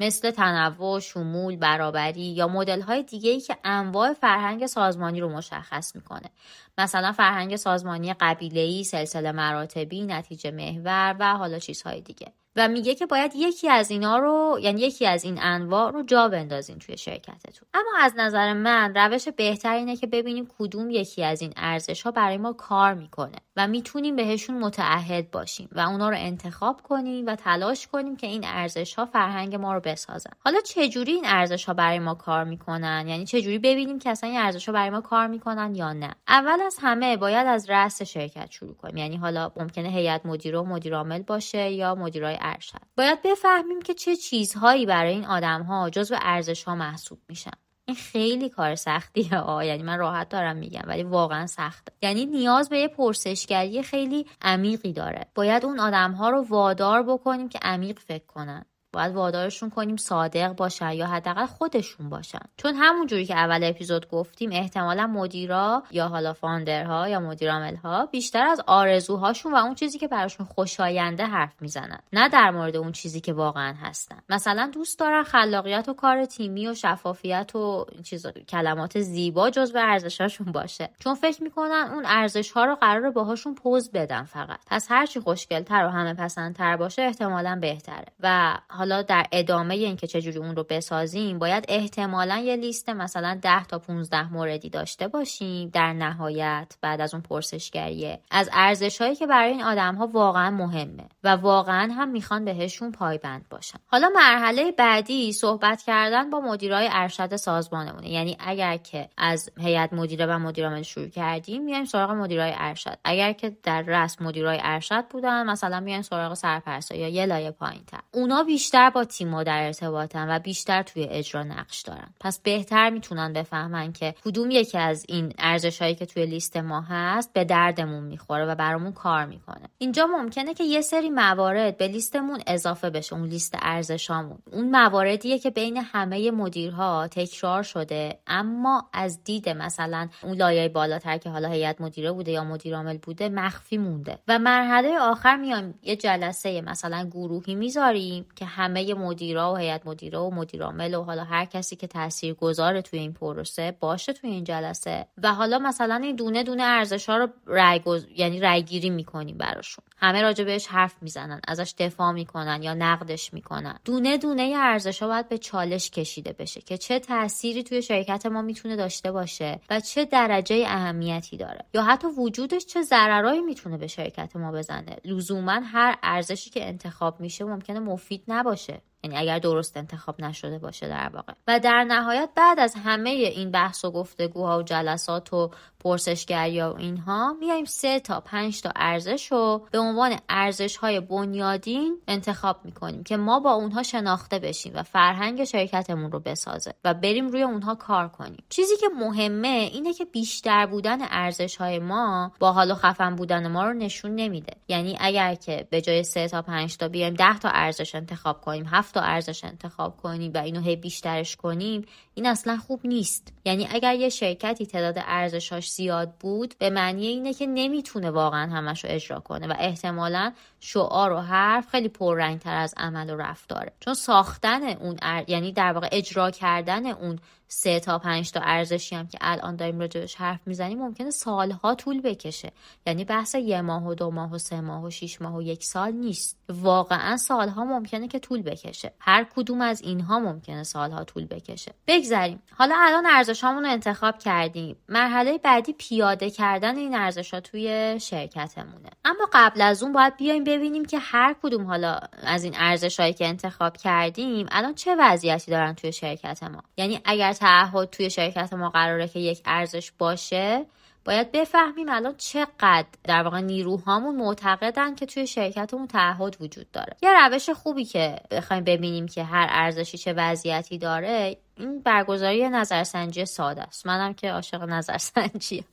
مثل 0.00 0.30
تنوع، 0.30 1.00
شمول، 1.00 1.56
برابری 1.56 2.20
یا 2.20 2.48
مدل 2.48 2.80
های 2.80 3.02
دیگه 3.02 3.30
ای 3.30 3.40
که 3.40 3.56
انواع 3.64 4.12
فرهنگ 4.12 4.66
سازمانی 4.66 5.20
رو 5.20 5.28
مشخص 5.28 5.96
می‌کنه. 5.96 6.30
مثلا 6.78 7.12
فرهنگ 7.12 7.56
سازمانی 7.56 8.14
قبیله 8.14 8.60
ای، 8.60 8.84
سلسله 8.84 9.32
مراتبی، 9.32 10.02
نتیجه 10.02 10.50
محور 10.50 11.16
و 11.18 11.36
حالا 11.36 11.58
چیزهای 11.58 12.00
دیگه. 12.00 12.32
و 12.56 12.68
میگه 12.68 12.94
که 12.94 13.06
باید 13.06 13.32
یکی 13.34 13.68
از 13.68 13.90
اینا 13.90 14.18
رو 14.18 14.58
یعنی 14.62 14.80
یکی 14.80 15.06
از 15.06 15.24
این 15.24 15.38
انواع 15.42 15.92
رو 15.92 16.02
جا 16.02 16.28
بندازین 16.28 16.78
توی 16.78 16.96
شرکتتون. 16.96 17.68
اما 17.74 17.90
از 18.00 18.14
نظر 18.16 18.52
من 18.52 18.94
روش 18.94 19.28
بهتر 19.28 19.74
اینه 19.74 19.96
که 19.96 20.06
ببینیم 20.06 20.48
کدوم 20.58 20.90
یکی 20.90 21.24
از 21.24 21.42
این 21.42 21.52
ارزش 21.56 22.02
ها 22.02 22.10
برای 22.10 22.38
ما 22.38 22.52
کار 22.52 22.94
می‌کنه 22.94 23.36
و 23.56 23.68
می‌تونیم 23.68 24.16
بهشون 24.16 24.58
متعهد 24.58 25.30
باشیم 25.30 25.68
و 25.72 25.80
اونا 25.80 26.08
رو 26.08 26.16
انتخاب 26.18 26.82
کنیم 26.82 27.26
و 27.26 27.34
تلاش 27.34 27.86
کنیم 27.86 28.16
که 28.16 28.26
این 28.26 28.44
ارزش 28.44 28.94
ها 28.94 29.06
فرهنگ 29.06 29.54
ما 29.54 29.74
رو 29.74 29.80
بسازن. 29.80 30.30
حالا 30.44 30.60
چجوری 30.60 31.12
این 31.12 31.24
ارزش 31.26 31.64
ها 31.64 31.74
برای 31.74 31.98
ما 31.98 32.14
کار 32.14 32.44
می‌کنن؟ 32.44 33.04
یعنی 33.08 33.24
چجوری 33.24 33.58
ببینیم 33.58 33.98
که 33.98 34.10
اصلا 34.10 34.30
این 34.30 34.38
ارزش 34.38 34.66
ها 34.66 34.72
برای 34.72 34.90
ما 34.90 35.00
کار 35.00 35.26
می‌کنن 35.26 35.74
یا 35.74 35.92
نه؟ 35.92 36.14
اول 36.28 36.60
از 36.66 36.76
همه 36.80 37.16
باید 37.16 37.46
از 37.46 37.70
رأس 37.70 38.02
شرکت 38.02 38.50
شروع 38.50 38.74
کنیم. 38.74 38.96
یعنی 38.96 39.16
حالا 39.16 39.52
ممکنه 39.56 39.88
هیئت 39.88 40.26
مدیره 40.26 40.58
و 40.58 40.64
مدیر 40.64 40.96
عامل 40.96 41.22
باشه 41.22 41.70
یا 41.70 41.94
مدیرای 41.94 42.36
ارشد 42.40 42.80
باید 42.96 43.22
بفهمیم 43.22 43.82
که 43.82 43.94
چه 43.94 44.16
چیزهایی 44.16 44.86
برای 44.86 45.12
این 45.12 45.26
آدم 45.26 45.62
ها 45.62 45.90
جزو 45.90 46.16
ارزش 46.20 46.64
ها 46.64 46.74
محسوب 46.74 47.18
میشن. 47.28 47.50
این 47.84 47.96
خیلی 47.96 48.48
کار 48.48 48.74
سختیه 48.74 49.38
آه. 49.38 49.66
یعنی 49.66 49.82
من 49.82 49.98
راحت 49.98 50.28
دارم 50.28 50.56
میگم 50.56 50.82
ولی 50.86 51.02
واقعا 51.02 51.46
سخته. 51.46 51.92
یعنی 52.02 52.26
نیاز 52.26 52.68
به 52.68 52.78
یه 52.78 52.88
پرسشگری 52.88 53.82
خیلی 53.82 54.26
عمیقی 54.42 54.92
داره. 54.92 55.26
باید 55.34 55.64
اون 55.64 55.80
آدم 55.80 56.12
ها 56.12 56.30
رو 56.30 56.42
وادار 56.42 57.02
بکنیم 57.02 57.48
که 57.48 57.58
عمیق 57.62 57.98
فکر 57.98 58.26
کنن. 58.26 58.64
باید 58.92 59.14
وادارشون 59.14 59.70
کنیم 59.70 59.96
صادق 59.96 60.52
باشن 60.52 60.92
یا 60.92 61.06
حداقل 61.06 61.46
خودشون 61.46 62.08
باشن. 62.08 62.40
چون 62.56 62.74
همونجوری 62.74 63.26
که 63.26 63.36
اول 63.36 63.64
اپیزود 63.64 64.08
گفتیم 64.08 64.50
احتمالا 64.52 65.06
مدیرا 65.06 65.82
یا 65.90 66.08
حالا 66.08 66.32
فاندرها 66.32 67.08
یا 67.08 67.20
مدیرعاملها 67.20 68.06
بیشتر 68.06 68.46
از 68.46 68.60
آرزوهاشون 68.66 69.52
و 69.52 69.56
اون 69.56 69.74
چیزی 69.74 69.98
که 69.98 70.08
براشون 70.08 70.46
خوشاینده 70.46 71.26
حرف 71.26 71.62
می‌زنن 71.62 72.00
نه 72.12 72.28
در 72.28 72.50
مورد 72.50 72.76
اون 72.76 72.92
چیزی 72.92 73.20
که 73.20 73.32
واقعا 73.32 73.74
هستن. 73.82 74.18
مثلا 74.28 74.70
دوست 74.74 74.98
دارن 74.98 75.22
خلاقیت 75.22 75.88
و 75.88 75.94
کار 75.94 76.24
تیمی 76.24 76.66
و 76.66 76.74
شفافیت 76.74 77.56
و 77.56 77.86
چیز 78.04 78.26
کلمات 78.26 79.00
زیبا 79.00 79.50
جزو 79.50 79.78
ارزشاشون 79.78 80.52
باشه. 80.52 80.90
چون 80.98 81.14
فکر 81.14 81.42
می‌کنن 81.42 81.90
اون 81.94 82.04
ارزش 82.06 82.50
ها 82.50 82.64
رو 82.64 82.74
قرار 82.74 83.10
باهاشون 83.10 83.54
پوز 83.54 83.90
بدن 83.92 84.22
فقط. 84.22 84.58
پس 84.66 84.86
هرچی 84.90 85.20
خوشگلتر 85.20 85.84
و 85.84 85.88
همه 85.88 86.14
پسندتر 86.14 86.76
باشه 86.76 87.02
احتمالا 87.02 87.58
بهتره. 87.60 88.06
و 88.20 88.58
حالا 88.80 89.02
در 89.02 89.26
ادامه 89.32 89.74
اینکه 89.74 90.06
چجوری 90.06 90.38
اون 90.38 90.56
رو 90.56 90.64
بسازیم 90.64 91.38
باید 91.38 91.64
احتمالا 91.68 92.38
یه 92.38 92.56
لیست 92.56 92.88
مثلا 92.88 93.38
10 93.42 93.64
تا 93.64 93.78
15 93.78 94.32
موردی 94.32 94.70
داشته 94.70 95.08
باشیم 95.08 95.68
در 95.68 95.92
نهایت 95.92 96.76
بعد 96.80 97.00
از 97.00 97.14
اون 97.14 97.22
پرسشگریه. 97.22 98.20
از 98.30 98.50
ارزش 98.52 99.00
هایی 99.00 99.14
که 99.14 99.26
برای 99.26 99.50
این 99.50 99.62
آدم 99.62 99.94
ها 99.94 100.06
واقعا 100.06 100.50
مهمه 100.50 101.08
و 101.24 101.28
واقعا 101.28 101.92
هم 101.92 102.08
می‌خوان 102.08 102.44
بهشون 102.44 102.92
پایبند 102.92 103.48
باشن. 103.50 103.78
حالا 103.86 104.08
مرحله 104.14 104.72
بعدی 104.72 105.32
صحبت 105.32 105.82
کردن 105.82 106.30
با 106.30 106.40
مدیرای 106.40 106.88
ارشد 106.92 107.36
سازمانمونه. 107.36 108.10
یعنی 108.10 108.36
اگر 108.40 108.76
که 108.76 109.08
از 109.16 109.50
هیئت 109.58 109.92
مدیره 109.92 110.26
و 110.26 110.38
مدیرعامل 110.38 110.82
شروع 110.82 111.08
کردیم 111.08 111.64
میایم 111.64 111.84
سراغ 111.84 112.10
مدیرای 112.10 112.52
ارشد. 112.56 112.98
اگر 113.04 113.32
که 113.32 113.56
در 113.62 113.82
رسم 113.82 114.24
مدیرای 114.24 114.58
ارشد 114.62 115.04
بودن 115.10 115.46
مثلا 115.46 115.80
میایم 115.80 116.02
سراغ 116.02 116.34
سرپرستا 116.34 116.94
یا 116.94 117.08
یه 117.08 117.26
لایه 117.26 117.50
پایینتر. 117.50 118.00
اونا 118.12 118.42
بیشتر 118.42 118.69
با 118.74 119.04
تیم 119.04 119.42
در 119.42 119.66
ارتباطن 119.66 120.36
و 120.36 120.38
بیشتر 120.38 120.82
توی 120.82 121.06
اجرا 121.10 121.42
نقش 121.42 121.80
دارن 121.80 122.08
پس 122.20 122.40
بهتر 122.40 122.90
می‌تونن 122.90 123.32
بفهمن 123.32 123.92
که 123.92 124.14
کدوم 124.24 124.50
یکی 124.50 124.78
از 124.78 125.04
این 125.08 125.32
ارزش 125.38 125.82
هایی 125.82 125.94
که 125.94 126.06
توی 126.06 126.26
لیست 126.26 126.56
ما 126.56 126.80
هست 126.80 127.32
به 127.32 127.44
دردمون 127.44 128.04
می‌خوره 128.04 128.46
و 128.46 128.54
برامون 128.54 128.92
کار 128.92 129.26
می‌کنه. 129.26 129.68
اینجا 129.78 130.06
ممکنه 130.06 130.54
که 130.54 130.64
یه 130.64 130.80
سری 130.80 131.10
موارد 131.10 131.76
به 131.76 131.88
لیستمون 131.88 132.40
اضافه 132.46 132.90
بشه 132.90 133.14
اون 133.14 133.28
لیست 133.28 133.54
ارزشامون 133.62 134.38
اون 134.52 134.70
مواردیه 134.70 135.38
که 135.38 135.50
بین 135.50 135.76
همه 135.76 136.30
مدیرها 136.30 137.08
تکرار 137.08 137.62
شده 137.62 138.18
اما 138.26 138.88
از 138.92 139.24
دید 139.24 139.48
مثلا 139.48 140.08
اون 140.22 140.36
لایه 140.36 140.68
بالاتر 140.68 141.18
که 141.18 141.30
حالا 141.30 141.48
هیئت 141.48 141.80
مدیره 141.80 142.12
بوده 142.12 142.32
یا 142.32 142.44
مدیر 142.44 142.76
عامل 142.76 142.98
بوده 142.98 143.28
مخفی 143.28 143.78
مونده. 143.78 144.18
و 144.28 144.38
مرحله 144.38 144.98
آخر 144.98 145.36
میایم 145.36 145.74
یه 145.82 145.96
جلسه 145.96 146.60
مثلا 146.60 147.08
گروهی 147.12 147.54
می‌ذاریم 147.54 148.26
که 148.36 148.44
همه 148.60 148.94
مدیرا 148.94 149.52
و 149.52 149.56
هیئت 149.56 149.86
مدیره 149.86 150.18
و 150.18 150.30
مدیر 150.30 150.62
عامل 150.62 150.94
و 150.94 151.02
حالا 151.02 151.24
هر 151.24 151.44
کسی 151.44 151.76
که 151.76 151.86
تاثیر 151.86 152.34
گذاره 152.34 152.82
توی 152.82 152.98
این 152.98 153.12
پروسه 153.12 153.76
باشه 153.80 154.12
توی 154.12 154.30
این 154.30 154.44
جلسه. 154.44 155.06
و 155.22 155.34
حالا 155.34 155.58
مثلا 155.58 155.94
این 155.94 156.16
دونه 156.16 156.42
دونه 156.42 156.62
ارزش 156.62 157.08
ها 157.08 157.16
رو 157.16 157.28
رای 157.46 157.80
گز... 157.80 158.06
یعنی 158.16 158.40
رای 158.40 158.62
گیری 158.62 158.90
می‌کنیم 158.90 159.38
براشون. 159.38 159.84
همه 159.96 160.22
راجع 160.22 160.44
بهش 160.44 160.66
حرف 160.66 160.94
می‌زنن 161.02 161.40
ازش 161.48 161.74
دفاع 161.78 162.12
می‌کنن 162.12 162.62
یا 162.62 162.74
نقدش 162.74 163.34
می‌کنن. 163.34 163.78
دونه 163.84 164.18
دونه 164.18 164.54
ارزش 164.56 165.02
ها 165.02 165.08
باید 165.08 165.28
به 165.28 165.38
چالش 165.38 165.90
کشیده 165.90 166.32
بشه 166.32 166.60
که 166.60 166.78
چه 166.78 166.98
تأثیری 166.98 167.62
توی 167.62 167.82
شرکت 167.82 168.26
ما 168.26 168.42
می‌تونه 168.42 168.76
داشته 168.76 169.12
باشه 169.12 169.60
و 169.70 169.80
چه 169.80 170.04
درجه 170.04 170.64
اهمیتی 170.66 171.36
داره. 171.36 171.64
یا 171.74 171.82
حتی 171.82 172.08
وجودش 172.08 172.66
چه 172.66 172.82
ضررایی 172.82 173.40
می‌تونه 173.40 173.76
به 173.78 173.86
شرکت 173.86 174.36
ما 174.36 174.52
بزنه. 174.52 174.96
لزوما 175.04 175.60
هر 175.64 175.98
ارزشی 176.02 176.50
که 176.50 176.68
انتخاب 176.68 177.20
میشه 177.20 177.44
ممکنه 177.44 177.80
مفید 177.80 178.22
نباشه. 178.28 178.49
نباشه 178.50 178.82
یعنی 179.04 179.16
اگر 179.16 179.38
درست 179.38 179.76
انتخاب 179.76 180.20
نشده 180.20 180.58
باشه 180.58 180.88
در 180.88 181.10
واقع. 181.14 181.32
و 181.48 181.60
در 181.60 181.84
نهایت 181.84 182.28
بعد 182.34 182.60
از 182.60 182.74
همه 182.84 183.10
این 183.10 183.50
بحث 183.50 183.84
و 183.84 183.90
گفتگوها 183.90 184.58
و 184.58 184.62
جلسات 184.62 185.32
و 185.32 185.50
پرسشگری 185.80 186.60
و 186.60 186.74
اینها 186.78 187.32
میایم 187.40 187.64
سه 187.64 188.00
تا 188.00 188.20
پنج 188.20 188.60
تا 188.60 188.70
ارزش 188.76 189.32
رو 189.32 189.66
به 189.70 189.78
عنوان 189.78 190.16
ارزش 190.28 190.76
های 190.76 191.00
بنیادین 191.00 191.98
انتخاب 192.08 192.64
می‌کنیم 192.64 193.02
که 193.02 193.16
ما 193.16 193.40
با 193.40 193.52
اونها 193.52 193.82
شناخته 193.82 194.38
بشیم 194.38 194.72
و 194.74 194.82
فرهنگ 194.82 195.44
شرکتمون 195.44 196.12
رو 196.12 196.20
بسازه 196.20 196.74
و 196.84 196.94
بریم 196.94 197.28
روی 197.28 197.42
اونها 197.42 197.74
کار 197.74 198.08
کنیم. 198.08 198.44
چیزی 198.48 198.76
که 198.76 198.86
مهمه 198.98 199.48
اینه 199.72 199.94
که 199.94 200.04
بیشتر 200.04 200.66
بودن 200.66 200.98
ارزش 201.00 201.56
های 201.56 201.78
ما 201.78 202.32
با 202.38 202.52
حال 202.52 202.70
و 202.70 202.74
خفن 202.74 203.16
بودن 203.16 203.48
ما 203.48 203.64
رو 203.64 203.72
نشون 203.72 204.14
نمیده. 204.14 204.52
یعنی 204.68 204.96
اگر 205.00 205.34
که 205.34 205.66
به 205.70 205.80
جای 205.80 206.02
سه 206.02 206.28
تا 206.28 206.42
پنج 206.42 206.76
تا 206.76 206.88
بیایم 206.88 207.14
ده 207.14 207.38
تا 207.38 207.48
ارزش 207.48 207.94
انتخاب 207.94 208.40
کنیم 208.40 208.64
تا 208.92 209.00
ارزش 209.00 209.44
انتخاب 209.44 209.96
کنیم 209.96 210.32
و 210.34 210.38
اینو 210.38 210.60
هی 210.60 210.76
بیشترش 210.76 211.36
کنیم 211.36 211.86
این 212.14 212.26
اصلا 212.26 212.56
خوب 212.56 212.80
نیست. 212.84 213.32
یعنی 213.44 213.68
اگر 213.70 213.94
یه 213.94 214.08
شرکتی 214.08 214.66
تعداد 214.66 215.04
ارزشاش 215.06 215.70
زیاد 215.70 216.14
بود 216.20 216.54
به 216.58 216.70
معنی 216.70 217.06
اینه 217.06 217.34
که 217.34 217.46
نمی‌تونه 217.46 218.10
واقعا 218.10 218.50
همش 218.50 218.84
رو 218.84 218.90
اجرا 218.90 219.20
کنه 219.20 219.46
و 219.46 219.54
احتمالا 219.58 220.32
شعار 220.60 221.12
و 221.12 221.20
حرف 221.20 221.68
خیلی 221.68 221.88
پررنگتر 221.88 222.56
از 222.56 222.74
عمل 222.76 223.10
و 223.10 223.16
رفتاره. 223.16 223.72
چون 223.80 223.94
ساختن 223.94 224.62
اون 224.62 224.96
یعنی 225.28 225.52
در 225.52 225.72
واقع 225.72 225.88
اجرا 225.92 226.30
کردن 226.30 226.86
اون 226.86 227.18
سه 227.52 227.80
تا 227.80 227.98
پنج 227.98 228.30
تا 228.30 228.40
ارزشی 228.40 228.96
هم 228.96 229.06
که 229.06 229.18
الان 229.20 229.56
داریم 229.56 229.80
راجبش 229.80 230.14
حرف 230.14 230.40
می‌زنیم 230.46 230.78
ممکنه 230.78 231.10
سالها 231.10 231.74
طول 231.74 232.00
بکشه. 232.00 232.52
یعنی 232.86 233.04
بحث 233.04 233.34
یه 233.34 233.60
ماه 233.60 233.86
و 233.86 233.94
دو 233.94 234.10
ماه 234.10 234.32
و 234.32 234.38
سه 234.38 234.60
ماه 234.60 234.84
و 234.84 234.90
شیش 234.90 235.22
ماه 235.22 235.36
و 235.36 235.42
یک 235.42 235.64
سال 235.64 235.92
نیست. 235.92 236.38
واقعا 236.48 237.16
سالها 237.16 237.64
ممکنه 237.64 238.08
که 238.08 238.18
طول 238.18 238.42
بکشه. 238.42 238.92
هر 238.98 239.26
کدوم 239.36 239.60
از 239.60 239.82
اینها 239.82 240.18
ممکنه 240.18 240.62
سالها 240.62 241.04
طول 241.04 241.26
بکشه. 241.26 241.72
بگذریم. 241.86 242.42
حالا 242.58 242.74
الان 242.78 243.06
ارزشامون 243.06 243.64
رو 243.64 243.70
انتخاب 243.70 244.18
کردیم. 244.18 244.76
مرحله 244.88 245.38
بعدی 245.38 245.72
پیاده 245.72 246.30
کردن 246.30 246.76
این 246.76 246.94
ارزش 246.94 247.34
ها 247.34 247.40
توی 247.40 247.96
شرکتمونه. 248.00 248.90
اما 249.04 249.28
قبل 249.32 249.60
از 249.60 249.82
اون 249.82 249.92
باید 249.92 250.16
بیایم 250.16 250.44
ببینیم 250.44 250.84
که 250.84 250.98
هر 250.98 251.36
کدوم 251.42 251.66
حالا 251.66 251.98
از 252.22 252.44
این 252.44 252.54
ارزش 252.56 253.00
که 253.00 253.26
انتخاب 253.26 253.76
کردیم 253.76 254.46
الان 254.50 254.74
چه 254.74 254.96
وضعیتی 254.98 255.50
دارن 255.50 255.74
توی 255.74 255.92
شرکت 255.92 256.42
ما. 256.42 256.62
یعنی 256.76 257.00
اگر 257.04 257.32
تعهد 257.40 257.90
توی 257.90 258.10
شرکت 258.10 258.52
ما 258.52 258.70
قراره 258.70 259.08
که 259.08 259.18
یک 259.18 259.42
ارزش 259.44 259.92
باشه 259.98 260.66
باید 261.04 261.32
بفهمیم 261.32 261.88
الان 261.88 262.14
چقدر 262.16 262.86
در 263.04 263.22
واقع 263.22 263.40
نیروهامون 263.40 264.16
معتقدن 264.16 264.94
که 264.94 265.06
توی 265.06 265.26
شرکتمون 265.26 265.86
تعهد 265.86 266.36
وجود 266.40 266.70
داره. 266.70 266.96
یه 267.02 267.10
روش 267.12 267.50
خوبی 267.50 267.84
که 267.84 268.16
بخوایم 268.30 268.64
ببینیم 268.64 269.08
که 269.08 269.24
هر 269.24 269.46
ارزشی 269.50 269.98
چه 269.98 270.12
وضعیتی 270.12 270.78
داره 270.78 271.36
این 271.56 271.82
برگزاری 271.82 272.48
نظرسنجی 272.48 273.24
ساده 273.24 273.62
است. 273.62 273.86
منم 273.86 274.14
که 274.14 274.30
عاشق 274.30 274.62
نظرسنجی 274.62 275.64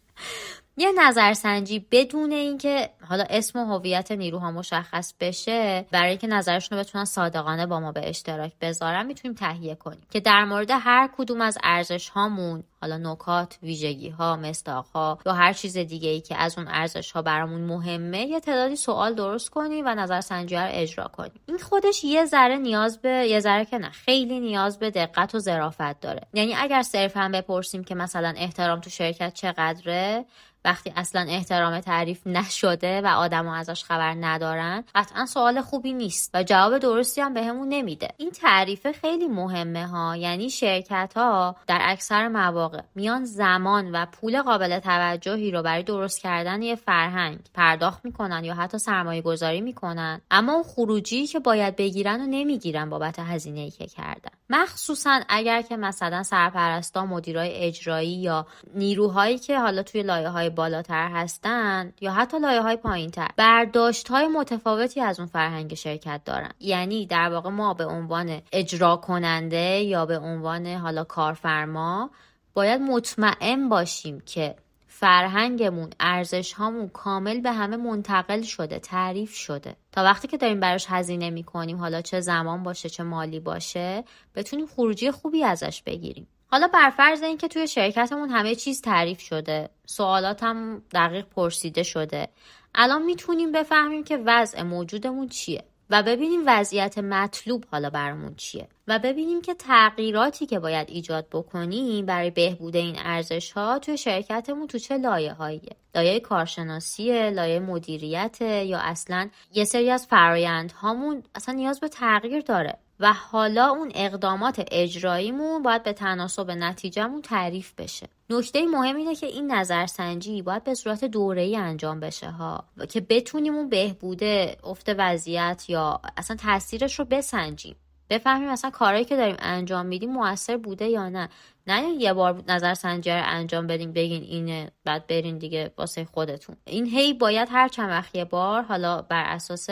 یه 0.79 0.91
نظرسنجی 0.91 1.85
بدون 1.91 2.31
اینکه 2.31 2.89
حالا 3.09 3.23
اسم 3.29 3.59
و 3.59 3.65
هویت 3.65 4.11
نیروها 4.11 4.51
مشخص 4.51 5.13
بشه 5.19 5.85
برای 5.91 6.09
اینکه 6.09 6.27
نظرشون 6.27 6.77
رو 6.77 6.83
بتونن 6.83 7.05
صادقانه 7.05 7.65
با 7.65 7.79
ما 7.79 7.91
به 7.91 8.09
اشتراک 8.09 8.51
بذارن 8.61 9.05
می‌تونیم 9.05 9.35
تهیه 9.35 9.75
کنیم. 9.75 10.07
که 10.09 10.19
در 10.19 10.45
مورد 10.45 10.71
هر 10.71 11.09
کدوم 11.17 11.41
از 11.41 11.57
ارزش 11.63 12.09
هامون 12.09 12.63
حالا 12.81 12.97
نکات 12.97 13.57
ویژگی 13.63 14.09
ها 14.09 14.35
مستاق 14.35 14.85
ها 14.85 15.19
یا 15.25 15.33
هر 15.33 15.53
چیز 15.53 15.77
دیگه 15.77 16.09
ای 16.09 16.21
که 16.21 16.35
از 16.37 16.57
اون 16.57 16.67
ارزش 16.67 17.11
ها 17.11 17.21
برامون 17.21 17.61
مهمه 17.61 18.25
یه 18.25 18.39
تعدادی 18.39 18.75
سوال 18.75 19.13
درست 19.13 19.49
کنیم 19.49 19.85
و 19.85 19.95
نظرسنجی 19.95 20.55
رو 20.55 20.67
اجرا 20.69 21.07
کنیم 21.07 21.41
این 21.45 21.57
خودش 21.57 22.03
یه 22.03 22.25
ذره 22.25 22.57
نیاز 22.57 23.01
به 23.01 23.09
یه 23.09 23.39
ذره 23.39 23.65
که 23.65 23.77
نه 23.77 23.89
خیلی 23.89 24.39
نیاز 24.39 24.79
به 24.79 24.91
دقت 24.91 25.35
و 25.35 25.39
ظرافت 25.39 25.99
داره. 25.99 26.21
یعنی 26.33 26.55
اگر 26.55 26.81
صرفا 26.81 27.29
بپرسیم 27.33 27.83
که 27.83 27.95
مثلا 27.95 28.33
احترام 28.37 28.79
تو 28.79 28.89
شرکت 28.89 29.33
چقدره 29.33 30.25
وقتی 30.67 30.93
اصلا 30.95 31.25
احترام 31.29 31.79
تعریف 31.79 32.27
نشده 32.27 33.01
و 33.01 33.07
آدما 33.07 33.55
ازش 33.55 33.83
خبر 33.83 34.15
ندارن 34.19 34.83
قطعا 34.95 35.25
سوال 35.25 35.61
خوبی 35.61 35.93
نیست 35.93 36.31
و 36.33 36.43
جواب 36.43 36.77
درستی 36.77 37.21
هم 37.21 37.33
بهمون 37.33 37.69
نمیده. 37.69 38.07
این 38.17 38.31
تعریف 38.31 38.91
خیلی 38.91 39.27
مهمه 39.27 39.87
ها. 39.87 40.15
یعنی 40.15 40.49
شرکت 40.49 41.13
ها 41.15 41.55
در 41.67 41.79
اکثر 41.81 42.27
مواقع 42.27 42.66
میان 42.95 43.25
زمان 43.25 43.91
و 43.91 44.05
پول 44.05 44.41
قابل 44.41 44.79
توجهی 44.79 45.51
رو 45.51 45.61
برای 45.61 45.83
درست 45.83 46.21
کردن 46.21 46.61
یه 46.61 46.75
فرهنگ 46.75 47.39
پرداخت 47.53 48.05
می‌کنن 48.05 48.43
یا 48.43 48.53
حتی 48.53 48.77
سرمایه 48.77 49.21
گذاری 49.21 49.61
می‌کنن. 49.61 50.21
اما 50.31 50.53
اون 50.53 50.63
خروجی 50.63 51.27
که 51.27 51.39
باید 51.39 51.75
بگیرن 51.75 52.21
و 52.21 52.25
نمی‌گیرن 52.25 52.89
بابت 52.89 53.19
هزینه 53.19 53.59
ای 53.59 53.71
که 53.71 53.85
کردن. 53.85 54.31
مخصوصا 54.49 55.19
اگر 55.29 55.61
که 55.61 55.77
مثلا 55.77 56.23
سرپرستا 56.23 57.05
مدیرای 57.05 57.53
اجرایی 57.53 58.13
یا 58.13 58.45
نیروهایی 58.75 59.39
که 59.39 59.59
حالا 59.59 59.83
توی 59.83 60.03
لایه 60.03 60.29
های 60.29 60.49
بالاتر 60.49 61.09
هستند 61.13 61.93
یا 62.01 62.11
حتی 62.11 62.39
لایه 62.39 62.61
های 62.61 62.75
پایین 62.75 63.11
تر 63.11 63.27
برداشت 63.37 64.07
های 64.07 64.27
متفاوتی 64.27 65.01
از 65.01 65.19
اون 65.19 65.27
فرهنگ 65.27 65.73
شرکت 65.73 66.21
دارن. 66.25 66.51
یعنی 66.59 67.05
در 67.05 67.29
واقع 67.29 67.49
ما 67.49 67.73
به 67.73 67.85
عنوان 67.85 68.41
اجرا 68.51 68.95
کننده 68.95 69.79
یا 69.79 70.05
به 70.05 70.19
عنوان 70.19 70.67
حالا 70.67 71.03
کارفرما 71.03 72.09
باید 72.57 72.81
مطمئن 72.81 73.69
باشیم 73.69 74.19
که 74.25 74.55
فرهنگمون 74.87 75.89
ارزش 75.99 76.53
هامون 76.53 76.89
کامل 76.89 77.41
به 77.41 77.51
همه 77.51 77.77
منتقل 77.77 78.41
شده 78.41 78.79
تعریف 78.79 79.33
شده. 79.33 79.75
تا 79.91 80.03
وقتی 80.03 80.27
که 80.27 80.37
داریم 80.37 80.59
براش 80.59 80.85
هزینه 80.89 81.29
می‌کنیم 81.29 81.77
حالا 81.77 82.01
چه 82.01 82.19
زمان 82.19 82.63
باشه 82.63 82.89
چه 82.89 83.03
مالی 83.03 83.39
باشه 83.39 84.03
بتونیم 84.35 84.65
خروجی 84.67 85.11
خوبی 85.11 85.43
ازش 85.43 85.81
بگیریم. 85.85 86.27
حالا 86.47 86.67
بر 86.67 86.89
فرض 86.89 87.23
اینکه 87.23 87.47
توی 87.47 87.67
شرکتمون 87.67 88.29
همه 88.29 88.55
چیز 88.55 88.81
تعریف 88.81 89.19
شده 89.19 89.69
سوالات 89.85 90.43
هم 90.43 90.81
دقیق 90.91 91.25
پرسیده 91.25 91.83
شده. 91.83 92.27
الان 92.75 93.03
می‌تونیم 93.03 93.51
بفهمیم 93.51 94.03
که 94.03 94.17
وضع 94.25 94.61
موجودمون 94.61 95.27
چیه. 95.27 95.63
و 95.89 96.03
ببینیم 96.03 96.41
وضعیت 96.45 96.97
مطلوب 96.97 97.65
حالا 97.71 97.89
برامون 97.89 98.35
چیه. 98.35 98.67
و 98.87 98.99
ببینیم 98.99 99.41
که 99.41 99.53
تغییراتی 99.53 100.45
که 100.45 100.59
باید 100.59 100.89
ایجاد 100.89 101.27
بکنیم 101.31 102.05
برای 102.05 102.31
بهبود 102.31 102.75
این 102.75 102.95
ارزش 102.99 103.51
ها 103.51 103.79
توی 103.79 103.97
شرکتمون 103.97 104.67
تو 104.67 104.77
چه 104.77 104.97
لایه 104.97 105.33
هاییه 105.33 105.75
لایه 105.95 106.19
کارشناسی 106.19 107.29
لایه 107.29 107.59
مدیریت 107.59 108.41
یا 108.41 108.79
اصلا 108.79 109.29
یه 109.53 109.65
سری 109.65 109.91
از 109.91 110.07
فرایند 110.07 110.71
هامون 110.71 111.23
اصلا 111.35 111.55
نیاز 111.55 111.79
به 111.79 111.87
تغییر 111.87 112.41
داره. 112.41 112.77
و 112.99 113.13
حالا 113.13 113.67
اون 113.67 113.91
اقدامات 113.95 114.65
اجراییمون 114.71 115.63
باید 115.63 115.83
به 115.83 115.93
تناسب 115.93 116.51
نتیجهمون 116.51 117.21
تعریف 117.21 117.73
بشه. 117.77 118.07
نکته 118.29 118.65
مهم 118.65 118.95
اینه 118.95 119.15
که 119.15 119.25
این 119.25 119.51
نظرسنجی 119.51 120.41
باید 120.41 120.63
به 120.63 120.73
صورت 120.73 121.15
ای 121.15 121.55
انجام 121.55 121.99
بشه 121.99 122.29
ها. 122.29 122.63
که 122.89 123.01
بتونیم 123.01 123.55
اون 123.55 123.69
بهبوده 123.69 124.57
افت 124.63 124.89
وضعیت 124.97 125.65
یا 125.67 126.01
اصلا 126.17 126.37
تاثیرش 126.37 126.99
رو 126.99 127.05
بسنجیم. 127.05 127.75
بفهمیم 128.09 128.49
مثلا 128.49 128.71
کارهایی 128.71 129.05
که 129.05 129.15
داریم 129.15 129.35
انجام 129.39 129.85
میدیم 129.85 130.11
موثر 130.11 130.57
بوده 130.57 130.87
یا 130.87 131.09
نه. 131.09 131.29
نه 131.67 131.89
یه 131.89 132.13
بار 132.13 132.43
نظر 132.47 132.73
سنجی 132.73 133.09
رو 133.09 133.21
انجام 133.25 133.67
بدیم 133.67 133.93
بگین 133.93 134.23
اینه 134.23 134.71
بعد 134.83 135.07
برین 135.07 135.37
دیگه 135.37 135.73
واسه 135.77 136.05
خودتون. 136.05 136.55
این 136.65 136.85
هی 136.85 137.13
باید 137.13 137.47
هر 137.51 137.67
چند 137.67 137.89
وقت 137.89 138.15
یه 138.15 138.25
بار 138.25 138.61
حالا 138.61 139.01
بر 139.01 139.23
اساس 139.23 139.69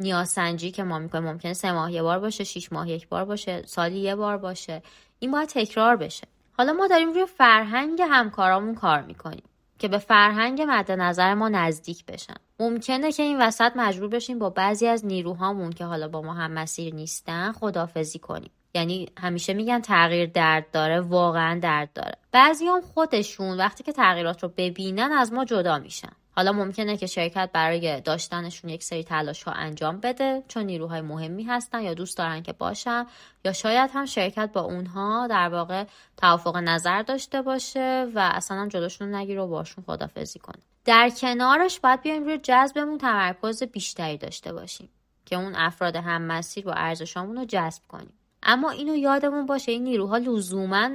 نیازسنجی 0.00 0.70
که 0.70 0.82
ما 0.82 0.98
می‌کنیم 0.98 1.24
ممکنه 1.24 1.52
سه 1.52 1.72
ماه 1.72 1.92
یه 1.92 2.02
بار 2.02 2.18
باشه 2.18 2.44
شیش 2.44 2.72
ماه 2.72 2.90
یک 2.90 3.08
بار 3.08 3.24
باشه 3.24 3.62
سالی 3.66 3.98
یه 3.98 4.14
بار 4.14 4.36
باشه. 4.36 4.82
این 5.18 5.30
باید 5.30 5.48
تکرار 5.48 5.96
بشه. 5.96 6.26
حالا 6.52 6.72
ما 6.72 6.86
داریم 6.86 7.12
روی 7.12 7.26
فرهنگ 7.26 8.02
همکارامون 8.10 8.74
کار 8.74 9.02
می‌کنیم 9.02 9.42
که 9.78 9.88
به 9.88 9.98
فرهنگ 9.98 10.62
مد 10.68 10.92
نظر 10.92 11.34
ما 11.34 11.48
نزدیک 11.48 12.06
بشن. 12.06 12.34
ممکنه 12.60 13.12
که 13.12 13.22
این 13.22 13.42
وسط 13.42 13.72
مجبور 13.76 14.08
بشیم 14.08 14.38
با 14.38 14.50
بعضی 14.50 14.86
از 14.86 15.06
نیروهامون 15.06 15.72
که 15.72 15.84
حالا 15.84 16.08
با 16.08 16.22
ما 16.22 16.34
هم 16.34 16.52
مسیر 16.52 16.94
نیستن 16.94 17.52
خدافزی 17.52 18.18
کنیم. 18.18 18.50
یعنی 18.74 19.08
همیشه 19.18 19.54
میگن 19.54 19.80
تغییر 19.80 20.26
درد 20.26 20.70
داره 20.70 21.00
واقعا 21.00 21.60
درد 21.62 21.92
داره. 21.92 22.14
بعضی 22.32 22.66
هم 22.66 22.80
خودشون 22.80 23.56
وقتی 23.56 23.84
که 23.84 23.92
تغییرات 23.92 24.42
رو 24.42 24.52
ببینن 24.56 25.12
از 25.12 25.32
ما 25.32 25.44
جدا 25.44 25.78
میشن. 25.78 26.12
حالا 26.36 26.52
ممکنه 26.52 26.96
که 26.96 27.06
شرکت 27.06 27.50
برای 27.52 28.00
داشتنشون 28.00 28.70
یک 28.70 28.82
سری 28.82 29.04
تلاش 29.04 29.42
ها 29.42 29.52
انجام 29.52 30.00
بده 30.00 30.42
چون 30.48 30.62
نیروهای 30.62 31.00
مهمی 31.00 31.42
هستن 31.42 31.82
یا 31.82 31.94
دوست 31.94 32.18
دارن 32.18 32.42
که 32.42 32.52
باشن 32.52 33.06
یا 33.44 33.52
شاید 33.52 33.90
هم 33.94 34.06
شرکت 34.06 34.50
با 34.52 34.60
اونها 34.60 35.26
در 35.26 35.48
واقع 35.48 35.84
توافق 36.16 36.56
نظر 36.56 37.02
داشته 37.02 37.42
باشه 37.42 38.06
و 38.14 38.30
اصلا 38.34 38.56
هم 38.56 38.68
جلوشون 38.68 39.14
نگیره 39.14 39.42
و 39.42 39.46
باشون 39.46 39.84
خدافظی 39.84 40.38
کنه. 40.38 40.62
در 40.84 41.10
کنارش 41.10 41.80
باید 41.80 42.02
بیایم 42.02 42.24
روی 42.24 42.38
جذبمون 42.38 42.98
تمرکز 42.98 43.62
بیشتری 43.62 44.18
داشته 44.18 44.52
باشیم 44.52 44.88
که 45.26 45.36
اون 45.36 45.54
افراد 45.54 45.96
هم 45.96 46.22
مسیر 46.22 46.64
با 46.64 46.72
ارزشامون 46.72 47.36
رو 47.36 47.44
جذب 47.44 47.82
کنیم. 47.88 48.12
اما 48.42 48.70
اینو 48.70 48.96
یادمون 48.96 49.46
باشه 49.46 49.72
این 49.72 49.84
نیروها 49.84 50.16
لزوما 50.16 50.90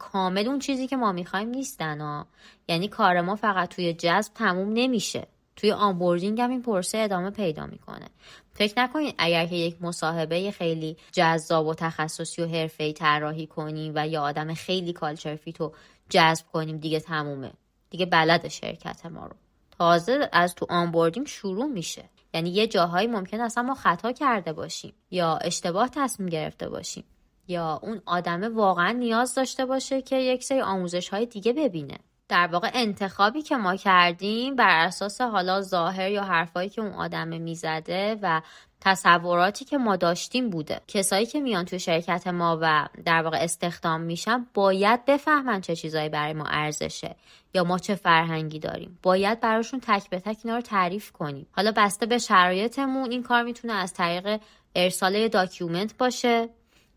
کامل 0.00 0.48
اون 0.48 0.58
چیزی 0.58 0.86
که 0.86 0.96
ما 0.96 1.12
می‌خوایم 1.12 1.48
نیستن 1.48 2.00
ها 2.00 2.26
یعنی 2.68 2.88
کار 2.88 3.20
ما 3.20 3.36
فقط 3.36 3.68
توی 3.68 3.92
جذب 3.92 4.34
تموم 4.34 4.72
نمیشه. 4.72 5.26
توی 5.56 5.72
onboarding 5.72 6.40
هم 6.40 6.50
این 6.50 6.62
پروسه 6.62 6.98
ادامه 6.98 7.30
پیدا 7.30 7.66
می‌کنه. 7.66 8.06
فکر 8.52 8.82
نکنید 8.82 9.14
اگر 9.18 9.46
که 9.46 9.54
یک 9.54 9.82
مصاحبه 9.82 10.50
خیلی 10.50 10.96
جذاب 11.12 11.66
و 11.66 11.74
تخصصی 11.74 12.42
و 12.42 12.46
حرفه‌ای 12.46 12.92
طراحی 12.92 13.46
کنیم 13.46 13.92
و 13.96 14.08
یا 14.08 14.22
آدم 14.22 14.54
خیلی 14.54 14.92
culture 14.92 15.36
fit 15.36 15.60
رو 15.60 15.74
جذب 16.10 16.46
کنیم 16.52 16.76
دیگه 16.76 17.00
تمومه. 17.00 17.52
دیگه 17.90 18.06
بلد 18.06 18.48
شرکت 18.48 19.06
ما 19.06 19.26
رو. 19.26 19.36
تازه 19.78 20.28
از 20.32 20.54
تو 20.54 20.66
آنبوردینگ 20.68 21.26
شروع 21.26 21.66
میشه. 21.66 22.04
یعنی 22.34 22.50
یه 22.50 22.66
جاهایی 22.66 23.06
ممکن 23.06 23.40
اصلا 23.40 23.62
ما 23.62 23.74
خطا 23.74 24.12
کرده 24.12 24.52
باشیم 24.52 24.92
یا 25.10 25.36
اشتباه 25.36 25.88
تصمیم 25.88 26.28
گرفته 26.28 26.68
باشیم. 26.68 27.04
یا 27.48 27.80
اون 27.82 28.02
آدمه 28.06 28.48
واقعا 28.48 28.92
نیاز 28.92 29.34
داشته 29.34 29.66
باشه 29.66 30.02
که 30.02 30.16
یک 30.16 30.44
سری 30.44 30.60
آموزش 30.60 31.08
های 31.08 31.26
دیگه 31.26 31.52
ببینه. 31.52 31.98
در 32.28 32.46
واقع 32.46 32.70
انتخابی 32.74 33.42
که 33.42 33.56
ما 33.56 33.76
کردیم 33.76 34.56
بر 34.56 34.86
اساس 34.86 35.20
حالا 35.20 35.60
ظاهر 35.60 36.10
یا 36.10 36.22
حرفایی 36.22 36.68
که 36.68 36.80
اون 36.80 36.92
آدمه 36.92 37.38
می‌زده 37.38 38.18
و 38.22 38.40
تصوراتی 38.80 39.64
که 39.64 39.78
ما 39.78 39.96
داشتیم 39.96 40.50
بوده. 40.50 40.80
کسایی 40.88 41.26
که 41.26 41.40
میان 41.40 41.64
توی 41.64 41.78
شرکت 41.78 42.26
ما 42.26 42.58
و 42.62 42.88
در 43.04 43.22
واقع 43.22 43.38
استخدام 43.40 44.00
میشن 44.00 44.46
باید 44.54 45.04
بفهمن 45.04 45.60
چه 45.60 45.76
چیزایی 45.76 46.08
برای 46.08 46.32
ما 46.32 46.44
ارزشه 46.48 47.16
یا 47.54 47.64
ما 47.64 47.78
چه 47.78 47.94
فرهنگی 47.94 48.58
داریم. 48.58 48.98
باید 49.02 49.40
براشون 49.40 49.80
تک 49.80 50.10
به 50.10 50.20
تک 50.20 50.36
اینا 50.44 50.56
رو 50.56 50.62
تعریف 50.62 51.12
کنیم. 51.12 51.46
حالا 51.52 51.72
بسته 51.76 52.06
به 52.06 52.18
شرایطمون 52.18 53.10
این 53.10 53.22
کار 53.22 53.42
می‌تونه 53.42 53.72
از 53.72 53.94
طریق 53.94 54.40
ارسال 54.74 55.28
document 55.28 55.96
باشه. 55.98 56.48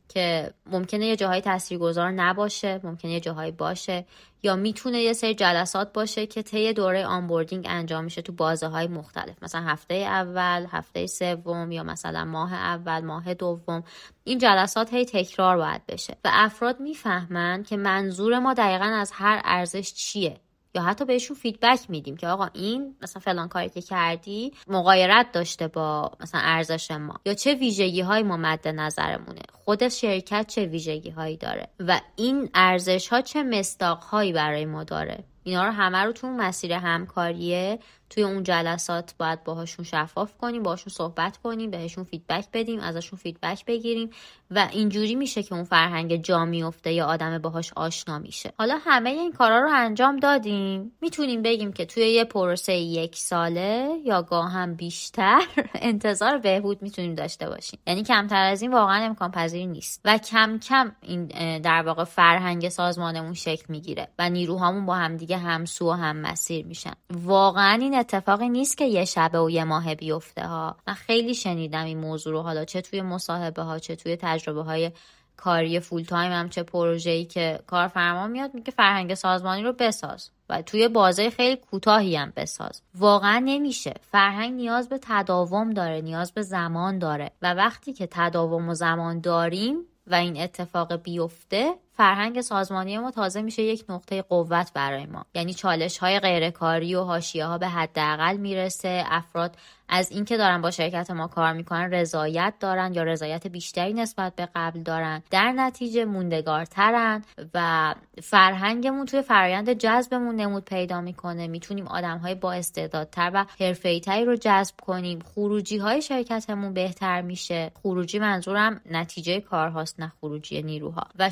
که 0.10 0.54
ممکنه 0.66 1.06
یه 1.06 1.16
جاهای 1.16 1.42
تاثیرگذار 1.42 2.12
نباشه 2.12 2.80
ممکنه 2.84 3.12
یه 3.12 3.20
جاهایی 3.20 3.52
باشه 3.52 4.06
یا 4.44 4.56
می‌تونه 4.56 5.02
یه 5.02 5.14
سری 5.14 5.36
جلسات 5.36 5.94
باشه 5.94 6.26
که 6.26 6.42
طی 6.42 6.74
دوره 6.74 7.06
onboarding 7.06 7.66
انجام 7.70 8.04
میشه 8.04 8.22
تو 8.22 8.32
بازه 8.34 8.68
های 8.68 8.88
مختلف. 8.88 9.44
مثلا 9.44 9.62
هفته 9.62 9.94
اول 9.94 10.66
هفته 10.72 11.08
سوم 11.08 11.72
یا 11.72 11.84
مثلا 11.84 12.26
ماه 12.26 12.54
اول 12.54 13.00
ماه 13.00 13.34
دوم. 13.34 13.84
این 14.24 14.38
جلسات 14.38 14.94
هی 14.94 15.06
تکرار 15.06 15.58
باید 15.58 15.86
بشه. 15.86 16.14
و 16.26 16.30
افراد 16.34 16.80
می‌فهمن 16.80 17.64
که 17.64 17.78
منظور 17.78 18.40
ما 18.40 18.54
دقیقا 18.54 18.86
از 18.86 19.12
هر 19.14 19.42
ارزش 19.46 19.94
چیه. 19.94 20.40
یا 20.76 20.82
حتی 20.82 21.06
بهشون 21.06 21.38
feedback 21.38 21.80
میدیم 21.90 22.18
که 22.18 22.28
آقا 22.28 22.50
این 22.54 22.96
مثلا 23.02 23.20
فلان 23.20 23.48
کاری 23.48 23.70
که 23.70 23.82
کردی 23.82 24.54
مغایرت 24.68 25.32
داشته 25.34 25.68
با 25.68 26.12
مثلا 26.22 26.42
ارزش 26.44 26.92
ما 26.92 27.20
یا 27.26 27.34
چه 27.34 27.54
ویژگی 27.54 28.02
های 28.02 28.24
ما 28.24 28.38
مد 28.38 28.68
نظرمونه؟ 28.68 29.42
خود 29.52 29.88
شرکت 29.88 30.48
چه 30.48 30.66
ویژگی 30.66 31.10
هایی 31.10 31.38
داره؟ 31.38 31.68
و 31.80 32.02
این 32.16 32.50
ارزش 32.54 33.08
ها 33.08 33.22
چه 33.22 33.44
مصداق 33.44 34.00
هایی 34.00 34.34
برای 34.34 34.66
ما 34.66 34.84
داره؟ 34.84 35.24
اینا 35.44 35.66
رو 35.66 35.72
همه 35.72 35.98
رو 35.98 36.12
تو 36.12 36.28
مسیر 36.28 36.74
همکاریه 36.74 37.80
توی 38.14 38.24
اون 38.24 38.44
جلسات 38.44 39.16
باید 39.18 39.44
باهاشون 39.44 39.86
شفاف 39.86 40.38
کنیم 40.38 40.64
باهاشون 40.64 40.94
صحبت 40.94 41.38
کنیم 41.38 41.72
بهشون 41.72 42.04
feedback 42.04 42.46
بدیم 42.54 42.80
ازشون 42.80 43.20
feedback 43.20 43.66
بگیریم 43.66 44.10
و 44.52 44.68
اینجوری 44.72 45.16
میشه 45.16 45.44
که 45.44 45.56
اون 45.56 45.64
فرهنگ 45.64 46.16
جا 46.16 46.46
میفته 46.46 46.94
یا 46.94 47.06
آدم 47.06 47.38
باهاش 47.38 47.74
آشنا 47.76 48.20
میشه. 48.20 48.54
حالا 48.58 48.78
همه 48.86 49.10
این 49.10 49.32
کارا 49.32 49.60
رو 49.60 49.70
انجام 49.74 50.18
دادیم. 50.18 50.92
می‌تونیم 51.02 51.42
بگیم 51.42 51.74
که 51.74 51.86
توی 51.86 52.04
یه 52.04 52.24
پروسه 52.24 52.74
یک 52.74 53.16
ساله 53.16 53.90
یا 54.06 54.22
گاه 54.22 54.52
هم 54.52 54.76
بیشتر 54.76 55.42
انتظار 55.76 56.38
بهبود 56.38 56.82
می‌تونیم 56.82 57.16
داشته 57.16 57.50
باشیم. 57.50 57.80
یعنی 57.88 58.04
کمتر 58.04 58.44
از 58.44 58.62
این 58.62 58.74
واقعا 58.74 59.06
امکان 59.06 59.32
پذیر 59.32 59.66
نیست 59.66 60.02
و 60.06 60.18
کم 60.18 60.60
کم 60.60 60.92
این 61.02 61.28
در 61.62 61.82
واقع 61.82 62.04
فرهنگ 62.04 62.70
سازمانمون 62.70 63.34
شکل 63.34 63.66
می‌گیره 63.70 64.08
و 64.20 64.30
نیروهامون 64.30 64.86
با 64.86 64.96
همدیگه 64.96 65.38
همسو 65.38 65.90
و 65.90 65.92
هم 65.92 66.18
مسیر 66.18 66.66
میشن. 66.66 66.94
واقعا 67.14 67.74
این 67.82 67.94
اتفاقی 68.04 68.50
نیست 68.50 68.78
که 68.78 68.86
یه 68.86 69.06
شبه 69.06 69.40
و 69.40 69.50
یه 69.50 69.64
ماه 69.64 69.96
بیفته 69.96 70.48
ها. 70.48 70.76
من 70.88 70.94
خیلی 70.94 71.36
شنیدم 71.36 71.86
این 71.86 71.98
موضوع 71.98 72.34
رو. 72.34 72.42
حالا 72.42 72.66
چه 72.66 72.82
توی 72.82 73.02
مصاحبه 73.02 73.62
ها 73.62 73.80
چه 73.80 73.96
توی 73.96 74.16
تجربه 74.16 74.64
های 74.64 74.92
کاری 75.38 75.80
فول 75.80 76.04
تایم 76.04 76.32
هم 76.32 76.50
چه 76.50 76.66
ای 77.06 77.26
که 77.26 77.60
کارفرما 77.68 78.28
میاد 78.28 78.54
میگه 78.54 78.72
فرهنگ 78.72 79.14
سازمانی 79.14 79.64
رو 79.64 79.74
بساز 79.74 80.30
و 80.50 80.62
توی 80.62 80.88
بازه 80.88 81.30
خیلی 81.30 81.56
کوتاهی 81.56 82.16
هم 82.16 82.34
بساز. 82.36 82.82
واقعا 82.96 83.42
نمیشه. 83.46 83.94
فرهنگ 84.12 84.54
نیاز 84.54 84.90
به 84.90 85.00
تداوم 85.02 85.70
داره 85.70 86.02
نیاز 86.02 86.32
به 86.32 86.42
زمان 86.42 87.00
داره 87.00 87.32
و 87.42 87.54
وقتی 87.54 87.94
که 87.94 88.08
تداوم 88.12 88.70
و 88.70 88.74
زمان 88.74 89.20
داریم 89.20 89.76
و 90.08 90.16
این 90.16 90.42
اتفاق 90.42 90.96
بیفته 90.96 91.74
فرهنگ 91.98 92.42
سازمانی 92.42 92.98
ما 92.98 93.12
تازه 93.12 93.42
میشه 93.42 93.64
یک 93.64 93.86
نقطه 93.90 94.22
قوت 94.22 94.74
برای 94.74 95.06
ما. 95.06 95.26
یعنی 95.34 95.54
چالش 95.54 95.98
های 95.98 96.20
غیرکاری 96.20 96.96
و 96.96 97.04
حاشیه 97.04 97.46
ها 97.46 97.58
به 97.58 97.68
حداقل 97.68 98.38
می‌رسه. 98.38 99.04
افراد 99.08 99.56
از 99.90 100.12
اینکه 100.12 100.38
دارن 100.38 100.62
با 100.62 100.72
شرکت 100.72 101.12
ما 101.12 101.28
کار 101.28 101.54
می‌کنن 101.54 101.94
رضایت 101.94 102.54
دارن 102.60 102.94
یا 102.94 103.04
رضایت 103.04 103.48
بیشتری 103.48 103.94
نسبت 103.94 104.36
به 104.36 104.50
قبل 104.56 104.80
دارن. 104.80 105.24
در 105.32 105.52
نتیجه 105.52 106.06
موندگارترن 106.06 107.24
و 107.54 107.96
فرهنگمون 108.24 109.06
توی 109.06 109.22
فرایند 109.22 109.74
جذبمون 109.74 110.36
نمود 110.36 110.66
پیدا 110.66 111.02
می‌کنه. 111.02 111.48
می‌تونیم 111.48 111.88
آدم 111.88 112.18
های 112.18 112.36
با 112.36 112.54
استعدادتر 112.54 113.32
و 113.34 113.46
حرفه‌ای‌تری 113.60 114.26
رو 114.26 114.36
جذب 114.36 114.76
کنیم. 114.82 115.20
خروجی 115.36 115.78
های 115.78 116.02
شرکتمون 116.02 116.74
بهتر 116.74 117.22
میشه. 117.22 117.72
خروجی 117.84 118.20
منظورم 118.20 118.82
نتیجه 118.92 119.40
کارهاست 119.40 120.00
نه 120.00 120.12
خروجی 120.22 120.62
نیروها. 120.62 121.04
و 121.20 121.30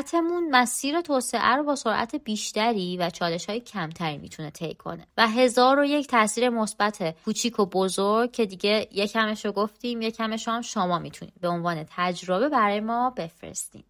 شرکتمون 0.00 0.50
مسیر 0.50 1.00
توسعه 1.00 1.56
رو 1.56 1.64
با 1.64 1.76
سرعت 1.76 2.16
بیشتری 2.16 2.96
و 2.96 3.10
چالش 3.10 3.46
های 3.46 3.60
کمتری 3.60 4.18
می‌تونه 4.18 4.50
طی 4.50 4.74
کنه. 4.74 5.06
و 5.16 5.28
هزار 5.28 5.78
و 5.78 5.84
یک 5.84 6.06
تاثیر 6.06 6.48
مثبت 6.48 7.14
کوچیک 7.24 7.60
و 7.60 7.66
بزرگ 7.66 8.32
که 8.32 8.46
دیگه 8.46 8.88
یکمش 8.92 9.44
رو 9.44 9.52
گفتیم 9.52 10.02
یکمش 10.02 10.48
هم 10.48 10.60
شما 10.60 10.98
می‌تونید. 10.98 11.34
به 11.40 11.48
عنوان 11.48 11.84
تجربه 11.96 12.48
برای 12.48 12.80
ما 12.80 13.10
بفرستیم 13.10 13.84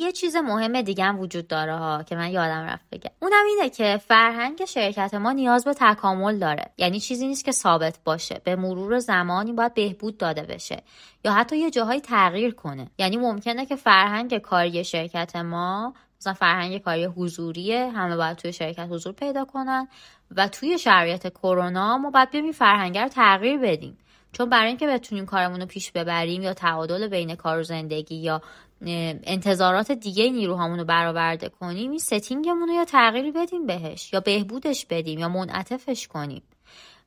یه 0.00 0.12
چیز 0.12 0.36
مهم 0.36 0.82
دیگه 0.82 1.04
هم 1.04 1.20
وجود 1.20 1.48
داره 1.48 1.76
ها 1.76 2.02
که 2.02 2.16
من 2.16 2.30
یادم 2.30 2.66
رفت 2.66 2.84
بگم. 2.92 3.10
اونم 3.20 3.44
اینه 3.46 3.70
که 3.70 4.00
فرهنگ 4.06 4.64
شرکت 4.64 5.14
ما 5.14 5.32
نیاز 5.32 5.64
به 5.64 5.74
تکامل 5.74 6.38
داره. 6.38 6.64
یعنی 6.78 7.00
چیزی 7.00 7.26
نیست 7.26 7.44
که 7.44 7.52
ثابت 7.52 7.98
باشه. 8.04 8.40
به 8.44 8.56
مرور 8.56 8.98
زمانی 8.98 9.52
باید 9.52 9.74
بهبود 9.74 10.18
داده 10.18 10.42
بشه. 10.42 10.82
یا 11.24 11.32
حتی 11.32 11.58
یه 11.58 11.70
جاهایی 11.70 12.00
تغییر 12.00 12.54
کنه. 12.54 12.90
یعنی 12.98 13.16
ممکنه 13.16 13.66
که 13.66 13.76
فرهنگ 13.76 14.38
کاری 14.38 14.84
شرکت 14.84 15.36
ما 15.36 15.94
مثلا 16.20 16.34
فرهنگ 16.34 16.78
کاری 16.78 17.04
حضوریه 17.04 17.90
همه 17.90 18.16
باید 18.16 18.36
توی 18.36 18.52
شرکت 18.52 18.86
حضور 18.90 19.12
پیدا 19.12 19.44
کنن 19.44 19.88
و 20.36 20.48
توی 20.48 20.78
شرایط 20.78 21.28
کرونا 21.28 21.98
ما 21.98 22.10
باید 22.10 22.30
بیایم 22.30 22.52
فرهنگ 22.52 22.98
رو 22.98 23.08
تغییر 23.08 23.58
بدیم. 23.58 23.98
چون 24.32 24.50
برای 24.50 24.68
اینکه 24.68 24.86
بتونیم 24.86 25.26
کارمون 25.26 25.60
رو 25.60 25.66
پیش 25.66 25.92
ببریم 25.92 26.42
یا 26.42 26.54
تعادل 26.54 27.08
بین 27.08 27.34
کار 27.34 27.58
و 27.58 27.62
زندگی 27.62 28.16
یا 28.16 28.42
انتظارات 28.82 29.92
دیگه 29.92 30.30
نیروهامون 30.30 30.78
رو 30.78 30.84
برآورده 30.84 31.48
کنیم 31.48 31.90
این 31.90 31.98
ستینگمون 31.98 32.68
رو 32.68 32.74
یا 32.74 32.84
تغییر 32.84 33.32
بدیم 33.32 33.66
بهش 33.66 34.12
یا 34.12 34.20
بهبودش 34.20 34.86
بدیم 34.86 35.18
یا 35.18 35.28
منعطفش 35.28 36.08
کنیم 36.08 36.42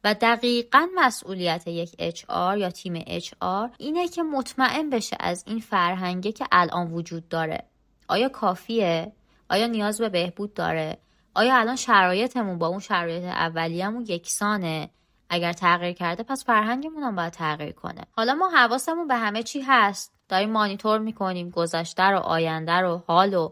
و 0.04 0.14
دقیقا 0.14 0.88
مسئولیت 0.96 1.68
یک 1.68 1.90
HR 1.90 2.58
یا 2.58 2.70
تیم 2.70 3.00
HR 3.00 3.70
اینه 3.78 4.08
که 4.08 4.24
مطمئن 4.24 4.90
بشه 4.90 5.18
از 5.20 5.44
این 5.48 5.60
فرهنگه 5.60 6.32
که 6.32 6.46
الان 6.52 6.92
وجود 6.92 7.30
داره 7.30 7.64
آیا 8.08 8.30
کافیه؟ 8.30 9.12
آیا 9.50 9.68
نیاز 9.68 10.02
به 10.02 10.10
بهبود 10.10 10.54
داره؟ 10.54 10.98
آیا 11.36 11.58
الان 11.58 11.76
شرایطمون 11.76 12.58
با 12.58 12.68
اون 12.68 12.80
شرایط 12.80 13.24
اولیه‌مون 13.24 14.06
یکسانه؟ 14.08 14.90
اگر 15.30 15.54
تغییر 15.54 15.94
کرده 15.94 16.24
پس 16.24 16.46
فرهنگمون 16.46 17.04
هم 17.04 17.16
باید 17.16 17.34
تغییر 17.34 17.72
کنه 17.72 18.02
حالا 18.12 18.34
ما 18.34 18.50
حواسمون 18.50 19.08
به 19.08 19.16
همه 19.16 19.44
چی 19.44 19.62
هست 19.62 20.13
داریم 20.34 20.50
مانیتور 20.50 21.00
می‌کنیم 21.00 21.50
گذشته 21.50 22.04
رو 22.04 22.20
آینده 22.20 22.74
رو 22.74 23.04
حال 23.08 23.34
و 23.34 23.50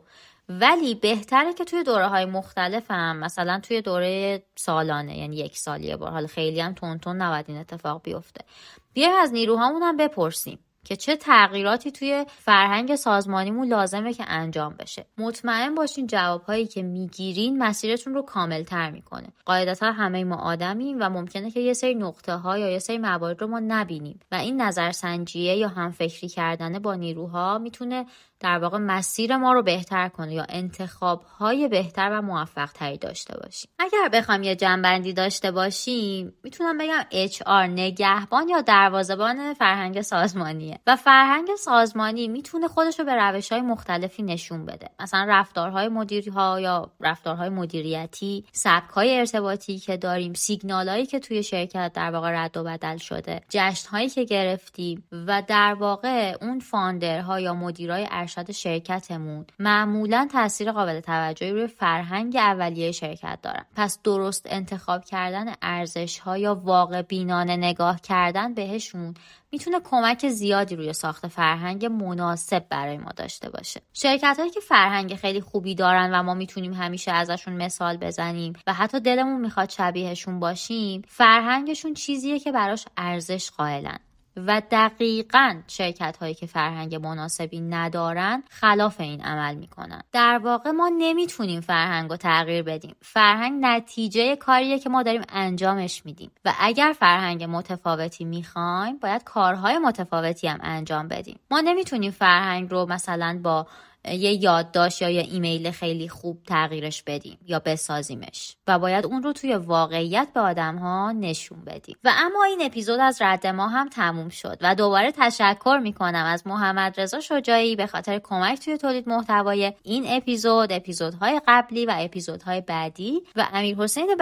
ولی 0.49 0.95
بهتره 0.95 1.53
که 1.53 1.65
توی 1.65 1.83
دوره 1.83 2.07
های 2.07 2.25
مختلف 2.25 2.91
هم 2.91 3.17
مثلا 3.17 3.59
توی 3.59 3.81
دوره 3.81 4.43
سالانه 4.55 5.17
یعنی 5.17 5.35
یک 5.35 5.57
سالیه 5.57 5.97
بار. 5.97 6.11
حالا 6.11 6.27
خیلی 6.27 6.59
هم 6.59 6.73
تون 6.73 6.99
تون 6.99 7.17
نباید 7.21 7.45
این 7.47 7.57
اتفاق 7.57 8.01
بیفته. 8.03 8.45
بیایم 8.93 9.15
از 9.21 9.33
نیروهامون 9.33 9.81
هم 9.83 9.97
بپرسیم. 9.97 10.59
که 10.85 10.95
چه 10.95 11.15
تغییراتی 11.15 11.91
توی 11.91 12.25
فرهنگ 12.37 12.95
سازمانیمون 12.95 13.67
لازمه 13.67 14.13
که 14.13 14.23
انجام 14.27 14.75
بشه. 14.79 15.05
مطمئن 15.17 15.75
باشین 15.75 16.07
جوابهایی 16.07 16.67
که 16.67 16.83
می‌گیرین 16.83 17.57
مسیرتون 17.57 18.13
رو 18.13 18.21
کامل 18.21 18.63
تر 18.63 18.91
می‌کنه. 18.91 19.27
قاعدتا 19.45 19.91
همه 19.91 20.23
ما 20.23 20.35
آدمیم 20.35 20.97
و 20.99 21.09
ممکنه 21.09 21.51
که 21.51 21.59
یه 21.59 21.73
سری 21.73 21.95
نقطه 21.95 22.33
ها 22.33 22.57
یا 22.57 22.69
یه 22.69 22.79
سری 22.79 22.97
موارد 22.97 23.41
رو 23.41 23.47
ما 23.47 23.59
نبینیم. 23.59 24.19
و 24.31 24.35
این 24.35 24.61
نظرسنجیه 24.61 25.55
یا 25.55 25.67
همفکری 25.67 26.29
کردن 26.29 26.79
با 26.79 26.95
نیروها 26.95 27.57
می‌تونه 27.57 28.05
در 28.41 28.57
واقع 28.57 28.77
مسیر 28.77 29.37
ما 29.37 29.53
رو 29.53 29.63
بهتر 29.63 30.09
کنه 30.09 30.33
یا 30.33 30.45
انتخاب 30.49 31.23
های 31.23 31.67
بهتر 31.67 32.09
و 32.11 32.21
موفق 32.21 32.71
تری 32.71 32.97
داشته 32.97 33.37
باشیم. 33.43 33.69
اگر 33.79 34.09
بخوام 34.13 34.43
یه 34.43 34.55
جنبندی 34.55 35.13
داشته 35.13 35.51
باشیم 35.51 36.33
می‌تونم 36.43 36.77
بگم 36.77 37.27
HR 37.27 37.69
نگهبان 37.69 38.49
یا 38.49 38.61
دروازبان 38.61 39.53
فرهنگ 39.53 40.01
سازمانیه. 40.01 40.79
و 40.87 40.95
فرهنگ 40.95 41.47
سازمانی 41.55 42.27
می‌تونه 42.27 42.67
خودش 42.67 42.99
رو 42.99 43.05
به 43.05 43.15
روش 43.15 43.51
های 43.51 43.61
مختلفی 43.61 44.23
نشون 44.23 44.65
بده. 44.65 44.89
مثلا 44.99 45.25
رفتارهای 45.29 45.87
مدیرها 45.87 46.59
یا 46.59 46.91
رفتارهای 46.99 47.49
مدیریتی 47.49 48.45
سبک 48.51 48.89
های 48.89 49.19
ارتباطی 49.19 49.79
که 49.79 49.97
داریم 49.97 50.33
سیگنال 50.33 50.89
هایی 50.89 51.05
که 51.05 51.19
توی 51.19 51.43
شرکت 51.43 51.91
در 51.93 52.11
واقع 52.11 52.43
رد 52.43 52.57
و 52.57 52.63
بدل 52.63 52.97
شده 52.97 53.41
جشن 53.49 53.89
هایی 53.89 54.09
که 54.09 54.23
گرفتیم 54.23 55.03
و 55.11 55.43
در 55.47 55.73
واقع 55.73 56.37
اون 56.41 56.59
فاندرها 56.59 57.39
یا 57.39 57.53
مدیرای 57.53 58.07
ارشد 58.37 58.51
شرکتمون. 58.51 59.45
معمولا 59.59 60.27
تاثیر 60.31 60.71
قابل 60.71 60.99
توجهی 60.99 61.51
روی 61.51 61.67
فرهنگ 61.67 62.35
اولیه 62.35 62.91
شرکت 62.91 63.39
دارن. 63.41 63.65
پس 63.75 63.99
درست 64.03 64.45
انتخاب 64.49 65.05
کردن 65.05 65.53
ارزش 65.61 66.19
ها 66.19 66.37
یا 66.37 66.55
واقع 66.55 67.01
بینانه 67.01 67.55
نگاه 67.55 68.01
کردن 68.01 68.53
بهشون 68.53 69.13
می‌تونه 69.51 69.79
کمک 69.83 70.29
زیادی 70.29 70.75
روی 70.75 70.93
ساخت 70.93 71.27
فرهنگ 71.27 71.85
مناسب 71.85 72.65
برای 72.69 72.97
ما 72.97 73.11
داشته 73.15 73.49
باشه. 73.49 73.81
شرکت 73.93 74.35
هایی 74.39 74.51
که 74.51 74.59
فرهنگ 74.59 75.15
خیلی 75.15 75.41
خوبی 75.41 75.75
دارن 75.75 76.11
و 76.13 76.23
ما 76.23 76.33
می‌تونیم 76.33 76.73
همیشه 76.73 77.11
ازشون 77.11 77.53
مثال 77.53 77.97
بزنیم 77.97 78.53
و 78.67 78.73
حتی 78.73 78.99
دلمون 78.99 79.41
می‌خواد 79.41 79.69
شبیهشون 79.69 80.39
باشیم 80.39 81.01
فرهنگشون 81.07 81.93
چیزیه 81.93 82.39
که 82.39 82.51
براش 82.51 82.85
ارزش 82.97 83.51
قائلن. 83.51 83.99
و 84.37 84.61
دقیقا 84.71 85.61
شرکت 85.67 86.17
هایی 86.17 86.33
که 86.33 86.45
فرهنگ 86.45 86.95
مناسبی 86.95 87.59
ندارن 87.61 88.43
خلاف 88.49 88.99
این 88.99 89.21
عمل 89.21 89.55
می‌کنن. 89.55 90.01
در 90.11 90.39
واقع 90.43 90.71
ما 90.71 90.91
نمی‌تونیم 90.97 91.61
فرهنگ 91.61 92.09
رو 92.09 92.17
تغییر 92.17 92.63
بدیم. 92.63 92.95
فرهنگ 93.01 93.65
نتیجه 93.65 94.35
کاریه 94.35 94.79
که 94.79 94.89
ما 94.89 95.03
داریم 95.03 95.21
انجامش 95.29 96.05
میدیم. 96.05 96.31
و 96.45 96.53
اگر 96.59 96.93
فرهنگ 96.99 97.43
متفاوتی 97.43 98.25
می‌خوایم 98.25 98.97
باید 98.97 99.23
کارهای 99.23 99.77
متفاوتی 99.77 100.47
هم 100.47 100.59
انجام 100.61 101.07
بدیم. 101.07 101.39
ما 101.51 101.59
نمی‌تونیم 101.59 102.11
فرهنگ 102.11 102.71
رو 102.71 102.85
مثلا 102.85 103.39
با 103.43 103.67
یه 104.05 104.43
یادداشت 104.43 105.01
یا 105.01 105.09
یه 105.09 105.21
ایمیل 105.21 105.71
خیلی 105.71 106.09
خوب 106.09 106.43
تغییرش 106.47 107.03
بدیم 107.03 107.37
یا 107.47 107.59
بسازیمش. 107.59 108.55
و 108.67 108.79
باید 108.79 109.05
اون 109.05 109.23
رو 109.23 109.33
توی 109.33 109.55
واقعیت 109.55 110.27
به 110.33 110.39
آدم 110.39 110.75
ها 110.75 111.11
نشون 111.11 111.65
بدیم. 111.65 111.95
و 112.03 112.11
اما 112.17 112.43
این 112.43 112.61
اپیزود 112.61 112.99
از 112.99 113.21
رد 113.21 113.47
ما 113.47 113.67
هم 113.67 113.89
تموم 113.89 114.29
شد 114.29 114.57
و 114.61 114.75
دوباره 114.75 115.11
تشکر 115.11 115.79
می‌کنم 115.83 116.25
از 116.25 116.47
محمد 116.47 117.01
رضا 117.01 117.19
شجاعی 117.19 117.75
به 117.75 117.87
خاطر 117.87 118.19
کمک 118.23 118.59
توی 118.59 118.77
تولید 118.77 119.09
محتوای 119.09 119.73
این 119.83 120.05
اپیزود 120.07 120.71
اپیزودهای 120.71 121.41
قبلی 121.47 121.85
و 121.85 121.95
اپیزودهای 121.99 122.61
بعدی 122.61 123.21
و 123.35 123.47
امیر 123.53 123.77
حسین 123.77 124.15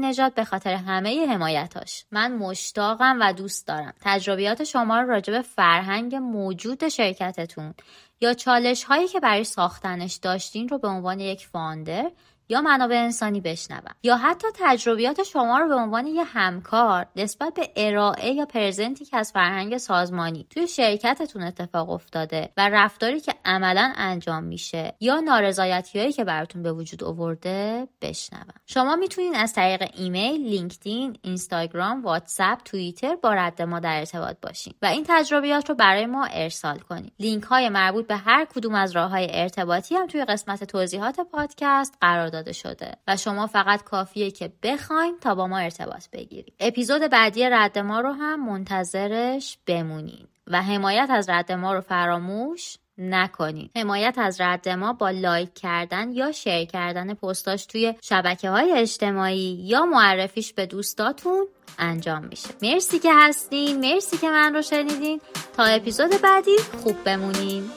نژاد 0.00 0.34
به 0.34 0.44
خاطر 0.44 0.74
همه 0.74 1.26
حمایتاش. 1.26 2.04
من 2.10 2.32
مشتاقم 2.32 3.18
و 3.20 3.32
دوست 3.32 3.66
دارم. 3.66 3.94
تجربیات 4.00 4.64
شما 4.64 5.00
رو 5.00 5.08
راجع 5.10 5.32
به 5.32 5.42
فرهنگ 5.42 6.14
موجود 6.14 6.88
شرکتتون 6.88 7.74
یا 8.20 8.34
چالش 8.34 8.84
هایی 8.84 9.08
که 9.08 9.20
برای 9.20 9.44
ساختنش 9.44 10.14
داشتین 10.14 10.68
رو 10.68 10.78
به 10.78 10.88
عنوان 10.88 11.20
یک 11.20 11.46
founder 11.46 12.10
یا 12.48 12.60
منابع 12.60 12.96
انسانی 12.96 13.40
بشنوم 13.40 13.94
یا 14.02 14.16
حتی 14.16 14.48
تجربیات 14.54 15.22
شما 15.22 15.58
رو 15.58 15.68
به 15.68 15.74
عنوان 15.74 16.06
یه 16.06 16.24
همکار 16.24 17.06
نسبت 17.16 17.54
به 17.54 17.70
ارائه 17.76 18.30
یا 18.30 18.46
present 18.46 18.97
ی 18.97 19.04
که 19.04 19.16
از 19.16 19.32
فرهنگ 19.32 19.78
سازمانی 19.78 20.46
توی 20.50 20.68
شرکتتون 20.68 21.42
اتفاق 21.42 21.90
افتاده 21.90 22.52
و 22.56 22.68
رفتاری 22.68 23.20
که 23.20 23.34
عملا 23.44 23.92
انجام 23.96 24.44
میشه 24.44 24.94
یا 25.00 25.20
نارضایتی 25.20 25.98
هایی 25.98 26.12
که 26.12 26.24
براتون 26.24 26.62
به 26.62 26.72
وجود 26.72 27.04
آورده 27.04 27.88
بشنوم 28.02 28.54
شما 28.66 28.96
می‌تونین 28.96 29.36
از 29.36 29.52
طریق 29.52 29.90
ایمیل، 29.94 30.48
لینکدین، 30.48 31.16
اینستاگرام، 31.22 32.02
واتساپ، 32.02 32.62
توییتر 32.64 33.16
با 33.16 33.34
رد 33.34 33.62
ما 33.62 33.80
در 33.80 33.98
ارتباط 33.98 34.36
باشین 34.42 34.74
و 34.82 34.86
این 34.86 35.04
تجربیات 35.08 35.68
رو 35.68 35.74
برای 35.74 36.06
ما 36.06 36.24
ارسال 36.24 36.78
کنید. 36.78 37.12
لینک 37.18 37.42
های 37.42 37.68
مربوط 37.68 38.06
به 38.06 38.16
هر 38.16 38.44
کدوم 38.44 38.74
از 38.74 38.96
راه 38.96 39.10
های 39.10 39.28
ارتباطی 39.30 39.94
هم 39.94 40.06
توی 40.06 40.24
قسمت 40.24 40.64
توضیحات 40.64 41.20
پادکست 41.20 41.98
قرار 42.00 42.28
داده 42.34 42.52
شده 42.52 42.92
و 43.08 43.16
شما 43.16 43.46
فقط 43.46 43.82
کافیه 43.82 44.30
که 44.30 44.52
بخواین 44.62 45.18
تا 45.20 45.34
با 45.34 45.46
ما 45.46 45.58
ارتباط 45.58 46.08
بگیرید 46.12 46.54
اپیزود 46.60 47.02
بعدی 47.02 47.48
رد 47.50 47.78
ما 47.78 48.00
رو 48.00 48.12
هم 48.12 48.46
منتظرش 48.46 49.58
بمونین 49.66 50.26
و 50.46 50.62
حمایت 50.62 51.08
از 51.10 51.28
رد 51.28 51.52
ما 51.52 51.72
رو 51.72 51.80
فراموش 51.80 52.76
نکنید 52.98 53.70
حمایت 53.76 54.14
از 54.18 54.40
رد 54.40 54.68
ما 54.68 54.92
با 54.92 55.10
لایک 55.10 55.54
کردن 55.54 56.12
یا 56.12 56.32
شیر 56.32 56.64
کردن 56.64 57.14
پستاش 57.14 57.66
توی 57.66 57.94
شبکه 58.02 58.50
های 58.50 58.72
اجتماعی 58.72 59.58
یا 59.62 59.86
معرفیش 59.86 60.52
به 60.52 60.66
دوستاتون 60.66 61.46
انجام 61.78 62.24
میشه. 62.24 62.48
مرسی 62.62 62.98
که 62.98 63.10
هستین. 63.14 63.80
مرسی 63.80 64.16
که 64.16 64.30
من 64.30 64.54
رو 64.54 64.62
شنیدین. 64.62 65.20
تا 65.56 65.64
اپیزود 65.64 66.10
بعدی 66.22 66.56
خوب 66.82 67.04
بمونین. 67.04 67.70